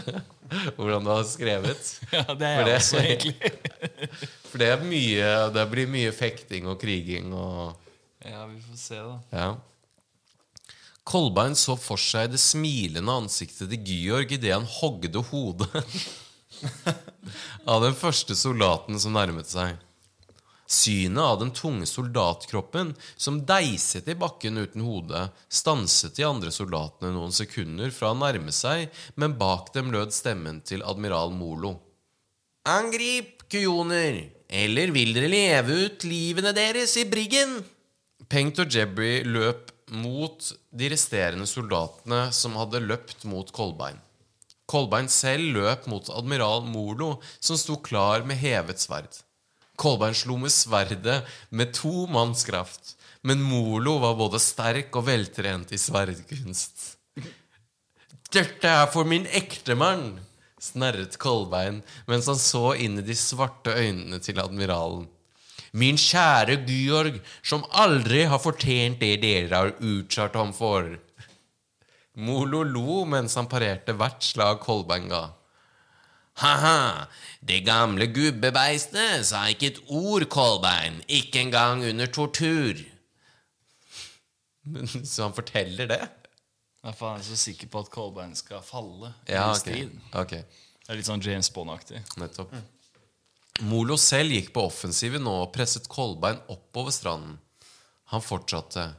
hvordan 0.77 1.05
du 1.05 1.09
har 1.09 1.23
skrevet. 1.25 1.93
Ja, 2.13 2.25
det 2.37 2.47
er 2.47 2.67
jeg 2.67 2.75
også, 2.75 2.99
egentlig. 3.01 3.51
For 4.51 4.61
det 4.61 4.67
er 4.69 4.83
mye 4.85 5.29
Det 5.55 5.63
blir 5.71 5.89
mye 5.89 6.11
fekting 6.13 6.67
og 6.69 6.77
kriging 6.81 7.33
og 7.33 7.79
Ja, 8.23 8.45
vi 8.47 8.61
får 8.63 8.77
se, 8.79 8.99
da. 9.01 9.15
Ja. 9.33 9.47
Kolbein 11.03 11.57
så 11.59 11.73
for 11.75 11.99
seg 11.99 12.29
det 12.31 12.39
smilende 12.39 13.11
ansiktet 13.11 13.67
til 13.73 13.81
Georg 13.83 14.31
idet 14.31 14.53
han 14.53 14.67
hogde 14.79 15.19
hodet 15.27 15.83
av 17.67 17.83
den 17.83 17.97
første 17.97 18.37
soldaten 18.39 18.95
som 19.01 19.11
nærmet 19.17 19.49
seg. 19.51 19.75
Synet 20.73 21.21
av 21.21 21.39
den 21.39 21.51
tunge 21.53 21.85
soldatkroppen 21.85 22.93
som 23.15 23.43
deiset 23.45 24.07
i 24.09 24.15
bakken 24.17 24.57
uten 24.57 24.81
hode, 24.81 25.27
stanset 25.45 26.15
de 26.17 26.25
andre 26.25 26.53
soldatene 26.53 27.11
noen 27.13 27.33
sekunder 27.35 27.91
fra 27.93 28.09
å 28.13 28.17
nærme 28.17 28.53
seg, 28.55 28.87
men 29.13 29.35
bak 29.37 29.69
dem 29.75 29.91
lød 29.93 30.15
stemmen 30.15 30.63
til 30.65 30.81
admiral 30.81 31.33
Molo. 31.35 31.75
Angrip, 32.69 33.43
kujoner, 33.51 34.23
eller 34.49 34.93
vil 34.95 35.13
dere 35.13 35.29
leve 35.29 35.77
ut 35.85 36.07
livene 36.07 36.53
deres 36.57 36.95
i 36.97 37.03
briggen? 37.11 37.59
Pengt 38.31 38.61
og 38.63 38.73
Jebry 38.73 39.19
løp 39.27 39.69
mot 39.93 40.47
de 40.73 40.89
resterende 40.89 41.45
soldatene 41.49 42.23
som 42.33 42.57
hadde 42.57 42.81
løpt 42.81 43.27
mot 43.29 43.51
Kolbein. 43.53 43.99
Kolbein 44.65 45.11
selv 45.11 45.53
løp 45.53 45.85
mot 45.91 46.09
admiral 46.09 46.65
Molo, 46.65 47.19
som 47.37 47.59
sto 47.59 47.77
klar 47.83 48.25
med 48.25 48.41
hevet 48.41 48.81
sverd. 48.81 49.21
Kolbein 49.83 50.15
slo 50.15 50.37
med 50.39 50.53
sverdet 50.53 51.21
med 51.51 51.73
to 51.75 52.05
manns 52.07 52.45
kraft, 52.47 52.95
men 53.21 53.43
Molo 53.43 53.97
var 54.03 54.15
både 54.19 54.39
sterk 54.39 54.95
og 54.95 55.09
veltrent 55.09 55.73
i 55.75 55.79
sverdkunst. 55.79 56.93
Dette 58.33 58.69
er 58.69 58.87
for 58.89 59.05
min 59.05 59.27
ektemann, 59.27 60.15
snerret 60.63 61.19
Kolbein 61.21 61.81
mens 62.07 62.29
han 62.31 62.39
så 62.39 62.71
inn 62.79 63.01
i 63.01 63.05
de 63.05 63.17
svarte 63.17 63.75
øynene 63.75 64.21
til 64.23 64.39
admiralen. 64.41 65.05
Min 65.73 65.97
kjære 65.97 66.59
Georg, 66.67 67.19
som 67.41 67.65
aldri 67.83 68.23
har 68.29 68.41
fortjent 68.41 68.99
det 69.01 69.15
dere 69.23 69.53
har 69.57 69.71
utsatt 69.81 70.37
ham 70.37 70.53
for. 70.53 70.85
Molo 72.13 72.61
lo 72.63 73.03
mens 73.09 73.35
han 73.39 73.49
parerte 73.49 73.95
hvert 73.97 74.21
slag 74.23 74.61
Kolbein 74.63 75.09
ga. 75.09 75.25
Ha-ha, 76.41 77.05
det 77.45 77.59
gamle 77.67 78.07
gubbebeistet 78.09 79.27
sa 79.29 79.43
ikke 79.51 79.69
et 79.69 79.79
ord, 79.93 80.25
Kolbein, 80.33 81.03
ikke 81.07 81.43
engang 81.45 81.83
under 81.85 82.09
tortur. 82.09 82.81
Så 85.03 85.27
han 85.27 85.35
forteller 85.35 85.89
det? 85.91 86.01
Ja, 86.83 86.91
for 86.91 87.13
han 87.13 87.21
er 87.21 87.27
så 87.27 87.37
sikker 87.39 87.69
på 87.71 87.83
at 87.83 87.91
Kolbein 87.93 88.33
skal 88.35 88.63
falle 88.65 89.13
Ja, 89.29 89.51
okay. 89.53 89.87
ok. 90.11 90.33
Det 90.83 90.91
er 90.91 90.99
litt 90.99 91.07
sånn 91.07 91.23
James 91.23 91.47
Bond-aktig. 91.53 92.01
Nettopp. 92.19 92.51
Molo 93.69 93.95
selv 94.01 94.33
gikk 94.33 94.49
på 94.55 94.65
offensiven 94.67 95.23
nå 95.23 95.35
og 95.45 95.53
presset 95.55 95.87
Kolbein 95.91 96.41
oppover 96.51 96.91
stranden. 96.91 97.37
Han 98.11 98.23
fortsatte. 98.25 98.89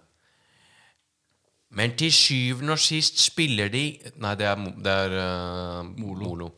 Men 1.75 1.97
til 1.99 2.13
syvende 2.15 2.77
og 2.77 2.81
sist 2.81 3.19
spiller 3.21 3.69
de 3.73 3.85
Nei, 4.23 4.35
det 4.39 4.47
er, 4.47 4.61
det 4.79 4.95
er 5.05 5.17
eh, 5.19 5.91
Molo. 5.99 6.53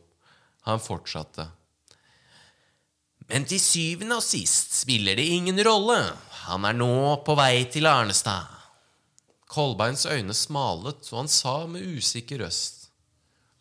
Han 0.67 0.83
fortsatte. 0.83 1.47
Men 3.27 3.47
til 3.47 3.59
syvende 3.59 4.19
og 4.19 4.23
sist 4.23 4.75
spiller 4.81 5.17
det 5.19 5.25
ingen 5.35 5.59
rolle. 5.67 5.99
Han 6.47 6.67
er 6.67 6.75
nå 6.75 7.17
på 7.27 7.35
vei 7.39 7.65
til 7.71 7.87
Arnestad. 7.89 8.53
Kolbeins 9.47 10.05
øyne 10.07 10.35
smalet, 10.35 11.07
og 11.11 11.21
han 11.21 11.31
sa 11.31 11.61
med 11.71 11.87
usikker 11.97 12.43
røst. 12.43 12.89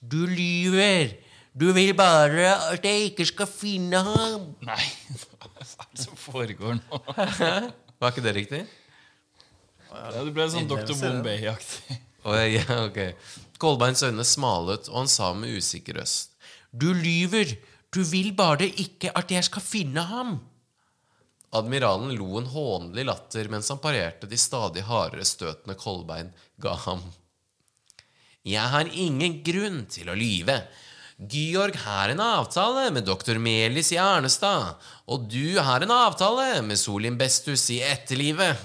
Du 0.03 0.25
lyver! 0.27 1.15
Du 1.57 1.71
vil 1.73 1.95
bare 1.97 2.51
at 2.75 2.85
jeg 2.85 3.13
ikke 3.13 3.25
skal 3.31 3.49
finne 3.49 4.03
ham. 4.05 4.51
Nei, 4.67 4.83
hva 5.41 5.49
er 5.49 5.87
det 5.95 6.03
som 6.03 6.19
foregår 6.21 6.77
nå? 6.77 6.99
Var 8.03 8.13
ikke 8.13 8.25
det 8.27 8.35
riktig? 8.37 8.61
Ja, 9.89 10.11
det 10.19 10.35
ble 10.37 10.51
sånn 10.53 10.69
Dr. 10.69 10.93
Bombay-aktig. 11.01 11.97
Oh, 12.27 12.37
ja, 12.37 12.67
okay. 12.83 13.15
Kolbeins 13.63 14.05
øyne 14.05 14.27
smalet, 14.27 14.91
og 14.93 15.01
han 15.01 15.09
sa 15.09 15.31
med 15.39 15.57
usikker 15.57 15.97
røst. 16.03 16.36
Du 16.77 16.93
lyver! 16.93 17.57
Du 17.95 18.03
vil 18.05 18.33
bare 18.37 18.67
ikke 18.67 19.13
at 19.17 19.31
jeg 19.33 19.47
skal 19.47 19.65
finne 19.65 20.03
ham. 20.05 20.37
Admiralen 21.57 22.11
lo 22.19 22.35
en 22.41 22.49
hånlig 22.51 23.07
latter 23.07 23.49
mens 23.49 23.71
han 23.73 23.81
parerte 23.81 24.29
de 24.29 24.37
stadig 24.41 24.83
hardere 24.85 25.25
støtene 25.25 25.77
Kolbein 25.79 26.33
ga 26.61 26.75
ham. 26.85 27.01
Jeg 28.47 28.73
har 28.75 28.91
ingen 28.93 29.41
grunn 29.47 29.87
til 29.91 30.11
å 30.13 30.19
lyve. 30.19 30.59
Georg 31.17 31.79
har 31.87 32.13
en 32.13 32.21
avtale 32.21 32.91
med 32.93 33.07
doktor 33.09 33.39
Melis 33.41 33.95
i 33.95 34.01
Arnestad, 34.03 34.77
og 35.09 35.25
du 35.33 35.57
har 35.65 35.81
en 35.83 35.95
avtale 35.95 36.61
med 36.67 36.77
Solim 36.77 37.17
Bestus 37.17 37.65
i 37.73 37.81
etterlivet. 37.87 38.61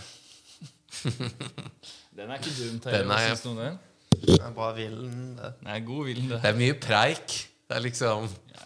Den 2.17 2.27
er 2.27 2.35
ikke 2.35 2.51
dum, 2.57 2.81
Terje. 2.83 2.99
Den 2.99 3.07
Hva 3.13 3.21
syns 3.23 3.45
du 3.45 3.49
om 3.53 3.61
den? 3.61 3.79
Det 4.11 4.35
er 4.35 4.51
bra 4.53 4.67
villen, 4.75 5.31
det. 5.39 5.53
Er 5.63 5.79
god 5.87 6.03
villen, 6.09 6.27
det. 6.27 6.41
Det 6.43 6.51
er 6.51 6.59
mye 6.59 6.75
preik. 6.77 7.37
Det 7.71 7.77
er 7.77 7.85
liksom 7.85 8.25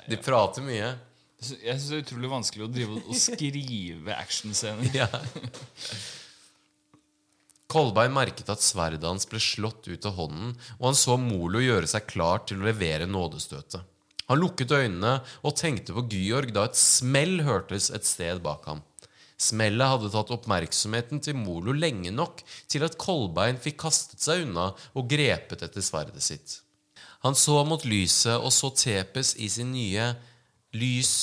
De 0.10 0.18
prater 0.18 0.66
mye. 0.66 0.96
Jeg 1.46 1.78
syns 1.78 1.90
det 1.92 1.98
er 2.00 2.04
utrolig 2.08 2.30
vanskelig 2.32 2.66
å 2.66 2.70
drive 2.74 3.02
og 3.04 3.18
skrive 3.22 4.16
actionscener. 4.18 4.90
Ja. 5.02 5.10
Kolbein 7.70 8.14
merket 8.16 8.50
at 8.50 8.64
sverdet 8.64 9.04
hans 9.04 9.28
ble 9.30 9.42
slått 9.42 9.90
ut 9.90 10.06
av 10.08 10.16
hånden, 10.18 10.54
og 10.80 10.86
han 10.88 10.98
så 10.98 11.18
Molo 11.20 11.60
gjøre 11.62 11.90
seg 11.92 12.06
klar 12.08 12.46
til 12.48 12.62
å 12.62 12.70
levere 12.70 13.08
nådestøtet. 13.10 13.84
Han 14.30 14.42
lukket 14.42 14.74
øynene 14.74 15.20
og 15.46 15.58
tenkte 15.60 15.94
på 15.94 16.06
Georg 16.14 16.54
da 16.56 16.66
et 16.70 16.80
smell 16.80 17.44
hørtes 17.46 17.92
et 17.94 18.08
sted 18.08 18.42
bak 18.46 18.66
ham. 18.70 18.82
Smellet 19.38 19.92
hadde 19.92 20.14
tatt 20.14 20.32
oppmerksomheten 20.34 21.22
til 21.22 21.38
Molo 21.38 21.76
lenge 21.76 22.14
nok 22.16 22.42
til 22.72 22.86
at 22.88 22.98
Kolbein 23.02 23.60
fikk 23.62 23.82
kastet 23.84 24.24
seg 24.24 24.48
unna 24.48 24.72
og 24.96 25.10
grepet 25.12 25.66
etter 25.68 25.84
sverdet 25.84 26.24
sitt. 26.24 26.62
Han 27.26 27.34
så 27.34 27.58
mot 27.66 27.82
lyset 27.90 28.38
og 28.38 28.52
så 28.54 28.70
Tepes 28.78 29.34
i 29.42 29.50
sin 29.50 29.74
nye 29.74 30.12
lys 30.78 31.14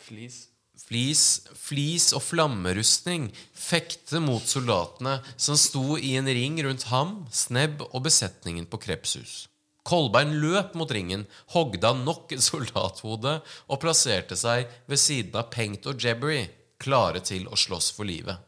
Flis. 0.00 0.46
Flis, 0.80 1.22
flis 1.54 2.08
og 2.16 2.22
flammerustning 2.24 3.28
fekte 3.54 4.18
mot 4.24 4.42
soldatene 4.48 5.20
som 5.36 5.58
sto 5.60 5.94
i 5.94 6.16
en 6.18 6.26
ring 6.26 6.56
rundt 6.66 6.88
ham, 6.90 7.12
Snebb 7.30 7.84
og 7.92 8.02
besetningen 8.08 8.66
på 8.66 8.80
Krepshus. 8.82 9.44
Kolbein 9.86 10.34
løp 10.42 10.74
mot 10.74 10.90
ringen, 10.90 11.24
hogde 11.54 11.86
av 11.86 12.00
nok 12.00 12.34
et 12.34 12.42
soldathode 12.42 13.36
og 13.68 13.80
plasserte 13.84 14.36
seg 14.40 14.66
ved 14.90 15.00
siden 15.00 15.38
av 15.38 15.52
Pengt 15.54 15.86
og 15.86 16.02
Jebbery, 16.02 16.42
klare 16.82 17.22
til 17.22 17.46
å 17.46 17.60
slåss 17.60 17.92
for 17.94 18.08
livet. 18.08 18.42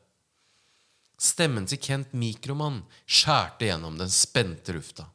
Stemmen 1.23 1.69
til 1.71 1.79
Kent 1.79 2.17
Mikroman 2.19 2.83
skjærte 3.07 3.71
gjennom 3.71 4.01
den 4.01 4.11
spente 4.11 4.75
lufta. 4.75 5.07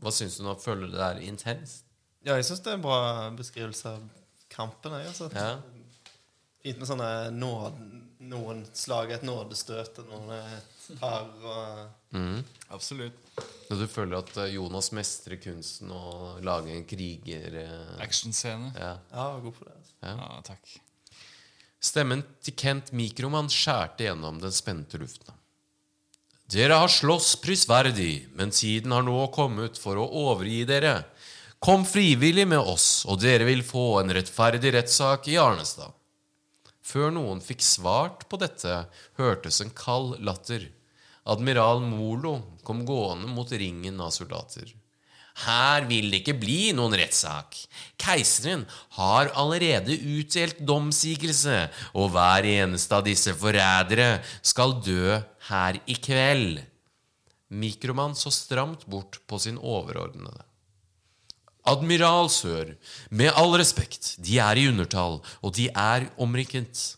Hva 0.00 0.12
syns 0.14 0.38
du 0.40 0.44
nå? 0.46 0.54
Føler 0.62 0.88
du 0.88 0.96
det 0.96 1.06
er 1.06 1.20
intenst? 1.28 1.84
Ja, 2.24 2.34
jeg 2.36 2.44
syns 2.48 2.60
det 2.64 2.72
er 2.72 2.78
en 2.78 2.84
bra 2.84 2.98
beskrivelse 3.36 3.94
av 3.94 4.02
kampen. 4.52 4.96
Jeg, 4.98 5.12
altså. 5.12 5.30
Ja. 5.36 5.56
Fint 6.60 6.80
med 6.82 6.88
sånne 6.90 7.10
nåd, 7.32 7.78
noen 8.28 8.64
slag 8.76 9.14
et 9.14 9.22
nådestøt, 9.24 10.02
og 10.02 10.10
noen 10.12 10.34
et 10.36 10.90
par 11.00 11.30
og 11.40 12.20
Absolutt. 12.74 13.16
Og 13.70 13.78
du 13.78 13.86
føler 13.90 14.18
at 14.18 14.36
eh, 14.42 14.52
Jonas 14.56 14.90
mestrer 14.94 15.38
kunsten 15.42 15.90
å 15.94 16.36
lage 16.44 16.74
en 16.74 16.84
kriger... 16.88 17.56
eh, 17.62 17.96
Actionscene. 18.02 18.72
Ja. 18.76 18.92
Ja, 19.14 19.26
god 19.42 19.56
på 19.56 19.64
det. 19.68 19.74
Altså. 19.78 19.96
Ja, 20.04 20.40
takk. 20.46 20.72
Stemmen 21.80 22.22
til 22.44 22.56
Kent 22.60 22.90
Mikroman 22.92 23.48
skjærte 23.50 24.04
gjennom 24.04 24.40
den 24.42 24.52
spente 24.52 25.00
lufta. 25.00 25.32
Dere 26.50 26.80
har 26.82 26.88
slåss 26.88 27.36
prisverdig, 27.36 28.26
men 28.34 28.50
tiden 28.50 28.90
har 28.90 29.04
nå 29.06 29.28
kommet 29.30 29.76
for 29.78 30.00
å 30.02 30.06
overgi 30.24 30.64
dere. 30.66 31.04
Kom 31.62 31.84
frivillig 31.86 32.46
med 32.50 32.58
oss, 32.58 33.04
og 33.06 33.20
dere 33.22 33.46
vil 33.46 33.62
få 33.62 34.00
en 34.00 34.10
rettferdig 34.16 34.72
rettssak 34.74 35.28
i 35.30 35.36
Arnestad. 35.38 35.94
Før 36.82 37.14
noen 37.14 37.38
fikk 37.44 37.62
svart 37.62 38.26
på 38.26 38.40
dette, 38.42 38.80
hørtes 39.20 39.60
en 39.62 39.70
kald 39.70 40.16
latter. 40.26 40.66
Admiral 41.30 41.84
Molo 41.86 42.40
kom 42.66 42.82
gående 42.88 43.30
mot 43.30 43.52
ringen 43.52 44.02
av 44.02 44.10
soldater. 44.16 44.72
Her 45.40 45.86
vil 45.88 46.10
det 46.10 46.20
ikke 46.20 46.36
bli 46.40 46.72
noen 46.76 46.94
rettssak. 46.98 47.56
Keiseren 48.00 48.66
har 48.98 49.30
allerede 49.38 49.96
utdelt 49.96 50.60
domsigelse, 50.66 51.62
og 51.96 52.12
hver 52.14 52.48
eneste 52.48 52.98
av 52.98 53.06
disse 53.06 53.34
forrædere 53.38 54.20
skal 54.42 54.76
dø 54.84 55.16
her 55.48 55.80
i 55.86 55.96
kveld. 55.96 56.60
Mikroman 57.50 58.14
så 58.14 58.30
stramt 58.34 58.86
bort 58.90 59.18
på 59.26 59.40
sin 59.42 59.58
overordnede. 59.58 60.44
Admiral 61.70 62.30
Sør, 62.32 62.74
med 63.10 63.34
all 63.36 63.56
respekt, 63.60 64.16
de 64.24 64.38
er 64.40 64.58
i 64.58 64.68
undertall, 64.70 65.20
og 65.44 65.54
de 65.56 65.68
er 65.68 66.08
omringet. 66.18 66.96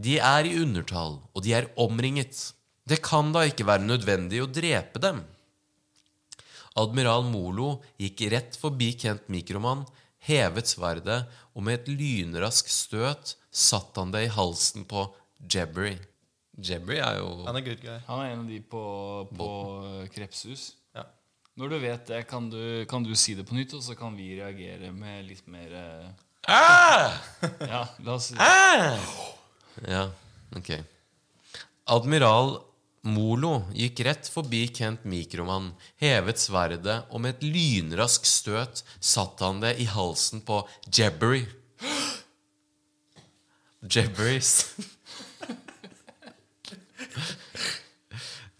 De 0.00 0.16
er 0.18 0.48
i 0.48 0.56
undertall, 0.62 1.20
og 1.34 1.44
de 1.44 1.52
er 1.58 1.68
omringet. 1.76 2.52
Det 2.88 3.02
kan 3.04 3.30
da 3.34 3.44
ikke 3.46 3.66
være 3.68 3.86
nødvendig 3.86 4.40
å 4.42 4.50
drepe 4.50 5.02
dem. 5.02 5.20
Admiral 6.78 7.26
Molo 7.28 7.82
gikk 8.00 8.24
rett 8.32 8.56
forbi 8.56 8.92
Kent 8.98 9.28
Mikroman, 9.32 9.84
hevet 10.24 10.70
sverdet, 10.70 11.26
og 11.52 11.66
med 11.66 11.80
et 11.82 11.90
lynrask 11.92 12.70
støt 12.72 13.34
satt 13.52 13.98
han 14.00 14.14
det 14.14 14.26
i 14.26 14.32
halsen 14.32 14.86
på 14.88 15.04
Jebbery. 15.42 15.98
Jebbery 16.56 17.00
er 17.00 17.18
jo 17.18 17.28
Han 17.46 17.58
er 17.58 17.66
good 17.66 17.82
guy. 17.82 17.98
Han 18.06 18.22
er 18.22 18.32
en 18.32 18.44
av 18.44 18.48
de 18.52 18.60
på, 18.60 18.84
på 19.36 19.48
krepshus. 20.14 20.72
Ja. 20.96 21.06
Når 21.60 21.72
du 21.72 21.78
vet 21.82 22.08
det, 22.08 22.22
kan 22.30 22.48
du, 22.52 22.84
kan 22.88 23.04
du 23.04 23.12
si 23.18 23.36
det 23.36 23.46
på 23.48 23.56
nytt, 23.56 23.74
og 23.76 23.84
så 23.84 23.96
kan 23.98 24.16
vi 24.16 24.32
reagere 24.40 24.92
med 24.96 25.26
litt 25.28 25.48
mer 25.52 25.76
eh, 25.76 26.10
ah! 26.48 27.20
Ja, 27.60 27.84
la 28.04 28.16
oss 28.16 28.32
Ja, 29.88 30.06
ok. 30.56 30.74
Admiral 31.92 32.60
Molo 33.02 33.64
gikk 33.74 34.04
rett 34.06 34.28
forbi 34.30 34.68
Kent 34.70 35.02
Mikroman, 35.10 35.72
hevet 35.98 36.38
sverdet, 36.38 37.00
og 37.10 37.24
med 37.24 37.34
et 37.34 37.42
lynrask 37.42 38.26
støt 38.28 38.84
satt 39.02 39.42
han 39.42 39.58
det 39.64 39.74
i 39.82 39.88
halsen 39.90 40.44
på 40.46 40.60
Jebbery. 40.86 41.42
Jebberys 43.82 44.52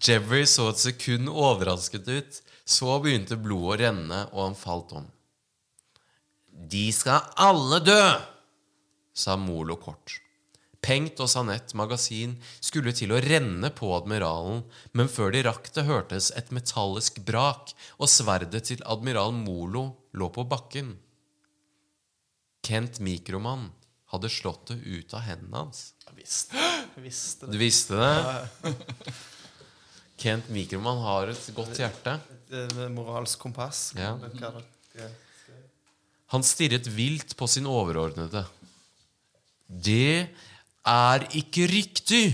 Jebbery 0.03 0.43
så 0.51 0.73
et 0.73 0.83
sekund 0.83 1.31
overrasket 1.31 2.09
ut. 2.11 2.41
Så 2.67 2.97
begynte 3.03 3.37
blodet 3.39 3.75
å 3.75 3.79
renne, 3.83 4.21
og 4.33 4.49
han 4.49 4.59
falt 4.59 4.93
om. 4.99 5.07
De 6.73 6.85
skal 6.95 7.27
alle 7.43 7.79
dø, 7.85 8.03
sa 9.15 9.37
Molo 9.39 9.77
kort. 9.83 10.22
Pengt 10.83 11.21
og 11.23 11.31
Sanett 11.31 11.77
magasin 11.79 12.35
skulle 12.59 12.91
til 12.97 13.13
å 13.15 13.21
renne 13.23 13.71
på 13.71 13.93
admiralen, 13.95 14.65
men 14.99 15.11
før 15.11 15.31
de 15.35 15.45
rakk 15.47 15.71
det, 15.77 15.85
hørtes 15.87 16.33
et 16.35 16.51
metallisk 16.55 17.21
brak, 17.27 17.71
og 18.03 18.11
sverdet 18.11 18.65
til 18.67 18.83
admiral 18.91 19.31
Molo 19.37 19.85
lå 20.19 20.29
på 20.35 20.45
bakken. 20.51 20.97
Kent 22.67 22.99
Mikroman 23.03 23.69
hadde 24.13 24.31
slått 24.31 24.73
det 24.73 24.81
ut 24.83 25.15
av 25.15 25.23
hendene 25.27 25.63
hans. 25.65 25.85
Jeg 26.09 26.19
visste, 26.19 26.67
jeg 26.97 27.07
visste 27.07 27.49
Du 27.51 27.59
visste 27.63 28.03
det? 28.03 28.75
Kent 30.23 30.51
Mikroman 30.55 31.01
har 31.03 31.31
et 31.33 31.49
godt 31.57 31.79
hjerte. 31.79 32.19
Et 32.51 32.59
er 32.59 32.91
moralsk 32.93 33.39
kompass. 33.43 33.93
Det? 33.97 34.11
Ja. 34.99 35.09
Han 36.35 36.45
stirret 36.47 36.87
vilt 36.91 37.35
på 37.39 37.49
sin 37.51 37.67
overordnede. 37.71 38.45
Det 39.67 40.29
er 40.89 41.29
ikke 41.39 41.69
riktig! 41.71 42.25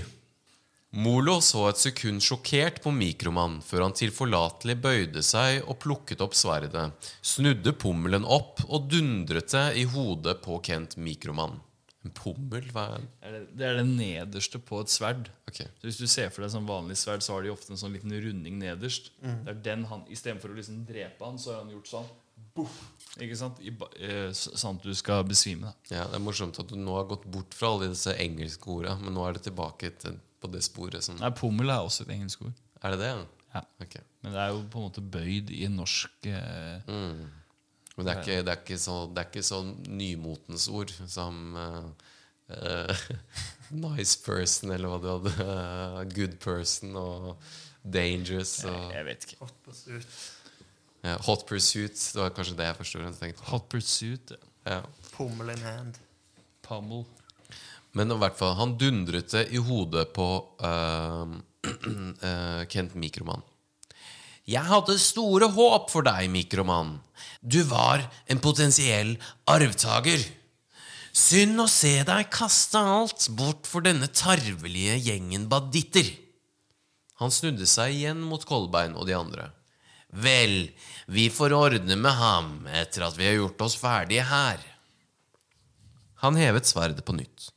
Molo 0.99 1.34
så 1.44 1.66
et 1.68 1.80
sekund 1.82 2.22
sjokkert 2.24 2.78
på 2.80 2.90
Mikroman 2.96 3.59
før 3.61 3.84
han 3.84 3.96
tilforlatelig 3.96 4.78
bøyde 4.80 5.22
seg 5.22 5.66
og 5.68 5.76
plukket 5.84 6.22
opp 6.24 6.32
sverdet, 6.32 6.86
snudde 7.20 7.74
pommelen 7.76 8.24
opp 8.24 8.62
og 8.64 8.88
dundret 8.88 9.53
det 9.53 9.66
i 9.82 9.84
hodet 9.92 10.38
på 10.40 10.57
Kent 10.64 10.96
Mikroman. 10.96 11.59
En 12.07 12.14
pommel? 12.16 12.70
Hva 12.72 12.86
er 12.94 13.34
det? 13.34 13.42
Det, 13.53 13.66
er 13.68 13.76
det 13.82 13.86
nederste 13.90 14.61
på 14.64 14.80
et 14.80 14.92
sverd. 14.92 15.28
Okay. 15.51 15.68
Så 15.76 15.90
Hvis 15.90 16.01
du 16.01 16.07
ser 16.09 16.32
for 16.32 16.46
deg 16.46 16.55
sånn 16.55 16.68
vanlig 16.68 16.96
sverd, 16.96 17.24
så 17.26 17.34
har 17.36 17.44
de 17.44 17.53
ofte 17.53 17.74
en 17.74 17.80
sånn 17.80 17.92
liten 17.92 18.14
runding 18.14 18.57
nederst. 18.62 19.11
Det 19.20 19.53
er 19.53 19.61
den 19.66 19.84
han, 19.90 20.07
Istedenfor 20.09 20.55
å 20.55 20.57
liksom 20.57 20.86
drepe 20.88 21.26
han, 21.26 21.36
så 21.42 21.53
har 21.53 21.64
han 21.66 21.74
gjort 21.74 21.90
sånn. 21.90 22.09
Boff, 22.59 22.76
ikke 23.22 23.38
sant? 23.40 23.59
I, 23.64 23.72
ba- 23.74 23.88
eh, 23.98 24.28
sånn 24.36 24.78
at 24.78 24.84
du 24.86 24.94
skal 24.98 25.24
besvime. 25.26 25.70
Da. 25.72 25.96
Ja, 25.96 26.04
Det 26.11 26.18
er 26.20 26.24
morsomt 26.26 26.59
at 26.62 26.68
du 26.70 26.76
nå 26.78 26.94
har 26.98 27.09
gått 27.11 27.24
bort 27.30 27.54
fra 27.56 27.72
alle 27.74 27.88
disse 27.94 28.14
engelske 28.20 28.68
ordene, 28.74 28.98
men 29.06 29.14
nå 29.16 29.24
er 29.28 29.38
det 29.38 29.46
tilbake 29.48 29.90
til, 30.02 30.18
på 30.38 30.50
det 30.52 30.61
sporet 30.66 31.02
som 31.02 31.16
Nei, 31.18 31.30
Pommel 31.34 31.70
er 31.74 31.82
også 31.82 32.04
et 32.06 32.12
engelsk 32.14 32.44
ord. 32.46 32.54
Er 32.82 32.94
det 32.94 33.00
det? 33.02 33.11
Ja. 33.54 33.62
Okay. 33.82 34.04
Men 34.22 34.34
det 34.36 34.40
er 34.44 34.52
jo 34.52 34.61
på 34.70 34.78
en 34.78 34.86
måte 34.90 35.02
bøyd 35.02 35.50
i 35.56 35.64
norsk 35.72 36.26
eh, 36.30 36.84
Men 37.96 38.06
det 38.06 38.12
er 38.12 38.20
ikke, 38.22 38.42
det 38.46 38.52
er 38.52 38.61
ikke, 38.61 38.76
så, 38.78 38.98
det 39.11 39.22
er 39.24 39.30
ikke 39.32 39.42
sånn 39.48 39.72
nymotens 39.98 40.68
ord 40.70 40.92
som 41.11 41.40
uh, 41.59 41.88
eh, 42.54 43.06
nice 43.86 44.18
person, 44.22 44.70
eller 44.76 44.92
hva 44.92 45.00
du 45.02 45.09
hadde. 45.11 45.32
eh, 45.48 46.04
good 46.14 46.36
person 46.44 46.94
og 47.00 47.32
dangerous 47.88 48.52
og 48.68 48.92
Jeg 48.94 49.06
vet 49.09 49.26
ikke. 49.26 49.48
Hot 51.16 51.16
pursuit. 51.16 51.16
ja, 51.16 51.16
hot 51.26 51.46
pursuit. 51.48 51.96
Det 52.14 52.20
var 52.22 52.34
kanskje 52.36 52.56
det 52.59 52.68
jeg 52.68 52.78
først 52.78 53.20
tenkte 53.20 53.42
på. 53.42 53.50
Hot 53.52 53.68
pursuit. 53.72 54.32
Ja. 54.68 54.82
Pommel 55.14 55.54
in 55.54 55.64
hand. 55.64 55.98
Pummel. 56.66 57.04
Men 57.96 58.12
i 58.12 58.18
hvert 58.20 58.36
fall, 58.38 58.54
han 58.59 58.76
dundret 58.78 59.32
det 59.32 59.48
i 59.56 59.61
hodet 59.62 60.11
på 60.14 60.26
uh, 60.62 61.36
eh, 62.28 62.64
Kent 62.70 62.94
Mikroman. 62.94 63.42
Jeg 64.48 64.64
hadde 64.64 64.96
store 65.00 65.50
håp 65.52 65.90
for 65.92 66.06
deg, 66.06 66.28
Mikroman. 66.32 66.94
Du 67.40 67.61
var 67.68 68.06
en 68.30 68.40
potensiell 68.40 69.16
arvtaker. 69.48 70.22
Synd 71.12 71.61
å 71.61 71.66
se 71.68 71.98
deg 72.06 72.30
kaste 72.32 72.80
alt 72.80 73.26
bort 73.36 73.68
for 73.68 73.84
denne 73.84 74.09
tarvelige 74.09 74.96
gjengen 75.09 75.48
banditter. 75.50 76.09
Han 77.18 77.34
snudde 77.34 77.66
seg 77.66 77.96
igjen 77.96 78.20
mot 78.22 78.44
Kolbein 78.46 78.94
og 78.96 79.09
de 79.09 79.16
andre. 79.18 79.48
Vel, 80.09 80.70
vi 81.06 81.28
får 81.30 81.52
ordne 81.52 81.96
med 81.96 82.16
ham 82.16 82.66
etter 82.72 83.04
at 83.04 83.16
vi 83.18 83.26
har 83.28 83.36
gjort 83.36 83.61
oss 83.66 83.76
ferdige 83.76 84.24
her. 84.24 84.62
Han 86.24 86.38
hevet 86.38 86.66
sverdet 86.66 87.04
på 87.04 87.14
nytt. 87.14 87.50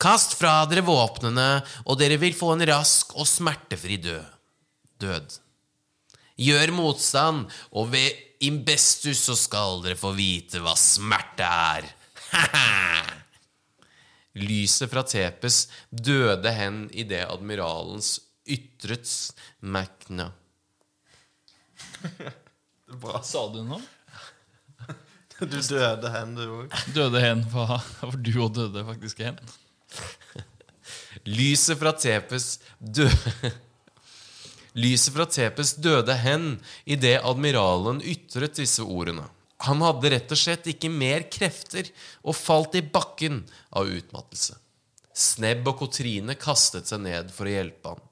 Kast 0.00 0.36
fra 0.36 0.60
dere 0.68 0.84
våpnene, 0.86 1.64
og 1.88 1.98
dere 1.98 2.20
vil 2.20 2.36
få 2.36 2.52
en 2.54 2.64
rask 2.68 3.16
og 3.16 3.26
smertefri 3.28 3.96
død. 4.04 4.24
død. 5.00 5.38
Gjør 6.36 6.72
motstand, 6.76 7.46
og 7.72 7.90
ved 7.92 8.12
imbestus 8.44 9.24
så 9.24 9.36
skal 9.36 9.80
dere 9.84 9.96
få 9.98 10.12
vite 10.16 10.60
hva 10.60 10.76
smerte 10.76 11.48
er. 11.48 11.88
Lyset 14.46 14.92
fra 14.92 15.02
Tepes 15.08 15.62
døde 15.90 16.52
hen 16.52 16.84
idet 16.92 17.24
admiralens 17.24 18.18
ytret 18.44 19.08
Macna. 19.60 20.30
Bra. 23.02 23.20
Sa 23.26 23.46
du 23.52 23.62
noe? 23.66 23.82
Du 25.36 25.58
døde 25.60 26.08
hen, 26.08 26.30
du 26.32 26.44
òg. 26.48 26.74
Døde 26.96 27.20
hen. 27.20 27.42
Hva? 27.52 27.76
For 27.98 28.16
du 28.16 28.30
òg 28.40 28.54
døde 28.56 28.84
faktisk 28.86 29.20
hen. 29.20 29.36
Lyset 31.28 31.76
fra 31.76 31.92
Tepes 31.92 32.46
døde 32.80 33.50
Lyset 34.80 35.12
fra 35.12 35.26
Tepes 35.28 35.74
døde 35.80 36.16
hen 36.20 36.54
idet 36.84 37.18
admiralen 37.24 38.02
ytret 38.04 38.56
disse 38.60 38.84
ordene. 38.84 39.24
Han 39.64 39.80
hadde 39.80 40.10
rett 40.12 40.32
og 40.32 40.40
slett 40.40 40.68
ikke 40.68 40.90
mer 40.92 41.24
krefter 41.32 41.88
og 42.20 42.36
falt 42.36 42.76
i 42.76 42.84
bakken 42.84 43.42
av 43.76 43.88
utmattelse. 43.88 44.58
Snebb 45.16 45.68
og 45.72 45.78
Kotrine 45.80 46.36
kastet 46.36 46.90
seg 46.90 47.00
ned 47.06 47.32
for 47.32 47.48
å 47.48 47.54
hjelpe 47.54 47.94
ham. 47.94 48.02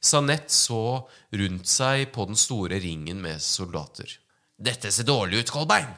Sanett 0.00 0.50
så 0.50 1.08
rundt 1.36 1.68
seg 1.68 2.08
på 2.14 2.24
den 2.30 2.38
store 2.40 2.78
ringen 2.80 3.20
med 3.20 3.42
soldater. 3.44 4.08
Dette 4.56 4.92
ser 4.92 5.04
dårlig 5.08 5.44
ut, 5.44 5.52
Kolbein. 5.52 5.90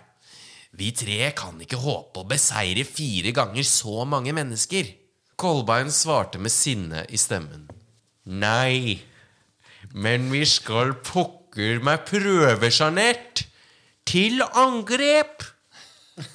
Vi 0.73 0.91
tre 0.97 1.31
kan 1.37 1.61
ikke 1.63 1.79
håpe 1.79 2.23
å 2.23 2.27
beseire 2.29 2.85
fire 2.89 3.31
ganger 3.37 3.67
så 3.69 4.05
mange 4.09 4.33
mennesker. 4.35 4.89
Kolbein 5.39 5.91
svarte 5.95 6.39
med 6.43 6.53
sinne 6.55 7.05
i 7.11 7.19
stemmen. 7.21 7.69
Nei, 8.25 9.03
men 9.95 10.31
vi 10.33 10.45
skal 10.49 10.95
pokker 11.07 11.83
meg 11.85 12.07
prøve, 12.09 12.71
Jeanette. 12.71 13.47
Til 14.07 14.43
angrep! 14.43 15.45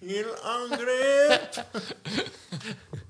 Til 0.00 0.28
angrep! 0.56 1.60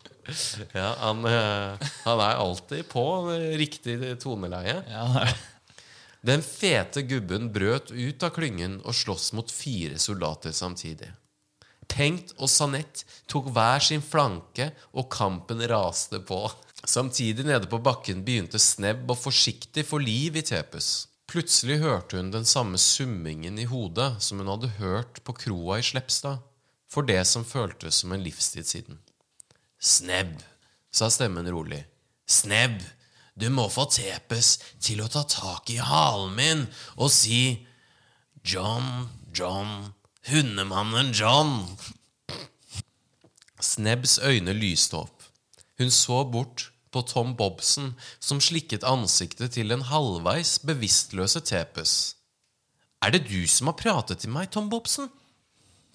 Ja, 0.73 0.95
han, 1.01 1.25
eh, 1.29 1.91
han 2.05 2.23
er 2.23 2.41
alltid 2.43 2.89
på 2.89 3.05
riktig 3.61 3.99
toneleie. 4.23 4.81
Ja, 4.91 5.27
Den 6.25 6.41
fete 6.41 7.03
gubben 7.05 7.51
brøt 7.53 7.91
ut 7.93 8.23
av 8.25 8.31
klyngen 8.33 8.79
og 8.81 8.97
sloss 8.97 9.35
mot 9.37 9.51
fire 9.53 9.99
soldater 10.01 10.55
samtidig. 10.57 11.11
Pengt 11.85 12.33
og 12.39 12.49
Sanett 12.49 13.03
tok 13.29 13.51
hver 13.53 13.83
sin 13.85 14.01
flanke, 14.01 14.71
og 14.97 15.11
kampen 15.13 15.61
raste 15.69 16.23
på. 16.25 16.41
Samtidig 16.81 17.45
nede 17.45 17.69
på 17.69 17.81
bakken 17.85 18.25
begynte 18.25 18.61
Snebb 18.61 19.13
å 19.13 19.19
forsiktig 19.19 19.85
få 19.85 20.01
liv 20.01 20.41
i 20.41 20.45
Tepes. 20.49 21.07
Plutselig 21.29 21.83
hørte 21.85 22.17
hun 22.17 22.33
den 22.33 22.49
samme 22.49 22.81
summingen 22.81 23.61
i 23.61 23.69
hodet 23.69 24.15
som 24.25 24.41
hun 24.41 24.49
hadde 24.49 24.75
hørt 24.79 25.21
på 25.29 25.37
kroa 25.45 25.81
i 25.81 25.85
Slepstad, 25.85 26.41
for 26.89 27.05
det 27.05 27.21
som 27.29 27.45
føltes 27.45 28.01
som 28.01 28.17
en 28.17 28.25
livstid 28.25 28.69
siden. 28.69 29.04
Snebb, 29.85 30.39
sa 30.89 31.11
stemmen 31.13 31.49
rolig. 31.53 31.83
Snebb, 32.25 32.79
du 33.37 33.51
må 33.53 33.67
få 33.69 33.85
Tepes 33.93 34.57
til 34.81 35.03
å 35.05 35.11
ta 35.13 35.27
tak 35.29 35.69
i 35.75 35.77
halen 35.83 36.33
min 36.39 36.63
og 36.95 37.11
si 37.13 37.67
John, 38.47 39.11
John, 39.37 39.91
hundemannen 40.31 41.13
John. 41.13 41.59
Snebbs 43.61 44.19
øyne 44.25 44.55
lyste 44.57 45.03
opp. 45.03 45.27
Hun 45.81 45.93
så 45.93 46.23
bort 46.25 46.71
på 46.95 47.03
Tom 47.11 47.35
Bobson, 47.37 47.93
som 48.23 48.41
slikket 48.41 48.87
ansiktet 48.87 49.57
til 49.57 49.73
den 49.73 49.85
halvveis 49.91 50.61
bevisstløse 50.65 51.43
Tepes. 51.45 52.15
Er 53.05 53.13
det 53.13 53.27
du 53.29 53.43
som 53.51 53.69
har 53.69 53.77
pratet 53.77 54.23
til 54.23 54.33
meg, 54.33 54.49
Tom 54.55 54.71
Bobson? 54.73 55.11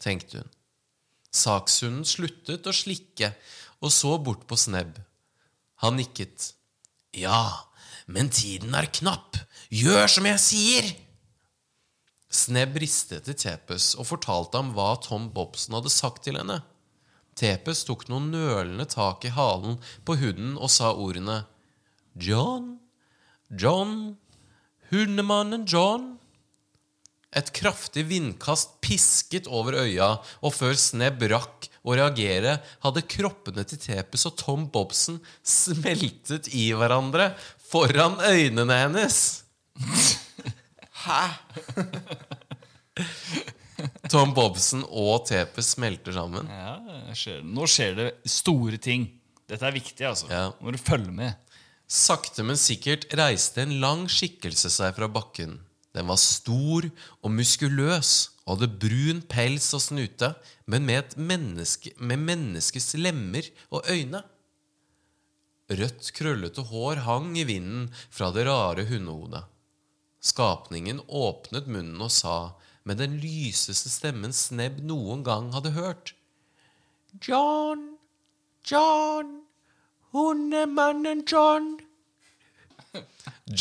tenkte 0.03 0.43
hun. 0.43 0.51
Sakshunden 1.29 2.05
sluttet 2.09 2.67
å 2.67 2.73
slikke 2.73 3.31
og 3.79 3.93
så 3.93 4.17
bort 4.21 4.45
på 4.47 4.57
Snebb. 4.59 4.97
Han 5.83 5.95
nikket. 5.99 6.53
Ja, 7.15 7.69
men 8.07 8.29
tiden 8.29 8.75
er 8.75 8.89
knapp. 8.91 9.37
Gjør 9.69 10.09
som 10.11 10.27
jeg 10.27 10.41
sier! 10.43 10.89
Snebb 12.29 12.77
ristet 12.81 13.25
til 13.25 13.37
Tepes 13.37 13.95
og 13.97 14.05
fortalte 14.11 14.59
ham 14.59 14.73
hva 14.75 14.91
Tom 15.01 15.31
Bobson 15.33 15.77
hadde 15.79 15.91
sagt 15.93 16.27
til 16.27 16.37
henne. 16.37 16.59
Tepes 17.39 17.85
tok 17.87 18.05
noe 18.11 18.21
nølende 18.21 18.85
tak 18.89 19.25
i 19.25 19.33
halen 19.33 19.79
på 20.05 20.17
hunden 20.19 20.57
og 20.59 20.69
sa 20.73 20.91
ordene 20.91 21.39
John, 22.19 22.75
John, 23.49 24.17
hundemannen 24.91 25.65
John. 25.69 26.17
Et 27.37 27.49
kraftig 27.53 28.07
vindkast 28.09 28.79
pisket 28.81 29.45
over 29.45 29.75
øya, 29.83 30.15
og 30.41 30.53
før 30.55 30.73
Snebb 30.79 31.21
rakk 31.29 31.67
å 31.85 31.93
reagere, 31.99 32.55
hadde 32.81 33.05
kroppene 33.05 33.65
til 33.69 33.81
Tepes 33.83 34.25
og 34.25 34.37
Tom 34.39 34.65
Bobson 34.73 35.19
smeltet 35.45 36.49
i 36.57 36.71
hverandre 36.73 37.31
foran 37.69 38.17
øynene 38.25 38.79
hennes. 38.81 39.19
Hæ? 41.05 41.21
Tom 44.09 44.33
Bobson 44.33 44.81
og 44.89 45.27
Tepes 45.29 45.75
smelter 45.77 46.17
sammen. 46.17 46.49
Ja, 46.49 47.13
skjer. 47.13 47.45
Nå 47.45 47.69
skjer 47.69 47.95
det 47.99 48.09
store 48.25 48.81
ting. 48.81 49.05
Dette 49.49 49.69
er 49.69 49.77
viktig, 49.77 50.01
altså. 50.05 50.27
Ja. 50.33 50.49
Nå 50.57 50.65
må 50.65 50.73
du 50.73 50.81
følge 50.81 51.13
med. 51.13 51.37
Sakte, 51.89 52.43
men 52.45 52.57
sikkert 52.59 53.07
reiste 53.17 53.63
en 53.63 53.79
lang 53.81 54.05
skikkelse 54.09 54.69
seg 54.73 54.97
fra 54.97 55.07
bakken. 55.09 55.59
Den 55.95 56.09
var 56.09 56.19
stor 56.21 56.85
og 57.23 57.31
muskuløs 57.33 58.11
og 58.45 58.57
hadde 58.57 58.69
brun 58.81 59.21
pels 59.29 59.71
og 59.77 59.81
snute, 59.83 60.33
men 60.69 60.85
med 60.85 60.99
et 61.01 61.15
menneske, 61.17 61.93
med 61.97 62.21
menneskets 62.21 62.93
lemmer 62.97 63.45
og 63.73 63.89
øyne. 63.89 64.21
Rødt, 65.69 66.11
krøllete 66.17 66.65
hår 66.69 67.03
hang 67.05 67.35
i 67.37 67.45
vinden 67.45 67.89
fra 68.09 68.31
det 68.33 68.47
rare 68.49 68.87
hundehodet. 68.89 69.43
Skapningen 70.19 71.01
åpnet 71.07 71.69
munnen 71.69 72.01
og 72.01 72.11
sa 72.11 72.37
med 72.89 72.99
den 72.99 73.19
lyseste 73.21 73.91
stemmen 73.91 74.33
Snebb 74.35 74.79
noen 74.81 75.21
gang 75.23 75.51
hadde 75.53 75.75
hørt. 75.75 76.15
John, 77.21 77.85
John, 78.65 79.43
hundemannen 80.13 81.23
John. 81.29 81.77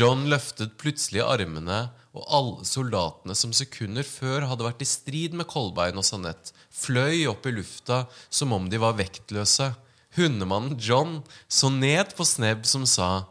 John 0.00 0.26
løftet 0.32 0.78
plutselig 0.80 1.22
armene, 1.24 1.90
og 2.18 2.26
alle 2.34 2.66
soldatene 2.66 3.36
som 3.38 3.52
sekunder 3.54 4.06
før 4.06 4.48
hadde 4.50 4.66
vært 4.66 4.82
i 4.82 4.88
strid 4.88 5.36
med 5.38 5.48
Kolbein 5.50 5.98
og 6.00 6.06
Sanett, 6.06 6.52
fløy 6.74 7.28
opp 7.30 7.46
i 7.46 7.54
lufta 7.54 8.04
som 8.28 8.54
om 8.56 8.66
de 8.70 8.80
var 8.82 8.98
vektløse. 8.98 9.70
Hundemannen 10.18 10.78
John 10.82 11.20
så 11.46 11.70
ned 11.70 12.14
på 12.18 12.26
Snebb, 12.26 12.66
som 12.66 12.86
sa 12.88 13.28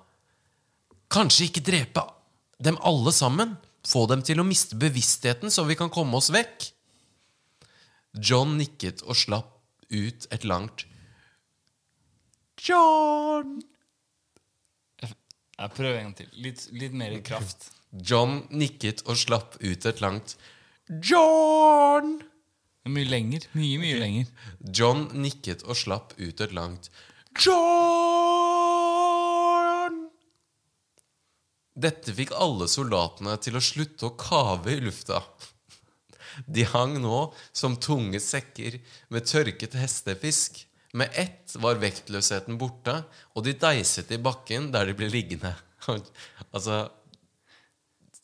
Kanskje 1.12 1.48
ikke 1.48 1.66
drepe 1.68 2.04
dem 2.64 2.80
alle 2.86 3.14
sammen? 3.16 3.56
Få 3.88 4.06
dem 4.12 4.24
til 4.26 4.42
å 4.42 4.48
miste 4.48 4.76
bevisstheten, 4.80 5.52
så 5.52 5.64
vi 5.68 5.78
kan 5.80 5.92
komme 5.94 6.20
oss 6.20 6.32
vekk? 6.34 6.72
John 8.18 8.58
nikket 8.60 9.04
og 9.06 9.20
slapp 9.20 9.54
ut 9.92 10.28
et 10.34 10.44
langt 10.48 10.88
John! 12.66 13.60
Jeg 15.58 15.74
prøver 15.74 15.98
en 15.98 16.10
gang 16.10 16.18
til. 16.20 16.30
Litt, 16.38 16.68
litt 16.74 16.94
mer 16.94 17.16
kraft. 17.26 17.72
John 17.92 18.44
nikket 18.52 19.04
og 19.08 19.18
slapp 19.20 19.56
ut 19.64 19.86
et 19.86 20.02
langt 20.04 20.36
John! 20.88 22.22
Mye 22.88 23.04
lenger. 23.04 23.44
Mye, 23.58 23.78
mye 23.82 23.98
lenger. 24.00 24.26
John 24.64 25.10
nikket 25.20 25.64
og 25.68 25.76
slapp 25.76 26.14
ut 26.20 26.42
et 26.44 26.54
langt 26.56 26.90
John! 27.44 28.08
Dette 31.78 32.14
fikk 32.18 32.32
alle 32.34 32.68
soldatene 32.72 33.38
til 33.44 33.56
å 33.60 33.62
slutte 33.62 34.06
å 34.08 34.16
kave 34.18 34.72
i 34.74 34.82
lufta. 34.82 35.22
De 36.46 36.64
hang 36.72 36.98
nå 37.02 37.34
som 37.56 37.78
tunge 37.82 38.20
sekker 38.24 38.80
med 39.14 39.28
tørket 39.30 39.74
hestefisk. 39.78 40.68
Med 40.98 41.14
ett 41.14 41.54
var 41.62 41.78
vektløsheten 41.82 42.58
borte, 42.58 43.04
og 43.36 43.44
de 43.46 43.54
deiset 43.60 44.12
i 44.16 44.18
bakken 44.22 44.72
der 44.74 44.90
de 44.90 44.96
ble 44.98 45.10
liggende. 45.12 45.54
altså 46.56 46.88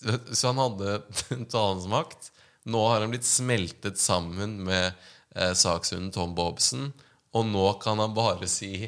Så 0.38 0.52
han 0.52 0.62
hadde 0.62 1.02
talensmakt. 1.54 2.32
Nå 2.64 2.84
har 2.88 3.04
han 3.04 3.12
blitt 3.12 3.28
smeltet 3.28 4.00
sammen 4.00 4.62
med 4.68 4.92
eh, 5.36 5.54
sakshunden 5.58 6.14
Tom 6.16 6.36
Bobson, 6.36 6.92
og 7.36 7.48
nå 7.50 7.66
kan 7.84 8.00
han 8.00 8.14
bare 8.16 8.48
si 8.48 8.88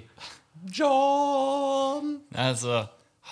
John! 0.72 2.13
Nei, 2.32 2.45
altså, 2.53 2.86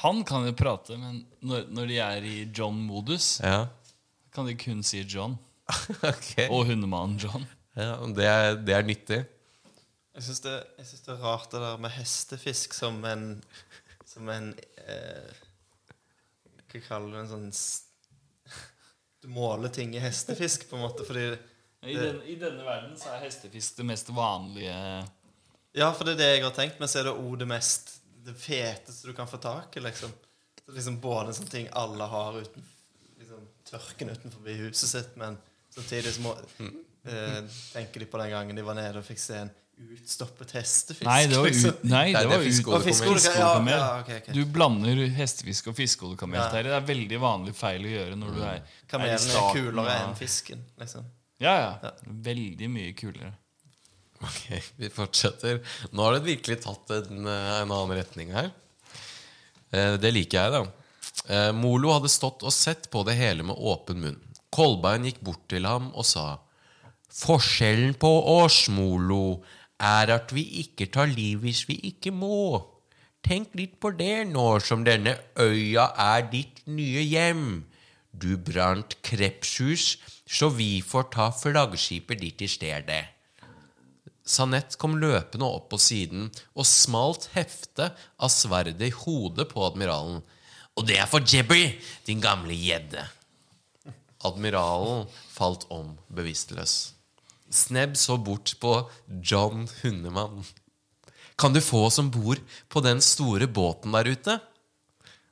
han 0.03 0.23
kan 0.27 0.43
jo 0.47 0.55
prate, 0.57 0.97
men 0.99 1.21
når, 1.45 1.69
når 1.71 1.89
de 1.89 1.99
er 2.03 2.27
i 2.27 2.35
John-modus, 2.51 3.37
Ja, 3.43 3.67
kan 4.33 4.49
de 4.49 4.57
kun 4.57 4.81
si 4.85 5.03
John. 5.07 5.37
ok. 6.11 6.49
Og 6.49 6.65
hundemannen 6.71 7.19
John. 7.21 7.45
Ja, 7.77 7.95
det, 8.17 8.25
er, 8.27 8.57
det 8.59 8.75
er 8.75 8.85
nyttig. 8.85 9.21
Jeg 10.13 10.25
syns 10.27 10.43
det, 10.45 10.57
jeg 10.77 10.89
synes 10.89 11.05
det 11.05 11.13
er 11.15 11.23
rart 11.23 11.53
det 11.53 11.61
der 11.63 11.79
med 11.81 11.93
hestefisk 11.95 12.75
som 12.77 12.99
en 13.09 13.23
Som 14.05 14.27
en 14.29 14.51
eh, 14.85 15.29
Hva 16.73 16.81
kaller 16.87 17.13
du 17.13 17.19
en 17.21 17.29
sånn 17.29 17.49
Du 19.23 19.29
måler 19.31 19.71
ting 19.73 19.93
i 19.95 20.01
hestefisk, 20.03 20.65
på 20.69 20.75
en 20.75 20.85
måte, 20.87 21.05
fordi 21.07 21.27
I, 21.85 21.95
den, 21.95 22.21
I 22.27 22.35
denne 22.39 22.65
verden 22.65 22.97
så 22.99 23.13
er 23.13 23.25
hestefisk 23.27 23.77
det 23.79 23.85
mest 23.87 24.09
vanlige 24.15 24.75
Ja, 25.77 25.91
for 25.93 26.07
det 26.07 26.17
er 26.17 26.21
det 26.21 26.29
jeg 26.31 26.45
har 26.47 26.55
tenkt, 26.57 26.81
men 26.81 26.91
så 26.91 27.01
er 27.01 27.09
det 27.09 27.15
òg 27.15 27.37
det 27.43 27.49
mest 27.49 27.95
Det 28.25 28.35
feteste 28.39 29.09
du 29.09 29.15
kan 29.15 29.29
få 29.29 29.39
tak 29.43 29.77
i, 29.77 29.83
liksom. 29.83 30.11
Så 30.63 30.71
liksom 30.71 30.99
både 31.03 31.33
sånne 31.35 31.51
ting 31.51 31.65
alle 31.75 32.07
har 32.07 32.37
uten 32.39 32.67
liksom, 33.19 33.47
tørken 33.67 34.13
utenfor 34.13 34.53
huset 34.63 34.89
sitt, 34.89 35.17
men 35.19 35.35
samtidig 35.73 36.13
så 36.15 36.23
må, 36.23 36.37
eh, 37.03 37.41
tenker 37.73 37.99
de 37.99 38.07
på 38.07 38.21
den 38.21 38.31
gangen 38.31 38.55
de 38.55 38.63
var 38.63 38.77
nede 38.79 39.01
og 39.01 39.07
fikk 39.07 39.19
se 39.19 39.41
en 39.41 39.51
utstoppet 39.79 40.51
hestefisk. 40.57 41.05
Nei, 41.07 41.25
det 41.27 41.37
var, 41.37 41.47
liksom. 41.49 41.69
ut, 41.73 41.83
nei, 41.89 42.05
det 42.13 42.23
var 42.29 42.39
er 42.39 42.47
ut. 42.47 44.27
Ja. 44.27 44.33
Du 44.35 44.41
blander 44.53 45.01
hestefisk 45.17 45.71
og 45.71 45.77
fiskehodekamel. 45.77 46.39
Ja. 46.39 46.49
Det 46.53 46.73
er 46.77 46.85
veldig 46.87 47.19
vanlig 47.23 47.55
feil 47.57 47.87
å 47.87 47.93
gjøre 47.93 48.17
når 48.19 48.35
du 48.35 48.41
er, 48.41 48.59
er 48.59 48.83
i 48.83 48.91
Kamelen 48.93 49.15
er 49.15 49.23
starten 49.23 49.69
kulere 49.71 49.95
enn 50.01 50.17
fisken, 50.19 50.61
liksom. 50.81 51.07
Ja, 51.43 51.55
ja. 51.59 51.93
Veldig 52.27 52.69
mye 52.71 52.93
kulere. 52.95 53.33
Ok, 54.23 54.45
vi 54.79 54.89
fortsetter. 54.93 55.59
Nå 55.91 56.05
har 56.05 56.15
det 56.15 56.27
virkelig 56.29 56.61
tatt 56.63 56.93
en, 56.95 57.25
en 57.27 57.73
annen 57.73 57.97
retning 57.97 58.31
her. 58.35 58.53
Eh, 59.73 59.97
Det 59.99 60.13
liker 60.15 60.39
jeg, 60.39 60.53
da. 60.53 60.63
Eh, 61.27 61.49
Molo 61.57 61.91
hadde 61.95 62.11
stått 62.11 62.45
og 62.45 62.53
sett 62.55 62.89
på 62.93 63.03
det 63.07 63.17
hele 63.19 63.43
med 63.43 63.59
åpen 63.59 63.99
munn. 63.99 64.21
Kolbein 64.53 65.09
gikk 65.09 65.19
bort 65.25 65.43
til 65.51 65.65
ham 65.67 65.89
og 65.97 66.05
sa 66.07 66.37
Forskjellen 67.13 67.93
på 68.01 68.09
oss, 68.41 68.63
Molo, 68.73 69.43
er 69.83 70.13
at 70.15 70.31
vi 70.35 70.43
ikke 70.63 70.87
tar 70.93 71.11
liv 71.11 71.43
hvis 71.43 71.65
vi 71.67 71.77
ikke 71.91 72.13
må. 72.15 72.61
Tenk 73.23 73.53
litt 73.55 73.77
på 73.83 73.93
det 73.95 74.25
nå 74.31 74.47
som 74.63 74.83
denne 74.87 75.15
øya 75.39 75.89
er 75.99 76.25
ditt 76.31 76.63
nye 76.67 77.03
hjem. 77.03 77.63
Du 78.11 78.35
brant 78.37 78.97
krepshus, 79.05 79.97
så 80.27 80.49
vi 80.53 80.83
får 80.85 81.09
ta 81.15 81.29
flaggskipet 81.33 82.21
ditt 82.21 82.43
i 82.43 82.49
stedet. 82.51 83.03
Sanett 84.23 84.77
kom 84.79 84.95
løpende 85.01 85.47
opp 85.47 85.69
på 85.73 85.79
siden 85.81 86.29
og 86.55 86.67
smalt 86.67 87.27
heftet 87.33 87.97
av 88.15 88.31
sverdet 88.31 88.85
i 88.87 88.93
hodet 88.95 89.49
på 89.51 89.65
admiralen. 89.65 90.21
Og 90.79 90.87
det 90.87 90.97
er 91.01 91.09
for 91.11 91.23
Jebby, 91.27 91.75
din 92.07 92.23
gamle 92.23 92.55
gjedde. 92.55 93.03
Admiralen 94.23 95.03
falt 95.35 95.67
om 95.73 95.91
bevisstløs. 96.07 96.93
Snebb 97.53 97.97
så 97.97 98.17
bort 98.17 98.55
på 98.59 98.73
John 99.21 99.67
Hundemann. 99.81 100.43
Kan 101.37 101.53
du 101.53 101.61
få 101.61 101.85
oss 101.85 101.99
om 101.99 102.09
bord 102.11 102.41
på 102.69 102.81
den 102.81 103.01
store 103.01 103.47
båten 103.47 103.93
der 103.93 104.09
ute? 104.09 104.39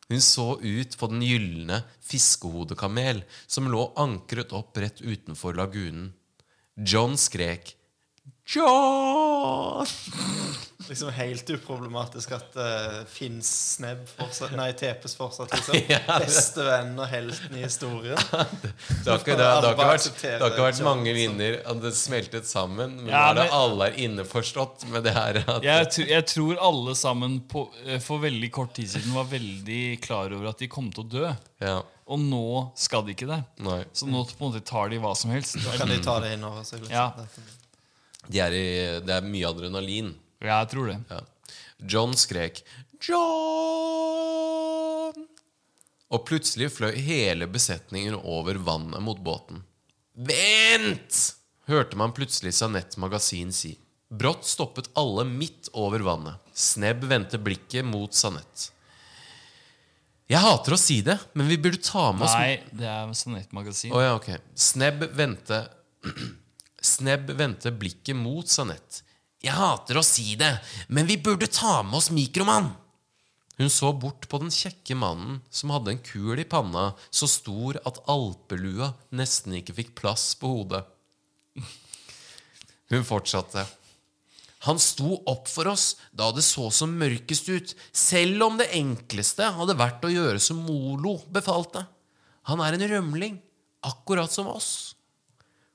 Hun 0.09 0.22
så 0.22 0.59
ut 0.59 0.97
på 0.99 1.07
den 1.07 1.22
gylne 1.24 1.82
fiskehodekamel 2.03 3.24
som 3.47 3.69
lå 3.72 3.86
ankret 3.99 4.51
opp 4.53 4.78
rett 4.78 5.01
utenfor 5.01 5.55
lagunen. 5.57 6.11
John 6.76 7.17
skrek. 7.17 7.76
John! 8.56 9.86
Liksom 10.89 11.10
helt 11.16 11.49
uproblematisk 11.49 12.32
at 12.36 12.56
uh, 12.60 13.04
Finns 13.08 13.47
Snebb 13.78 14.02
fortsatt 14.18 14.52
Nei, 14.58 14.72
Tepes 14.76 15.14
fortsatt, 15.16 15.52
liksom. 15.56 15.78
Ja, 15.88 15.99
det- 16.20 16.26
Bestevenn 16.26 16.97
og 16.99 17.08
helten 17.08 17.56
i 17.56 17.62
historien. 17.64 18.18
Det 19.06 19.08
har 19.08 19.22
ikke, 19.22 19.38
det, 19.39 19.45
har- 19.45 19.62
det 19.62 19.70
har 19.70 19.78
ikke 19.78 19.88
vært, 19.88 20.10
det 20.22 20.41
har 20.41 20.52
ikke 20.52 20.66
vært 20.66 20.82
mange 20.86 21.14
vinner 21.16 21.56
at 21.72 21.80
det 21.86 21.93
smeltet 21.97 22.49
sammen, 22.49 22.97
men 22.99 23.08
nå 23.08 23.16
er 23.22 23.38
det 23.39 23.45
men- 23.47 23.56
alle 23.62 23.88
er 23.88 23.95
innforstått 24.04 24.84
med 24.91 25.08
det 25.08 25.14
her 25.16 25.39
at 25.45 25.64
Jeg, 25.66 25.88
tr 25.95 26.12
jeg 26.12 26.28
tror 26.34 26.60
alle 26.68 26.97
sammen 26.99 27.39
på, 27.49 27.64
eh, 27.86 28.02
for 28.04 28.20
veldig 28.26 28.52
kort 28.60 28.76
tid 28.78 28.91
siden 28.97 29.16
var 29.16 29.30
veldig 29.32 29.82
klar 30.04 30.36
over 30.36 30.52
at 30.52 30.60
de 30.62 30.68
kom 30.76 30.91
til 30.91 31.06
å 31.06 31.10
dø. 31.16 31.32
Ja, 31.64 31.78
Og 32.12 32.20
nå 32.20 32.43
skal 32.76 33.06
de 33.08 33.16
ikke 33.16 33.30
det. 33.32 33.39
nei. 33.64 33.80
Så 33.95 34.10
nå 34.12 34.26
på 34.28 34.36
en 34.43 34.49
måte 34.52 34.66
tar 34.68 34.91
de 34.91 34.99
hva 34.99 35.16
som 35.16 35.32
helst. 35.32 35.56
Kan 35.80 35.88
de 35.88 36.02
ta 36.04 36.20
det 36.20 36.36
innover 36.36 36.68
seg? 36.68 36.84
Liksom. 36.84 36.97
Ja. 36.99 37.14
De 38.32 38.40
er 38.40 38.56
i, 38.56 38.66
det 39.04 39.14
er 39.18 39.26
mye 39.28 39.50
adrenalin. 39.50 40.14
Ja, 40.42 40.62
jeg 40.62 40.70
tror 40.74 40.86
det. 40.92 41.00
Ja. 41.12 41.22
John 41.92 42.14
skrek 42.18 42.62
'John!' 43.02 44.38
Og 46.12 46.26
plutselig 46.28 46.70
fløy 46.76 46.94
hele 47.02 47.48
besetningen 47.50 48.16
over 48.20 48.60
vannet 48.62 49.02
mot 49.02 49.20
båten. 49.24 49.64
'Vent!' 50.16 51.36
hørte 51.72 51.96
man 51.98 52.14
plutselig 52.14 52.54
Sanett 52.54 52.98
Magasin 52.98 53.52
si. 53.56 53.78
Brått 54.12 54.46
stoppet 54.46 54.90
alle 55.00 55.24
midt 55.26 55.70
over 55.74 56.00
vannet. 56.04 56.36
Snebb 56.54 57.04
vendte 57.08 57.40
blikket 57.40 57.86
mot 57.88 58.14
Sanett. 58.14 58.72
'Jeg 60.30 60.40
hater 60.40 60.74
å 60.76 60.80
si 60.80 61.02
det, 61.04 61.18
men 61.34 61.48
vi 61.48 61.58
burde 61.60 61.82
ta 61.84 62.12
med 62.12 62.24
oss 62.28 62.36
Nei, 62.38 62.64
det 62.72 62.88
er 62.88 63.14
Sanett 63.18 63.52
Magasin. 63.52 63.92
Oh, 63.92 64.02
ja, 64.04 64.16
ok. 64.16 64.30
Snebb 64.56 65.04
vendte 65.16 65.68
Snebb 66.82 67.30
vendte 67.38 67.72
blikket 67.72 68.18
mot 68.18 68.50
Sanett. 68.50 69.04
Jeg 69.42 69.58
hater 69.58 69.98
å 69.98 70.06
si 70.06 70.36
det, 70.38 70.54
men 70.90 71.08
vi 71.10 71.18
burde 71.22 71.50
ta 71.50 71.82
med 71.86 71.98
oss 71.98 72.12
Mikromann. 72.14 72.72
Hun 73.58 73.70
så 73.70 73.92
bort 73.94 74.26
på 74.30 74.40
den 74.42 74.54
kjekke 74.54 74.96
mannen 74.98 75.42
som 75.54 75.74
hadde 75.74 75.94
en 75.94 76.02
kul 76.02 76.40
i 76.42 76.48
panna 76.50 76.92
så 77.14 77.28
stor 77.30 77.78
at 77.86 78.00
alpelua 78.10 78.94
nesten 79.14 79.58
ikke 79.60 79.76
fikk 79.78 79.92
plass 80.00 80.32
på 80.40 80.50
hodet. 80.50 80.82
Hun 82.92 83.06
fortsatte. 83.06 83.68
Han 84.66 84.82
sto 84.82 85.16
opp 85.30 85.50
for 85.50 85.70
oss 85.72 85.96
da 86.14 86.30
det 86.34 86.44
så 86.46 86.68
som 86.74 86.94
mørkest 86.98 87.50
ut, 87.50 87.76
selv 87.94 88.46
om 88.46 88.58
det 88.60 88.70
enkleste 88.78 89.48
hadde 89.58 89.78
vært 89.78 90.06
å 90.06 90.14
gjøre 90.14 90.42
som 90.42 90.62
Molo 90.66 91.18
befalte. 91.34 91.86
Han 92.50 92.62
er 92.66 92.78
en 92.78 92.88
rømling, 92.96 93.40
akkurat 93.86 94.34
som 94.34 94.50
oss. 94.50 94.94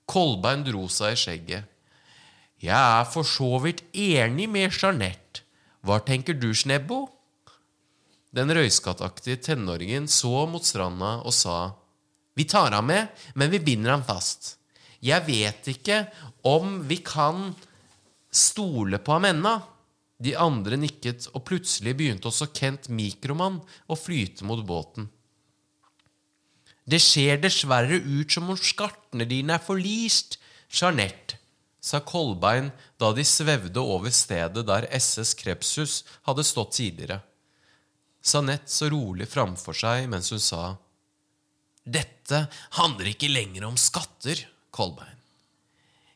Kolbein 0.06 0.62
dro 0.66 0.86
seg 0.92 1.14
i 1.14 1.20
skjegget. 1.20 1.72
Jeg 2.62 2.72
er 2.72 3.04
for 3.10 3.26
så 3.26 3.58
vidt 3.62 3.82
enig 3.92 4.46
med 4.48 4.72
Jeanette. 4.72 5.42
Hva 5.86 6.00
tenker 6.02 6.38
du, 6.38 6.48
Snebbo? 6.54 7.04
Den 8.34 8.50
røyskattaktige 8.52 9.38
tenåringen 9.44 10.08
så 10.10 10.46
mot 10.50 10.64
stranda 10.64 11.18
og 11.22 11.34
sa, 11.34 11.74
Vi 12.36 12.44
tar 12.44 12.74
ham 12.74 12.86
med, 12.90 13.08
men 13.34 13.50
vi 13.50 13.62
binder 13.64 13.94
ham 13.94 14.04
fast. 14.04 14.56
Jeg 15.00 15.24
vet 15.26 15.68
ikke 15.72 16.02
om 16.44 16.82
vi 16.88 16.98
kan 17.04 17.54
stole 18.28 18.98
på 18.98 19.16
ham 19.16 19.24
ennå. 19.30 19.54
De 20.20 20.34
andre 20.36 20.76
nikket, 20.80 21.28
og 21.32 21.44
plutselig 21.48 21.94
begynte 21.96 22.28
også 22.28 22.50
Kent 22.52 22.88
Mikroman 22.88 23.58
å 23.88 23.96
flyte 23.96 24.44
mot 24.48 24.62
båten. 24.64 25.08
Det 26.86 27.00
ser 27.02 27.40
dessverre 27.42 27.98
ut 27.98 28.30
som 28.30 28.52
om 28.52 28.58
skartene 28.58 29.26
dine 29.26 29.56
er 29.56 29.62
forlist, 29.62 30.38
Jeanette, 30.70 31.38
sa 31.82 32.00
Kolbein 32.02 32.70
da 32.98 33.12
de 33.14 33.24
svevde 33.26 33.82
over 33.82 34.14
stedet 34.14 34.66
der 34.66 34.86
SS 34.94 35.34
Krepsus 35.38 36.00
hadde 36.26 36.46
stått 36.46 36.76
tidligere. 36.78 37.20
Jeanette 38.26 38.70
så 38.70 38.90
rolig 38.90 39.26
framfor 39.30 39.74
seg 39.74 40.06
mens 40.10 40.30
hun 40.34 40.42
sa 40.42 40.76
Dette 41.86 42.46
handler 42.78 43.12
ikke 43.12 43.30
lenger 43.30 43.68
om 43.68 43.76
skatter, 43.78 44.40
Kolbein. 44.74 45.14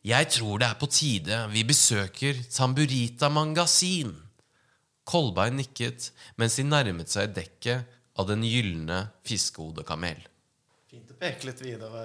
Jeg 0.07 0.31
tror 0.33 0.59
det 0.59 0.71
er 0.71 0.79
på 0.81 0.89
tide 0.91 1.39
vi 1.53 1.63
besøker 1.67 2.39
Tamburita 2.51 3.29
Mangasin. 3.31 4.15
Kolbein 5.05 5.59
nikket 5.61 6.11
mens 6.41 6.59
de 6.59 6.67
nærmet 6.67 7.11
seg 7.13 7.35
dekket 7.37 7.99
av 8.19 8.31
den 8.31 8.43
gylne 8.47 9.05
fiskehodekamel. 9.27 10.30
Peke 11.21 11.51
litt 11.51 11.61
videre. 11.63 12.03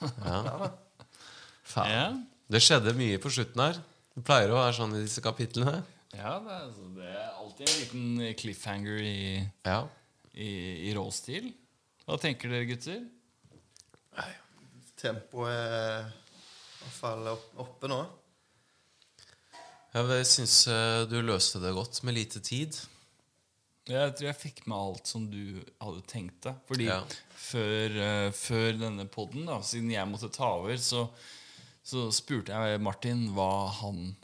Faen. 1.70 1.90
Ja. 1.92 2.06
Det 2.50 2.58
skjedde 2.64 2.96
mye 2.98 3.20
på 3.22 3.30
slutten 3.30 3.62
her. 3.62 3.78
Det 4.16 4.24
pleier 4.26 4.50
å 4.50 4.58
være 4.58 4.74
sånn 4.80 4.96
i 4.98 5.04
disse 5.04 5.22
kapitlene. 5.22 5.76
Ja, 6.16 6.32
det 6.42 6.50
er, 6.50 6.64
altså, 6.66 6.88
det 6.96 7.10
er 7.14 7.28
alltid 7.38 7.68
en 7.68 7.76
liten 7.78 8.34
cliffhanger 8.40 8.98
i, 9.06 9.18
Ja. 9.68 9.84
i, 10.34 10.48
i 10.90 10.94
råstil. 10.98 11.52
Hva 12.08 12.18
tenker 12.18 12.50
dere, 12.50 12.66
gutter? 12.72 13.04
Tempoet 15.00 15.54
er 15.54 16.08
i 16.10 16.82
hvert 16.82 16.96
fall 16.98 17.30
oppe 17.32 17.88
nå. 17.88 18.00
Jeg 19.94 20.26
syns 20.28 20.56
eh, 20.70 21.04
du 21.08 21.16
løste 21.24 21.62
det 21.62 21.70
godt 21.74 22.02
med 22.04 22.18
lite 22.18 22.42
tid. 22.44 22.76
Jeg 23.88 24.12
tror 24.14 24.26
jeg 24.28 24.36
fikk 24.38 24.66
med 24.68 24.76
alt 24.76 25.06
som 25.08 25.24
du 25.32 25.60
hadde 25.80 26.02
tenkt 26.06 26.42
deg. 26.44 26.58
Fordi 26.68 26.86
Ja. 26.90 27.00
før, 27.34 27.96
uh, 27.96 28.30
før 28.36 28.78
denne 28.78 29.06
podden, 29.08 29.46
da, 29.46 29.60
siden 29.62 29.90
jeg 29.90 30.06
måtte 30.06 30.30
ta 30.32 30.50
over, 30.60 30.76
så, 30.76 31.08
så 31.82 32.10
spurte 32.12 32.52
jeg 32.52 32.80
Martin 32.84 33.30
hva 33.34 33.70
han 33.80 34.16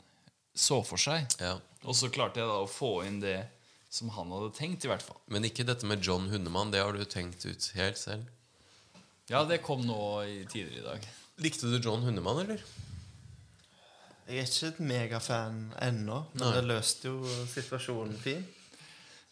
så 0.55 0.83
for 0.85 0.97
seg. 1.01 1.25
Ja. 1.41 1.57
Og 1.83 1.95
så 1.95 2.09
klarte 2.13 2.39
jeg 2.41 2.47
da 2.47 2.61
å 2.63 2.69
få 2.69 3.05
inn 3.07 3.19
det 3.19 3.47
som 3.89 4.09
han 4.09 4.31
hadde 4.31 4.53
tenkt, 4.55 4.85
i 4.85 4.89
hvert 4.91 5.01
fall. 5.03 5.17
Men 5.31 5.43
ikke 5.47 5.65
dette 5.65 5.85
med 5.87 6.03
John 6.03 6.27
Hundemann. 6.29 6.71
Det 6.71 6.81
har 6.83 6.93
du 6.93 7.03
tenkt 7.05 7.45
ut 7.47 7.71
helt 7.75 7.97
selv. 7.97 8.25
Ja, 9.29 9.43
det 9.43 9.61
kom 9.63 9.81
nå 9.87 10.23
i, 10.27 10.45
tidligere 10.45 10.79
i 10.79 10.85
dag. 10.85 11.07
Likte 11.43 11.69
du 11.71 11.79
John 11.79 12.03
Hundemann, 12.05 12.39
eller? 12.45 12.61
Jeg 14.27 14.41
er 14.43 14.47
ikke 14.49 14.67
et 14.73 14.79
megafan 14.83 15.59
ennå, 15.79 16.21
men 16.33 16.43
Nei. 16.43 16.53
det 16.57 16.63
løste 16.67 17.07
jo 17.11 17.21
situasjonen 17.53 18.17
fint. 18.19 18.53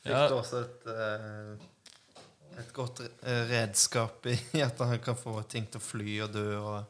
Fikk 0.05 0.13
Ja. 0.13 0.25
også 0.37 0.59
et, 0.61 0.83
eh, 0.93 2.59
et 2.61 2.73
godt 2.73 3.01
redskap 3.49 4.25
i 4.29 4.35
at 4.67 4.77
han 4.85 4.99
kan 5.03 5.17
få 5.17 5.39
ting 5.49 5.65
til 5.67 5.81
å 5.81 5.83
fly 5.83 6.19
og 6.27 6.35
dø 6.35 6.45
og 6.59 6.85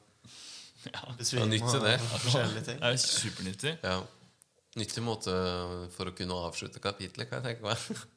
besvime 1.17 1.45
Ja, 1.45 1.51
nyttig 1.55 1.79
det. 1.81 1.95
Det 2.67 2.75
er 2.81 2.99
supernyttig. 3.01 3.77
Ja. 3.83 4.01
Nyttig 4.75 5.01
måte 5.07 5.31
for 5.95 6.11
å 6.11 6.13
kunne 6.17 6.35
avslutte 6.49 6.81
kapitlet, 6.83 7.29
kan 7.31 7.41
jeg 7.41 7.55
tenke 7.55 7.69
meg. 7.71 8.03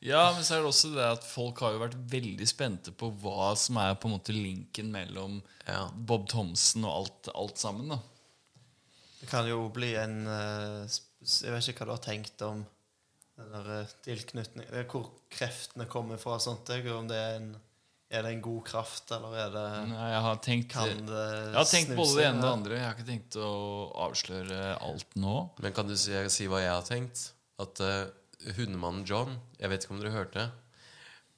Ja, 0.00 0.30
men 0.32 0.44
så 0.46 0.54
er 0.56 0.62
det 0.62 0.68
også 0.70 0.88
det 0.94 1.04
at 1.04 1.24
folk 1.28 1.58
har 1.60 1.74
jo 1.74 1.80
vært 1.82 1.96
veldig 2.08 2.46
spente 2.48 2.92
på 2.96 3.10
hva 3.20 3.50
som 3.58 3.76
er 3.82 3.98
på 4.00 4.08
en 4.08 4.14
måte 4.14 4.32
linken 4.32 4.88
mellom 4.94 5.42
Ja. 5.66 5.82
Bob 5.92 6.24
Thomsen 6.30 6.86
og 6.88 6.94
alt, 7.02 7.28
alt 7.34 7.58
sammen. 7.60 7.90
da 7.92 7.98
Det 9.20 9.28
kan 9.28 9.44
jo 9.50 9.66
bli 9.74 9.90
en 10.00 10.14
eh, 10.24 10.86
Jeg 11.20 11.52
vet 11.52 11.68
ikke 11.68 11.82
hva 11.84 11.90
du 11.90 11.94
har 11.98 12.04
tenkt 12.06 12.40
om 12.46 12.62
tilknytning 14.04 14.66
er 14.72 14.84
Hvor 14.90 15.08
kreftene 15.30 15.86
kommer 15.90 16.20
fra 16.20 16.36
og 16.36 16.42
sånt. 16.44 16.68
jeg, 16.68 16.86
Om 16.92 17.08
det 17.08 17.16
er 17.16 17.36
en, 17.38 17.48
er 18.10 18.24
det 18.24 18.32
en 18.34 18.42
god 18.42 18.62
kraft, 18.66 19.10
eller 19.14 19.36
er 19.38 19.50
det 19.54 19.64
Nei, 19.92 20.10
Jeg 20.12 20.22
har 20.26 20.38
tenkt, 20.44 20.70
Kan 20.72 21.06
det 21.06 21.24
jeg 21.48 21.56
har 21.56 21.68
tenkt 21.70 21.96
både 21.96 22.16
det 22.16 22.28
ene 22.28 22.38
og 22.38 22.44
det 22.44 22.52
andre. 22.52 22.78
Jeg 22.78 22.86
har 22.86 22.96
ikke 22.96 23.10
tenkt 23.10 23.36
å 23.42 23.50
avsløre 24.08 24.62
alt 24.80 25.16
nå. 25.16 25.36
Men 25.62 25.76
kan 25.76 25.90
du 25.90 25.96
si, 25.96 26.14
si 26.34 26.48
hva 26.50 26.62
jeg 26.64 26.72
har 26.74 26.86
tenkt? 26.86 27.28
At 27.58 27.82
uh, 27.82 28.06
hundemannen 28.56 29.04
John 29.06 29.36
Jeg 29.58 29.70
vet 29.72 29.84
ikke 29.84 29.94
om 29.96 30.02
dere 30.02 30.14
hørte 30.14 30.48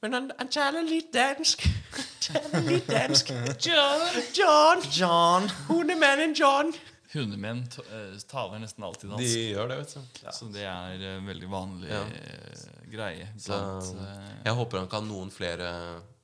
Men 0.03 0.17
han, 0.17 0.31
han 0.39 0.49
taler 0.53 0.85
litt 0.89 1.13
dansk. 1.13 1.65
Han 1.97 2.11
taler 2.25 2.67
litt 2.69 2.89
dansk. 2.89 3.33
John, 3.67 4.07
John, 4.37 4.87
John! 4.97 5.51
hundemannen 5.69 6.33
John. 6.37 6.73
Hundemenn 7.13 7.65
eh, 7.91 8.17
taler 8.31 8.63
nesten 8.63 8.85
alltid 8.87 9.11
De 9.19 9.27
gjør 9.51 9.69
det, 9.73 9.79
vet 9.83 9.95
du. 9.97 10.21
Så 10.37 10.47
det 10.55 10.63
er 10.69 11.05
en 11.17 11.27
veldig 11.27 11.49
vanlig 11.51 11.91
Ja. 11.91 12.05
eh, 12.07 12.65
greie 12.91 13.27
blant 13.35 13.85
så, 13.89 13.97
jeg 14.45 14.55
håper 14.59 14.79
han 14.85 14.91
kan 14.91 15.07
noen 15.11 15.31
flere, 15.35 15.71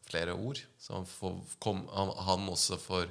flere 0.07 0.35
ord, 0.35 0.61
så 0.79 1.01
han, 1.01 1.07
får, 1.11 1.41
kom, 1.63 1.85
han, 1.95 2.13
han 2.29 2.47
også 2.51 2.79
får 2.79 3.09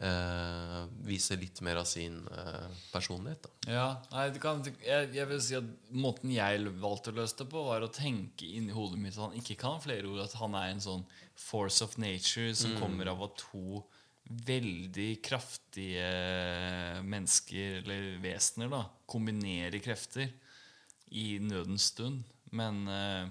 eh, 0.00 0.80
vise 1.06 1.36
litt 1.38 1.60
mer 1.64 1.80
av 1.82 1.86
sin 1.88 2.18
eh, 2.32 2.66
personlighet. 2.92 3.46
Da. 3.46 3.72
Ja, 3.72 3.86
nei, 4.12 4.26
det 4.34 4.42
kan, 4.42 4.62
jeg, 4.84 5.10
jeg 5.14 5.28
vil 5.30 5.42
si 5.44 5.56
at 5.58 5.68
Måten 5.94 6.32
jeg 6.34 6.64
valgte 6.82 7.12
å 7.12 7.18
løse 7.20 7.38
det 7.40 7.48
på, 7.52 7.62
var 7.68 7.84
å 7.86 7.90
tenke 7.94 8.48
inni 8.48 8.74
hodet 8.74 8.98
mitt 9.00 9.16
at 9.18 9.28
han 9.28 9.36
ikke 9.38 9.56
kan 9.60 9.80
flere 9.84 10.08
ord. 10.10 10.24
At 10.24 10.36
han 10.40 10.56
er 10.58 10.72
en 10.72 10.82
sånn 10.82 11.04
force 11.38 11.84
of 11.84 11.96
nature 12.00 12.52
som 12.58 12.74
kommer 12.80 13.12
av 13.12 13.22
at 13.28 13.36
to 13.44 13.84
veldig 14.24 15.10
kraftige 15.24 16.06
mennesker, 17.04 17.82
eller 17.82 18.18
vesener, 18.24 18.70
da 18.72 18.84
kombinerer 19.06 19.78
krefter. 19.84 20.32
i 21.14 21.38
nødens 21.38 21.92
stund. 21.92 22.24
Men 22.50 22.88
uh, 22.88 23.28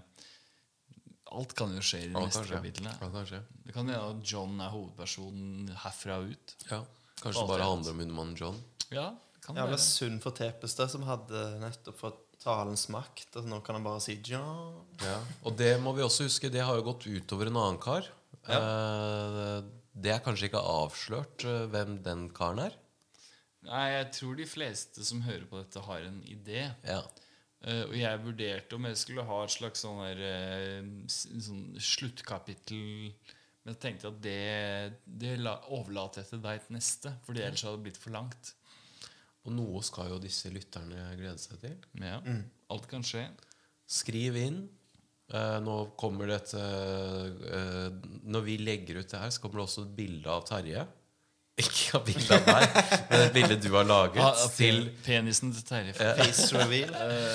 alt 1.36 1.54
kan 1.58 1.74
jo 1.76 1.84
skje 1.84 2.06
i 2.06 2.10
de 2.12 2.16
neste 2.16 2.46
kapitlene. 2.48 2.94
Alt 3.02 3.16
kan 3.16 3.28
skje. 3.28 3.42
Det 3.66 3.76
kan 3.76 3.88
hende 3.88 4.00
at 4.00 4.24
John 4.28 4.60
er 4.62 4.72
hovedpersonen 4.72 5.72
herfra 5.84 6.22
og 6.22 6.34
ut. 6.34 6.56
Ja. 6.70 6.84
Kanskje 7.20 7.44
det 7.44 7.52
bare 7.54 7.68
handler 7.68 7.96
om 7.96 8.04
hundemannen 8.04 8.38
John. 8.40 8.60
Ja, 8.92 9.10
det 9.36 9.44
kan 9.46 9.58
Jævla 9.60 9.80
synd 9.80 10.22
for 10.24 10.36
Tepestad, 10.36 10.92
som 10.92 11.06
hadde 11.08 11.44
nettopp 11.64 12.00
fått 12.00 12.22
talens 12.44 12.90
makt. 12.92 13.30
Og 13.40 13.48
nå 13.50 13.62
kan 13.66 13.80
han 13.80 13.86
bare 13.86 14.04
si 14.04 14.18
John. 14.20 14.84
Ja. 15.04 15.18
Og 15.44 15.56
det 15.60 15.74
må 15.84 15.96
vi 15.98 16.04
også 16.06 16.28
huske, 16.28 16.52
det 16.52 16.64
har 16.64 16.80
jo 16.80 16.88
gått 16.92 17.08
utover 17.08 17.52
en 17.52 17.60
annen 17.60 17.80
kar. 17.84 18.10
Eh, 18.44 19.64
det 19.94 20.14
er 20.16 20.24
kanskje 20.26 20.50
ikke 20.50 20.62
avslørt 20.62 21.46
eh, 21.46 21.66
hvem 21.74 22.00
den 22.06 22.26
karen 22.34 22.64
er. 22.66 22.80
Nei, 23.64 23.84
jeg 23.94 24.08
tror 24.18 24.40
de 24.40 24.48
fleste 24.50 25.06
som 25.08 25.22
hører 25.24 25.46
på 25.48 25.60
dette, 25.62 25.84
har 25.86 26.08
en 26.08 26.18
idé. 26.28 26.66
Ja. 26.84 27.04
Uh, 27.64 27.86
og 27.86 27.94
jeg 27.96 28.20
vurderte 28.26 28.76
om 28.76 28.90
jeg 28.90 28.98
skulle 29.00 29.24
ha 29.24 29.38
et 29.46 29.54
slags 29.54 29.86
sånn, 29.86 30.02
der, 30.04 30.20
uh, 30.84 31.06
sånn 31.08 31.62
sluttkapittel 31.80 33.14
Men 33.64 33.72
jeg 33.72 33.80
tenkte 33.80 34.10
at 34.10 34.18
det, 34.20 34.98
det 35.08 35.38
la, 35.40 35.54
overlater 35.72 36.20
jeg 36.20 36.34
til 36.34 36.42
deg 36.44 36.60
til 36.66 36.76
neste, 36.76 37.14
Fordi 37.24 37.46
ellers 37.46 37.64
hadde 37.64 37.80
det 37.80 37.86
blitt 37.86 38.02
for 38.04 38.12
langt. 38.12 38.52
Og 39.48 39.56
noe 39.56 39.80
skal 39.88 40.12
jo 40.12 40.20
disse 40.24 40.52
lytterne 40.52 41.06
glede 41.16 41.40
seg 41.40 41.64
til. 41.64 41.80
Ja, 42.04 42.18
ja, 42.20 42.36
alt 42.76 42.90
kan 42.92 43.08
skje. 43.08 43.30
Skriv 43.88 44.36
inn. 44.40 44.66
Eh, 45.34 45.60
nå 45.66 45.78
kommer 45.98 46.30
det 46.30 46.36
et 46.42 46.52
eh, 46.62 47.88
Når 48.30 48.44
vi 48.46 48.58
legger 48.62 49.02
ut 49.02 49.10
det 49.10 49.22
her, 49.22 49.32
så 49.34 49.42
kommer 49.42 49.62
det 49.62 49.66
også 49.66 49.88
et 49.88 49.96
bilde 49.98 50.30
av 50.30 50.46
Terje. 50.46 50.84
Ikke 51.62 52.00
av 52.00 52.06
bilde 52.08 52.38
av 52.38 52.48
meg, 52.50 52.78
men 53.12 53.20
et 53.28 53.34
bilde 53.36 53.58
du 53.62 53.68
har 53.76 53.86
laget. 53.86 54.22
Ah, 54.26 54.46
til 54.56 54.88
penisen 55.06 55.52
til 55.54 55.66
Terje. 55.68 55.94
Face 55.98 56.48
reveal. 56.58 56.94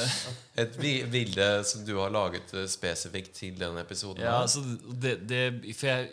Et 0.58 0.74
bilde 0.82 1.44
som 1.62 1.84
du 1.86 1.92
har 2.00 2.10
laget 2.10 2.50
eh, 2.54 2.66
spesifikt 2.70 3.36
til 3.38 3.60
denne 3.60 3.84
episoden. 3.86 4.24
Ja, 4.26 4.40
altså 4.42 4.64
det, 4.90 5.20
det 5.30 5.44
For 5.70 5.86
jeg 5.92 6.08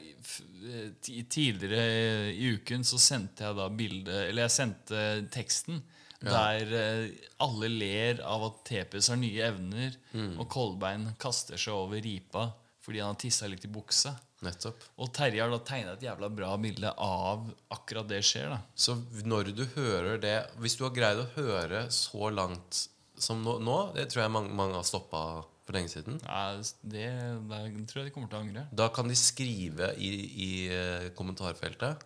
eh, 0.70 1.24
Tidligere 1.34 2.30
i 2.30 2.52
uken 2.54 2.86
så 2.86 3.02
sendte 3.02 3.46
jeg 3.46 3.58
da 3.58 3.66
bilde 3.74 4.22
Eller 4.28 4.46
jeg 4.46 4.54
sendte 4.54 5.02
teksten 5.34 5.82
der 6.26 6.74
eh, 6.74 7.10
alle 7.46 7.70
ler 7.72 8.22
av 8.26 8.44
at 8.50 8.62
Tepes 8.68 9.10
har 9.12 9.18
nye 9.22 9.42
evner, 9.50 9.96
og 10.40 10.46
Kolbein 10.50 11.12
kaster 11.22 11.58
seg 11.62 11.74
over 11.74 12.02
ripa 12.06 12.52
fordi 12.86 13.00
han 13.02 13.16
har 13.16 13.18
tissa 13.18 13.48
litt 13.50 13.64
i 13.66 13.70
buksa. 13.74 14.12
Nettopp. 14.46 14.84
Og 15.02 15.10
Terje 15.16 15.42
har 15.42 15.50
da 15.50 15.58
tegna 15.66 15.94
et 15.96 16.04
jævla 16.06 16.28
bra 16.30 16.52
bilde 16.62 16.92
av 17.02 17.48
akkurat 17.74 18.06
det 18.12 18.20
skjer. 18.28 18.52
da 18.52 18.60
Så 18.78 18.94
når 19.26 19.50
du 19.58 19.64
hører 19.74 20.20
det 20.22 20.36
Hvis 20.62 20.76
du 20.78 20.84
har 20.86 20.92
greid 20.94 21.18
å 21.18 21.26
høre 21.34 21.86
så 21.90 22.30
langt 22.30 22.84
som 23.18 23.42
nå, 23.42 23.56
nå 23.64 23.78
Det 23.96 24.06
tror 24.12 24.22
jeg 24.26 24.34
mange, 24.36 24.54
mange 24.54 24.76
har 24.78 24.84
stoppa 24.86 25.24
for 25.66 25.74
lenge 25.74 25.90
siden. 25.90 26.20
ja, 26.22 26.62
det, 26.84 27.08
det 27.50 27.88
tror 27.90 28.04
jeg 28.04 28.12
de 28.12 28.14
kommer 28.14 28.30
til 28.30 28.38
å 28.38 28.44
angre. 28.44 28.68
Da 28.76 28.90
kan 28.94 29.08
de 29.10 29.16
skrive 29.18 29.96
i, 29.98 30.12
i 30.46 30.52
eh, 30.70 31.08
kommentarfeltet 31.18 32.06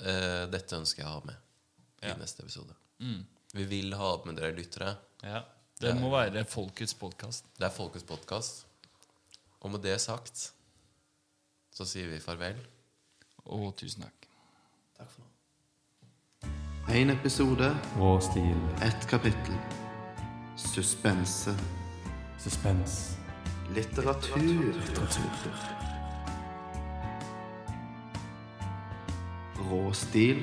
eh, 0.00 0.46
'Dette 0.48 0.78
ønsker 0.78 1.02
jeg 1.02 1.10
å 1.10 1.18
ha 1.18 1.22
med 1.26 1.36
i 2.02 2.08
Ja. 2.08 2.16
neste 2.16 2.46
episode'. 2.46 2.72
Vi 3.00 3.64
vil 3.68 3.92
ha 3.94 4.12
opp 4.14 4.26
med 4.26 4.36
dere 4.40 4.54
lyttere. 4.56 4.96
Ja, 5.22 5.42
Det 5.80 5.92
må 6.00 6.08
være 6.10 6.44
folkets 6.48 6.94
podkast. 6.96 7.44
Det 7.58 7.66
er 7.66 7.70
Folkets 7.74 8.04
podkast. 8.08 8.64
Og 9.60 9.70
med 9.70 9.82
det 9.84 10.00
sagt 10.00 10.52
så 11.76 11.84
sier 11.84 12.08
vi 12.08 12.18
farvel. 12.20 12.56
Og 13.52 13.74
tusen 13.76 14.02
takk. 14.06 14.28
Takk 14.96 15.10
for 15.12 15.22
nå. 15.22 15.28
En 16.96 17.10
episode, 17.10 17.68
Rå 17.98 18.14
stil. 18.20 18.56
ett 18.82 19.06
kapittel. 19.10 19.58
Suspense. 20.56 21.52
Suspens. 22.40 23.16
Litteratur. 23.74 24.72
Rå 29.70 29.92
stil. 29.92 30.42